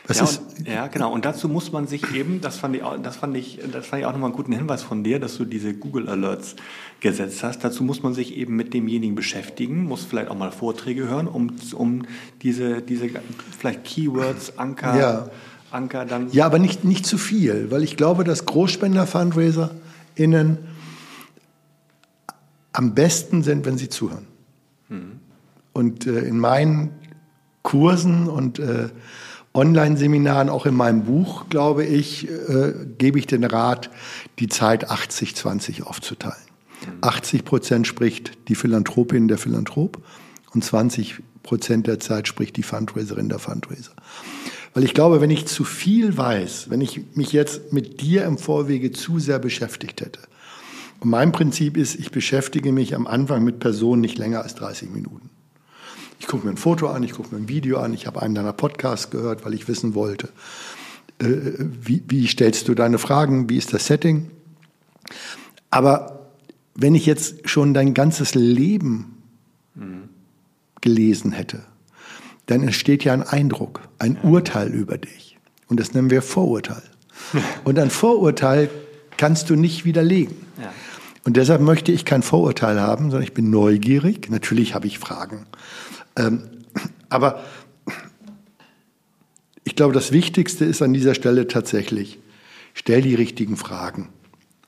Was 0.07 0.17
ja, 0.17 0.23
ist, 0.25 0.41
und, 0.59 0.67
ja, 0.67 0.85
genau. 0.87 1.11
Und 1.11 1.25
dazu 1.25 1.49
muss 1.49 1.71
man 1.71 1.87
sich 1.87 2.13
eben, 2.13 2.39
das 2.41 2.57
fand 2.57 2.75
ich, 2.75 2.83
das 3.01 3.15
fand 3.15 3.35
ich, 3.35 3.59
das 3.71 3.87
fand 3.87 4.01
ich 4.01 4.05
auch 4.05 4.11
nochmal 4.11 4.29
einen 4.29 4.35
guten 4.35 4.51
Hinweis 4.51 4.83
von 4.83 5.03
dir, 5.03 5.19
dass 5.19 5.37
du 5.37 5.45
diese 5.45 5.73
Google 5.73 6.07
Alerts 6.09 6.55
gesetzt 6.99 7.41
hast. 7.43 7.63
Dazu 7.63 7.83
muss 7.83 8.03
man 8.03 8.13
sich 8.13 8.37
eben 8.37 8.55
mit 8.55 8.71
demjenigen 8.73 9.15
beschäftigen, 9.15 9.85
muss 9.85 10.05
vielleicht 10.05 10.29
auch 10.29 10.37
mal 10.37 10.51
Vorträge 10.51 11.07
hören, 11.07 11.27
um, 11.27 11.55
um 11.73 12.03
diese, 12.43 12.83
diese 12.83 13.09
vielleicht 13.57 13.83
Keywords, 13.83 14.59
Anker, 14.59 14.99
ja. 14.99 15.27
Anker 15.71 16.05
dann. 16.05 16.29
Ja, 16.31 16.45
aber 16.45 16.59
nicht, 16.59 16.83
nicht 16.83 17.07
zu 17.07 17.17
viel, 17.17 17.71
weil 17.71 17.83
ich 17.83 17.97
glaube, 17.97 18.23
dass 18.23 18.45
Großspender-FundraiserInnen 18.45 20.59
am 22.73 22.93
besten 22.93 23.41
sind, 23.41 23.65
wenn 23.65 23.77
sie 23.77 23.89
zuhören. 23.89 24.27
Mhm. 24.89 25.19
Und 25.73 26.05
äh, 26.05 26.19
in 26.19 26.37
meinen 26.37 26.91
Kursen 27.63 28.27
und 28.27 28.59
äh, 28.59 28.89
Online-Seminaren, 29.55 30.49
auch 30.49 30.65
in 30.65 30.75
meinem 30.75 31.03
Buch, 31.05 31.45
glaube 31.49 31.85
ich, 31.85 32.29
äh, 32.29 32.73
gebe 32.97 33.17
ich 33.17 33.25
den 33.25 33.43
Rat, 33.43 33.89
die 34.39 34.47
Zeit 34.47 34.89
80-20 34.89 35.83
aufzuteilen. 35.83 36.35
80 37.01 37.45
Prozent 37.45 37.87
spricht 37.87 38.31
die 38.47 38.55
Philanthropin, 38.55 39.27
der 39.27 39.37
Philanthrop 39.37 40.03
und 40.53 40.63
20 40.63 41.21
Prozent 41.41 41.87
der 41.87 41.99
Zeit 41.99 42.27
spricht 42.27 42.57
die 42.57 42.63
Fundraiserin, 42.63 43.29
der 43.29 43.39
Fundraiser. 43.39 43.91
Weil 44.73 44.83
ich 44.83 44.93
glaube, 44.93 45.21
wenn 45.21 45.29
ich 45.29 45.45
zu 45.45 45.63
viel 45.63 46.17
weiß, 46.17 46.69
wenn 46.69 46.81
ich 46.81 47.15
mich 47.15 47.31
jetzt 47.31 47.71
mit 47.71 48.01
dir 48.01 48.25
im 48.25 48.37
Vorwege 48.37 48.91
zu 48.91 49.19
sehr 49.19 49.39
beschäftigt 49.39 50.01
hätte, 50.01 50.19
und 50.99 51.09
mein 51.09 51.31
Prinzip 51.31 51.77
ist, 51.77 51.95
ich 51.99 52.11
beschäftige 52.11 52.71
mich 52.71 52.95
am 52.95 53.05
Anfang 53.05 53.43
mit 53.43 53.59
Personen 53.59 54.01
nicht 54.01 54.17
länger 54.17 54.41
als 54.41 54.55
30 54.55 54.89
Minuten. 54.91 55.29
Ich 56.19 56.27
gucke 56.27 56.45
mir 56.45 56.53
ein 56.53 56.57
Foto 56.57 56.87
an, 56.87 57.03
ich 57.03 57.13
gucke 57.13 57.33
mir 57.33 57.41
ein 57.41 57.49
Video 57.49 57.79
an, 57.79 57.93
ich 57.93 58.07
habe 58.07 58.21
einen 58.21 58.35
deiner 58.35 58.53
Podcasts 58.53 59.09
gehört, 59.09 59.45
weil 59.45 59.53
ich 59.53 59.67
wissen 59.67 59.95
wollte, 59.95 60.29
äh, 61.19 61.27
wie, 61.59 62.03
wie 62.07 62.27
stellst 62.27 62.67
du 62.67 62.73
deine 62.73 62.97
Fragen, 62.97 63.49
wie 63.49 63.57
ist 63.57 63.73
das 63.73 63.87
Setting. 63.87 64.31
Aber 65.69 66.31
wenn 66.73 66.95
ich 66.95 67.05
jetzt 67.05 67.49
schon 67.49 67.73
dein 67.73 67.93
ganzes 67.93 68.35
Leben 68.35 69.21
mhm. 69.75 70.09
gelesen 70.81 71.31
hätte, 71.31 71.63
dann 72.45 72.61
entsteht 72.61 73.03
ja 73.03 73.13
ein 73.13 73.23
Eindruck, 73.23 73.81
ein 73.99 74.17
ja. 74.21 74.29
Urteil 74.29 74.69
über 74.69 74.97
dich. 74.97 75.37
Und 75.67 75.79
das 75.79 75.93
nennen 75.93 76.09
wir 76.09 76.21
Vorurteil. 76.21 76.83
Und 77.63 77.79
ein 77.79 77.89
Vorurteil 77.89 78.69
kannst 79.17 79.49
du 79.49 79.55
nicht 79.55 79.85
widerlegen. 79.85 80.35
Ja. 80.61 80.71
Und 81.23 81.37
deshalb 81.37 81.61
möchte 81.61 81.91
ich 81.91 82.05
kein 82.05 82.21
Vorurteil 82.21 82.79
haben, 82.79 83.05
sondern 83.05 83.23
ich 83.23 83.33
bin 83.33 83.49
neugierig. 83.49 84.29
Natürlich 84.29 84.75
habe 84.75 84.85
ich 84.85 84.99
Fragen. 84.99 85.47
Ähm, 86.17 86.49
aber 87.09 87.43
ich 89.63 89.75
glaube, 89.75 89.93
das 89.93 90.11
Wichtigste 90.11 90.65
ist 90.65 90.81
an 90.81 90.93
dieser 90.93 91.15
Stelle 91.15 91.47
tatsächlich, 91.47 92.19
stell 92.73 93.01
die 93.01 93.15
richtigen 93.15 93.57
Fragen 93.57 94.09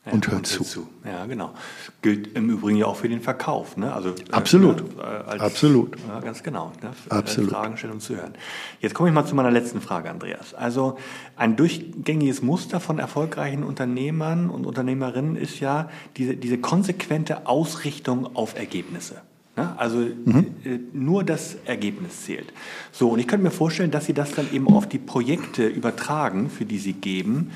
ja, 0.07 0.13
und 0.13 0.27
hör 0.29 0.43
zu. 0.43 0.63
zu. 0.63 0.87
Ja, 1.05 1.25
genau. 1.25 1.53
Gilt 2.01 2.35
im 2.35 2.49
Übrigen 2.49 2.77
ja 2.77 2.87
auch 2.87 2.95
für 2.95 3.09
den 3.09 3.21
Verkauf. 3.21 3.77
Ne? 3.77 3.93
Also, 3.93 4.15
Absolut. 4.31 4.83
Äh, 4.97 5.03
als, 5.03 5.41
Absolut. 5.41 5.95
Ja, 6.07 6.19
ganz 6.19 6.43
genau. 6.43 6.71
Ne? 6.81 6.91
Absolut. 7.09 7.51
Fragen 7.51 7.77
stellen 7.77 7.93
und 7.93 8.01
zu 8.01 8.15
hören. 8.15 8.33
Jetzt 8.79 8.95
komme 8.95 9.09
ich 9.09 9.15
mal 9.15 9.25
zu 9.25 9.35
meiner 9.35 9.51
letzten 9.51 9.81
Frage, 9.81 10.09
Andreas. 10.09 10.53
Also 10.53 10.97
ein 11.35 11.55
durchgängiges 11.55 12.41
Muster 12.41 12.79
von 12.79 12.99
erfolgreichen 12.99 13.63
Unternehmern 13.63 14.49
und 14.49 14.65
Unternehmerinnen 14.65 15.35
ist 15.35 15.59
ja 15.59 15.89
diese, 16.15 16.35
diese 16.35 16.57
konsequente 16.57 17.45
Ausrichtung 17.45 18.35
auf 18.35 18.57
Ergebnisse. 18.57 19.21
Ne? 19.57 19.77
Also 19.77 19.97
mhm. 19.97 20.45
Äh, 20.63 20.79
nur 20.93 21.23
das 21.23 21.57
Ergebnis 21.65 22.25
zählt. 22.25 22.53
So, 22.91 23.09
und 23.09 23.19
ich 23.19 23.27
könnte 23.27 23.43
mir 23.43 23.51
vorstellen, 23.51 23.91
dass 23.91 24.05
Sie 24.05 24.13
das 24.13 24.31
dann 24.31 24.47
eben 24.53 24.67
auf 24.67 24.87
die 24.87 24.99
Projekte 24.99 25.67
übertragen, 25.67 26.49
für 26.49 26.63
die 26.63 26.77
Sie 26.77 26.93
geben. 26.93 27.51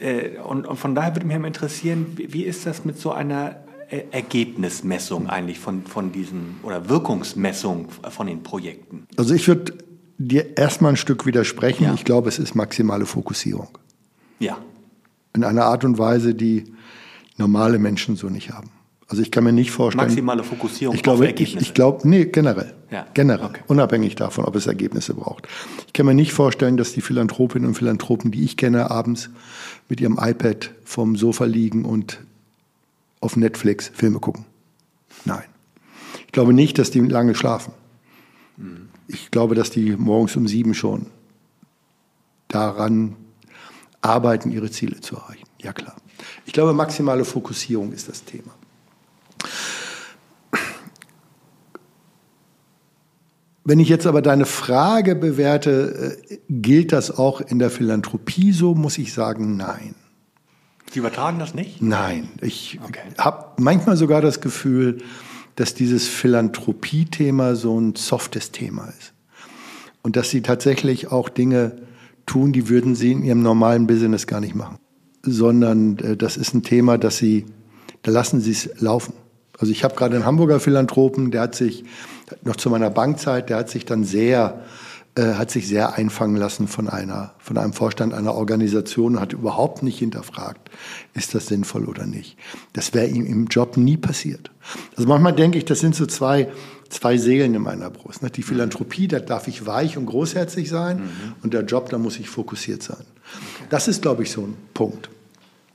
Äh, 0.00 0.38
und, 0.38 0.66
und 0.66 0.78
von 0.78 0.94
daher 0.94 1.14
würde 1.14 1.26
mich 1.26 1.36
interessieren, 1.36 2.06
wie 2.16 2.42
ist 2.42 2.66
das 2.66 2.84
mit 2.86 2.98
so 2.98 3.12
einer 3.12 3.56
äh, 3.90 4.02
Ergebnismessung 4.10 5.28
eigentlich 5.28 5.58
von, 5.58 5.84
von 5.84 6.10
diesen 6.10 6.56
oder 6.62 6.88
Wirkungsmessung 6.88 7.88
von 8.08 8.26
den 8.26 8.42
Projekten? 8.42 9.06
Also 9.16 9.34
ich 9.34 9.46
würde 9.46 9.74
dir 10.18 10.56
erstmal 10.56 10.92
ein 10.92 10.96
Stück 10.96 11.26
widersprechen. 11.26 11.84
Ja. 11.84 11.94
Ich 11.94 12.04
glaube, 12.04 12.30
es 12.30 12.38
ist 12.38 12.54
maximale 12.54 13.04
Fokussierung. 13.04 13.68
Ja. 14.38 14.56
In 15.34 15.44
einer 15.44 15.66
Art 15.66 15.84
und 15.84 15.98
Weise, 15.98 16.34
die 16.34 16.64
normale 17.36 17.78
Menschen 17.78 18.16
so 18.16 18.30
nicht 18.30 18.50
haben. 18.50 18.70
Also 19.08 19.22
ich 19.22 19.30
kann 19.30 19.44
mir 19.44 19.52
nicht 19.52 19.70
vorstellen. 19.70 20.08
Maximale 20.08 20.42
Fokussierung 20.42 20.94
ich 20.94 21.02
glaube, 21.02 21.20
auf 21.20 21.26
Ergebnisse. 21.26 21.58
Ich, 21.58 21.68
ich 21.68 21.74
glaube, 21.74 22.08
nee, 22.08 22.24
generell. 22.24 22.74
Ja. 22.90 23.06
Generell. 23.14 23.46
Okay. 23.46 23.60
Unabhängig 23.68 24.16
davon, 24.16 24.44
ob 24.44 24.56
es 24.56 24.66
Ergebnisse 24.66 25.14
braucht. 25.14 25.46
Ich 25.86 25.92
kann 25.92 26.06
mir 26.06 26.14
nicht 26.14 26.32
vorstellen, 26.32 26.76
dass 26.76 26.92
die 26.92 27.00
Philanthropinnen 27.00 27.68
und 27.68 27.74
Philanthropen, 27.74 28.32
die 28.32 28.42
ich 28.42 28.56
kenne, 28.56 28.90
abends 28.90 29.30
mit 29.88 30.00
ihrem 30.00 30.18
iPad 30.20 30.72
vorm 30.84 31.14
Sofa 31.16 31.44
liegen 31.44 31.84
und 31.84 32.18
auf 33.20 33.36
Netflix 33.36 33.90
Filme 33.94 34.18
gucken. 34.18 34.44
Nein. 35.24 35.44
Ich 36.26 36.32
glaube 36.32 36.52
nicht, 36.52 36.78
dass 36.78 36.90
die 36.90 37.00
lange 37.00 37.36
schlafen. 37.36 37.72
Mhm. 38.56 38.88
Ich 39.06 39.30
glaube, 39.30 39.54
dass 39.54 39.70
die 39.70 39.94
morgens 39.96 40.34
um 40.34 40.48
sieben 40.48 40.74
schon 40.74 41.06
daran 42.48 43.14
arbeiten, 44.00 44.50
ihre 44.50 44.70
Ziele 44.70 45.00
zu 45.00 45.16
erreichen. 45.16 45.46
Ja 45.62 45.72
klar. 45.72 45.94
Ich 46.44 46.52
glaube, 46.52 46.72
maximale 46.72 47.24
Fokussierung 47.24 47.92
ist 47.92 48.08
das 48.08 48.24
Thema. 48.24 48.55
Wenn 53.68 53.80
ich 53.80 53.88
jetzt 53.88 54.06
aber 54.06 54.22
deine 54.22 54.46
Frage 54.46 55.16
bewerte, 55.16 56.16
äh, 56.30 56.38
gilt 56.48 56.92
das 56.92 57.10
auch 57.10 57.40
in 57.40 57.58
der 57.58 57.68
Philanthropie 57.68 58.52
so, 58.52 58.76
muss 58.76 58.96
ich 58.96 59.12
sagen, 59.12 59.56
nein. 59.56 59.96
Sie 60.92 61.00
übertragen 61.00 61.40
das 61.40 61.52
nicht? 61.52 61.82
Nein. 61.82 62.28
Ich 62.40 62.78
okay. 62.84 63.00
habe 63.18 63.60
manchmal 63.60 63.96
sogar 63.96 64.20
das 64.20 64.40
Gefühl, 64.40 64.98
dass 65.56 65.74
dieses 65.74 66.06
Philanthropie-Thema 66.06 67.56
so 67.56 67.76
ein 67.80 67.96
softes 67.96 68.52
Thema 68.52 68.86
ist. 69.00 69.14
Und 70.00 70.14
dass 70.14 70.30
sie 70.30 70.42
tatsächlich 70.42 71.10
auch 71.10 71.28
Dinge 71.28 71.74
tun, 72.24 72.52
die 72.52 72.68
würden 72.68 72.94
sie 72.94 73.10
in 73.10 73.24
ihrem 73.24 73.42
normalen 73.42 73.88
Business 73.88 74.28
gar 74.28 74.40
nicht 74.40 74.54
machen. 74.54 74.78
Sondern 75.22 75.98
äh, 75.98 76.16
das 76.16 76.36
ist 76.36 76.54
ein 76.54 76.62
Thema, 76.62 76.98
dass 76.98 77.16
sie, 77.16 77.46
da 78.02 78.12
lassen 78.12 78.40
sie 78.40 78.52
es 78.52 78.80
laufen. 78.80 79.14
Also 79.58 79.72
ich 79.72 79.82
habe 79.82 79.96
gerade 79.96 80.14
einen 80.14 80.24
Hamburger 80.24 80.60
Philanthropen, 80.60 81.32
der 81.32 81.40
hat 81.40 81.56
sich 81.56 81.82
noch 82.42 82.56
zu 82.56 82.70
meiner 82.70 82.90
Bankzeit, 82.90 83.50
der 83.50 83.58
hat 83.58 83.70
sich 83.70 83.84
dann 83.84 84.04
sehr 84.04 84.62
äh, 85.16 85.34
hat 85.34 85.50
sich 85.50 85.66
sehr 85.66 85.94
einfangen 85.94 86.36
lassen 86.36 86.68
von 86.68 86.88
einer 86.88 87.32
von 87.38 87.56
einem 87.56 87.72
Vorstand 87.72 88.12
einer 88.12 88.34
Organisation 88.34 89.16
und 89.16 89.20
hat 89.20 89.32
überhaupt 89.32 89.82
nicht 89.82 89.98
hinterfragt, 89.98 90.70
ist 91.14 91.34
das 91.34 91.46
sinnvoll 91.46 91.86
oder 91.86 92.06
nicht. 92.06 92.36
Das 92.72 92.94
wäre 92.94 93.06
ihm 93.06 93.26
im 93.26 93.46
Job 93.46 93.76
nie 93.76 93.96
passiert. 93.96 94.50
Also 94.96 95.08
manchmal 95.08 95.34
denke 95.34 95.58
ich, 95.58 95.64
das 95.64 95.80
sind 95.80 95.94
so 95.94 96.06
zwei 96.06 96.48
zwei 96.88 97.16
Seelen 97.16 97.54
in 97.54 97.62
meiner 97.62 97.90
Brust. 97.90 98.20
Die 98.36 98.42
Philanthropie, 98.42 99.08
da 99.08 99.18
darf 99.18 99.48
ich 99.48 99.66
weich 99.66 99.96
und 99.96 100.06
großherzig 100.06 100.68
sein 100.68 100.98
mhm. 100.98 101.32
und 101.42 101.54
der 101.54 101.64
Job, 101.64 101.88
da 101.90 101.98
muss 101.98 102.18
ich 102.18 102.28
fokussiert 102.28 102.82
sein. 102.82 103.04
Das 103.70 103.88
ist, 103.88 104.02
glaube 104.02 104.22
ich, 104.22 104.30
so 104.30 104.42
ein 104.42 104.54
Punkt. 104.74 105.10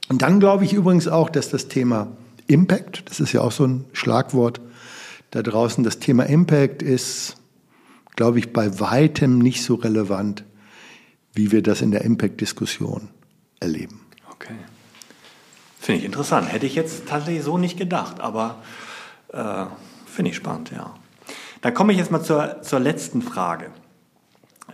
Und 0.08 0.22
dann 0.22 0.40
glaube 0.40 0.66
ich 0.66 0.74
übrigens 0.74 1.08
auch, 1.08 1.30
dass 1.30 1.50
das 1.50 1.68
Thema 1.68 2.08
Impact, 2.48 3.10
das 3.10 3.20
ist 3.20 3.34
ja 3.34 3.42
auch 3.42 3.52
so 3.52 3.66
ein 3.66 3.86
Schlagwort 3.94 4.62
da 5.32 5.42
draußen, 5.42 5.84
das 5.84 6.00
Thema 6.00 6.24
Impact 6.24 6.84
ist, 6.84 7.38
glaube 8.16 8.40
ich, 8.40 8.54
bei 8.54 8.80
weitem 8.80 9.40
nicht 9.40 9.64
so 9.64 9.76
relevant, 9.76 10.44
wie 11.34 11.52
wir 11.52 11.64
das 11.64 11.82
in 11.82 11.92
der 11.92 12.02
Impact-Diskussion 12.02 13.10
erleben. 13.60 14.02
Okay. 14.32 14.56
Finde 15.80 16.00
ich 16.00 16.06
interessant. 16.06 16.52
Hätte 16.52 16.66
ich 16.66 16.76
jetzt 16.76 17.08
tatsächlich 17.08 17.44
so 17.44 17.58
nicht 17.58 17.78
gedacht, 17.78 18.20
aber 18.20 18.62
äh, 19.30 19.66
finde 20.06 20.32
ich 20.32 20.38
spannend, 20.38 20.72
ja. 20.72 20.94
Dann 21.62 21.74
komme 21.74 21.94
ich 21.94 22.00
jetzt 22.00 22.12
mal 22.12 22.22
zur, 22.22 22.62
zur 22.62 22.80
letzten 22.80 23.22
Frage. 23.22 23.72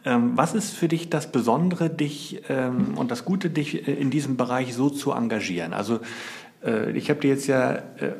Ähm, 0.06 0.32
was 0.36 0.54
ist 0.54 0.72
für 0.72 0.88
dich 0.88 1.10
das 1.10 1.32
Besondere, 1.32 1.90
dich 1.90 2.42
ähm, 2.50 2.98
und 2.98 3.12
das 3.12 3.26
Gute, 3.26 3.50
dich 3.50 3.88
äh, 3.88 3.94
in 3.94 4.10
diesem 4.10 4.38
Bereich 4.38 4.74
so 4.74 4.90
zu 4.90 5.12
engagieren? 5.12 5.74
Also 5.74 6.00
äh, 6.64 6.92
ich 6.92 7.10
habe 7.10 7.20
dir 7.20 7.30
jetzt 7.30 7.48
ja, 7.48 7.74
äh, 7.74 8.14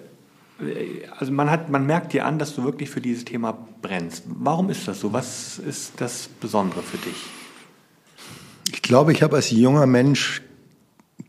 also 1.20 1.32
man, 1.32 1.52
hat, 1.52 1.70
man 1.70 1.86
merkt 1.86 2.14
dir 2.14 2.26
an, 2.26 2.40
dass 2.40 2.56
du 2.56 2.64
wirklich 2.64 2.90
für 2.90 3.02
dieses 3.02 3.26
Thema 3.26 3.58
brennst. 3.82 4.24
Warum 4.28 4.70
ist 4.70 4.88
das 4.88 5.00
so? 5.00 5.14
Was 5.14 5.60
ist 5.60 5.94
das 5.98 6.30
Besondere 6.42 6.82
für 6.82 6.98
dich? 6.98 7.26
Ich 8.72 8.82
glaube, 8.82 9.12
ich 9.12 9.24
habe 9.24 9.36
als 9.36 9.52
junger 9.52 9.86
Mensch 9.86 10.42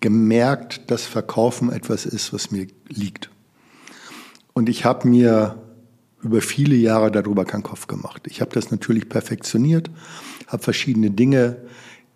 gemerkt, 0.00 0.90
dass 0.90 1.04
Verkaufen 1.04 1.70
etwas 1.70 2.06
ist, 2.06 2.32
was 2.32 2.50
mir 2.50 2.66
liegt. 2.88 3.30
Und 4.54 4.68
ich 4.68 4.84
habe 4.84 5.06
mir 5.08 5.62
über 6.22 6.40
viele 6.40 6.74
Jahre 6.74 7.10
darüber 7.10 7.44
keinen 7.44 7.62
Kopf 7.62 7.86
gemacht. 7.86 8.22
Ich 8.26 8.40
habe 8.40 8.52
das 8.52 8.70
natürlich 8.70 9.08
perfektioniert, 9.08 9.90
habe 10.48 10.62
verschiedene 10.62 11.10
Dinge 11.10 11.58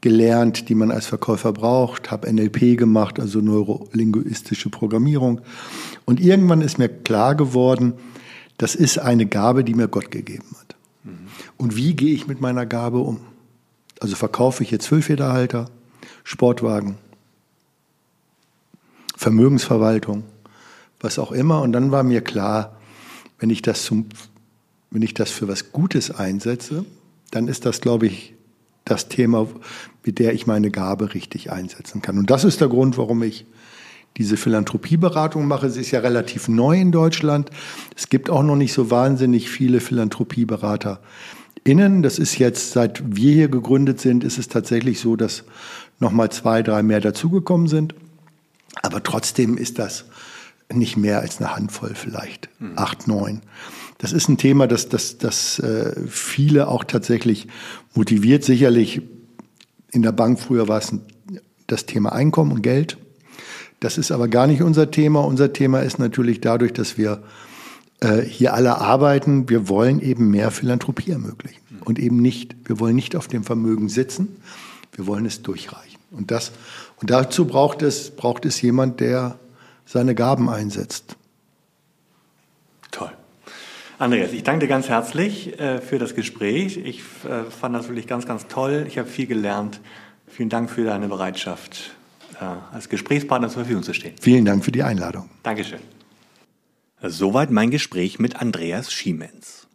gelernt, 0.02 0.68
die 0.68 0.74
man 0.74 0.90
als 0.90 1.06
Verkäufer 1.06 1.52
braucht, 1.52 2.10
habe 2.10 2.30
NLP 2.30 2.76
gemacht, 2.76 3.18
also 3.18 3.40
neurolinguistische 3.40 4.68
Programmierung. 4.68 5.40
Und 6.04 6.20
irgendwann 6.20 6.60
ist 6.60 6.78
mir 6.78 6.88
klar 6.88 7.34
geworden, 7.36 7.94
das 8.58 8.74
ist 8.74 8.98
eine 8.98 9.26
Gabe, 9.26 9.64
die 9.64 9.74
mir 9.74 9.88
Gott 9.88 10.10
gegeben 10.10 10.56
hat. 10.60 10.76
Mhm. 11.04 11.28
Und 11.56 11.76
wie 11.76 11.94
gehe 11.94 12.12
ich 12.12 12.26
mit 12.26 12.40
meiner 12.40 12.66
Gabe 12.66 12.98
um? 12.98 13.20
Also 14.00 14.16
verkaufe 14.16 14.64
ich 14.64 14.72
jetzt 14.72 14.86
Füllfederhalter, 14.86 15.70
Sportwagen, 16.24 16.98
Vermögensverwaltung, 19.16 20.24
was 21.00 21.20
auch 21.20 21.30
immer. 21.30 21.62
Und 21.62 21.72
dann 21.72 21.92
war 21.92 22.02
mir 22.02 22.22
klar, 22.22 22.76
wenn 23.38 23.50
ich 23.50 23.62
das 23.62 23.84
zum, 23.84 24.06
wenn 24.90 25.02
ich 25.02 25.14
das 25.14 25.30
für 25.30 25.46
was 25.46 25.70
Gutes 25.70 26.10
einsetze, 26.10 26.84
dann 27.30 27.46
ist 27.46 27.64
das, 27.66 27.80
glaube 27.80 28.06
ich, 28.06 28.34
das 28.84 29.08
Thema, 29.08 29.48
mit 30.04 30.18
der 30.18 30.32
ich 30.32 30.46
meine 30.46 30.70
Gabe 30.70 31.14
richtig 31.14 31.52
einsetzen 31.52 32.02
kann. 32.02 32.18
Und 32.18 32.30
das 32.30 32.44
ist 32.44 32.60
der 32.60 32.68
Grund, 32.68 32.98
warum 32.98 33.22
ich 33.22 33.46
diese 34.16 34.36
Philanthropieberatung 34.36 35.46
mache. 35.46 35.70
Sie 35.70 35.80
ist 35.80 35.90
ja 35.90 36.00
relativ 36.00 36.48
neu 36.48 36.78
in 36.78 36.92
Deutschland. 36.92 37.50
Es 37.96 38.08
gibt 38.08 38.28
auch 38.28 38.42
noch 38.42 38.56
nicht 38.56 38.72
so 38.72 38.90
wahnsinnig 38.90 39.48
viele 39.48 39.80
Philanthropieberater 39.80 41.00
innen. 41.64 42.02
Das 42.02 42.18
ist 42.18 42.38
jetzt, 42.38 42.72
seit 42.72 43.16
wir 43.16 43.32
hier 43.32 43.48
gegründet 43.48 44.00
sind, 44.00 44.24
ist 44.24 44.38
es 44.38 44.48
tatsächlich 44.48 45.00
so, 45.00 45.16
dass 45.16 45.44
nochmal 45.98 46.30
zwei, 46.30 46.62
drei 46.62 46.82
mehr 46.82 47.00
dazugekommen 47.00 47.68
sind. 47.68 47.94
Aber 48.82 49.02
trotzdem 49.02 49.56
ist 49.56 49.78
das 49.78 50.04
nicht 50.72 50.96
mehr 50.96 51.20
als 51.20 51.38
eine 51.38 51.54
Handvoll 51.54 51.94
vielleicht, 51.94 52.48
mhm. 52.58 52.72
acht, 52.76 53.06
neun. 53.06 53.42
Das 54.02 54.12
ist 54.12 54.28
ein 54.28 54.36
Thema, 54.36 54.66
das, 54.66 54.88
das, 54.88 55.16
das 55.18 55.60
äh, 55.60 55.94
viele 56.08 56.66
auch 56.66 56.82
tatsächlich 56.82 57.46
motiviert. 57.94 58.42
Sicherlich 58.42 59.00
in 59.92 60.02
der 60.02 60.10
Bank 60.10 60.40
früher 60.40 60.66
war 60.66 60.78
es 60.78 60.92
das 61.68 61.86
Thema 61.86 62.12
Einkommen 62.12 62.50
und 62.50 62.62
Geld. 62.62 62.98
Das 63.78 63.98
ist 63.98 64.10
aber 64.10 64.26
gar 64.26 64.48
nicht 64.48 64.60
unser 64.60 64.90
Thema. 64.90 65.20
Unser 65.20 65.52
Thema 65.52 65.82
ist 65.82 66.00
natürlich 66.00 66.40
dadurch, 66.40 66.72
dass 66.72 66.98
wir 66.98 67.22
äh, 68.00 68.22
hier 68.22 68.54
alle 68.54 68.78
arbeiten, 68.78 69.48
wir 69.48 69.68
wollen 69.68 70.00
eben 70.00 70.30
mehr 70.30 70.50
Philanthropie 70.50 71.12
ermöglichen. 71.12 71.60
Und 71.84 72.00
eben 72.00 72.16
nicht, 72.16 72.56
wir 72.64 72.80
wollen 72.80 72.96
nicht 72.96 73.14
auf 73.14 73.28
dem 73.28 73.44
Vermögen 73.44 73.88
sitzen, 73.88 74.36
wir 74.96 75.06
wollen 75.06 75.26
es 75.26 75.42
durchreichen. 75.42 76.00
Und, 76.10 76.32
das, 76.32 76.50
und 77.00 77.10
dazu 77.10 77.44
braucht 77.44 77.82
es, 77.82 78.10
braucht 78.10 78.46
es 78.46 78.60
jemand, 78.62 78.98
der 78.98 79.38
seine 79.86 80.16
Gaben 80.16 80.48
einsetzt. 80.48 81.16
Andreas, 84.02 84.32
ich 84.32 84.42
danke 84.42 84.66
dir 84.66 84.68
ganz 84.68 84.88
herzlich 84.88 85.60
äh, 85.60 85.80
für 85.80 86.00
das 86.00 86.16
Gespräch. 86.16 86.76
Ich 86.76 87.02
äh, 87.24 87.48
fand 87.48 87.76
das 87.76 87.86
wirklich 87.86 88.08
ganz, 88.08 88.26
ganz 88.26 88.48
toll. 88.48 88.84
Ich 88.88 88.98
habe 88.98 89.08
viel 89.08 89.28
gelernt. 89.28 89.80
Vielen 90.26 90.48
Dank 90.48 90.70
für 90.70 90.82
deine 90.82 91.06
Bereitschaft, 91.06 91.92
äh, 92.40 92.44
als 92.74 92.88
Gesprächspartner 92.88 93.46
zur 93.46 93.62
Verfügung 93.62 93.84
zu 93.84 93.94
stehen. 93.94 94.14
Vielen 94.20 94.44
Dank 94.44 94.64
für 94.64 94.72
die 94.72 94.82
Einladung. 94.82 95.30
Dankeschön. 95.44 95.78
Soweit 97.00 97.52
mein 97.52 97.70
Gespräch 97.70 98.18
mit 98.18 98.34
Andreas 98.34 98.92
Schiemens. 98.92 99.68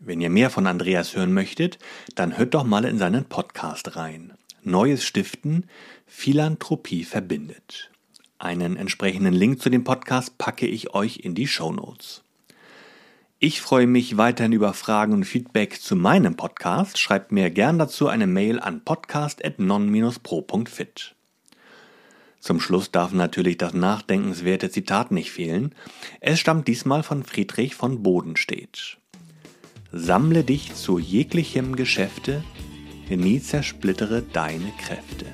Wenn 0.00 0.20
ihr 0.20 0.30
mehr 0.30 0.50
von 0.50 0.66
Andreas 0.66 1.14
hören 1.14 1.32
möchtet, 1.32 1.78
dann 2.16 2.36
hört 2.36 2.54
doch 2.54 2.64
mal 2.64 2.84
in 2.84 2.98
seinen 2.98 3.26
Podcast 3.26 3.94
rein. 3.94 4.32
Neues 4.64 5.04
Stiften, 5.04 5.66
Philanthropie 6.04 7.04
verbindet. 7.04 7.92
Einen 8.40 8.74
entsprechenden 8.74 9.34
Link 9.34 9.62
zu 9.62 9.70
dem 9.70 9.84
Podcast 9.84 10.36
packe 10.36 10.66
ich 10.66 10.94
euch 10.94 11.18
in 11.18 11.36
die 11.36 11.46
Show 11.46 11.70
Notes. 11.70 12.24
Ich 13.40 13.60
freue 13.60 13.86
mich 13.86 14.16
weiterhin 14.16 14.50
über 14.50 14.72
Fragen 14.72 15.12
und 15.12 15.22
Feedback 15.22 15.80
zu 15.80 15.94
meinem 15.94 16.34
Podcast. 16.34 16.98
Schreibt 16.98 17.30
mir 17.30 17.50
gern 17.50 17.78
dazu 17.78 18.08
eine 18.08 18.26
Mail 18.26 18.58
an 18.58 18.82
podcast.non-pro.fit. 18.84 21.14
Zum 22.40 22.58
Schluss 22.58 22.90
darf 22.90 23.12
natürlich 23.12 23.56
das 23.56 23.74
nachdenkenswerte 23.74 24.70
Zitat 24.70 25.12
nicht 25.12 25.30
fehlen. 25.30 25.72
Es 26.20 26.40
stammt 26.40 26.66
diesmal 26.66 27.04
von 27.04 27.22
Friedrich 27.22 27.76
von 27.76 28.02
Bodenstedt. 28.02 28.98
Sammle 29.92 30.42
dich 30.42 30.74
zu 30.74 30.98
jeglichem 30.98 31.76
Geschäfte, 31.76 32.42
nie 33.08 33.40
zersplittere 33.40 34.24
deine 34.32 34.72
Kräfte. 34.80 35.26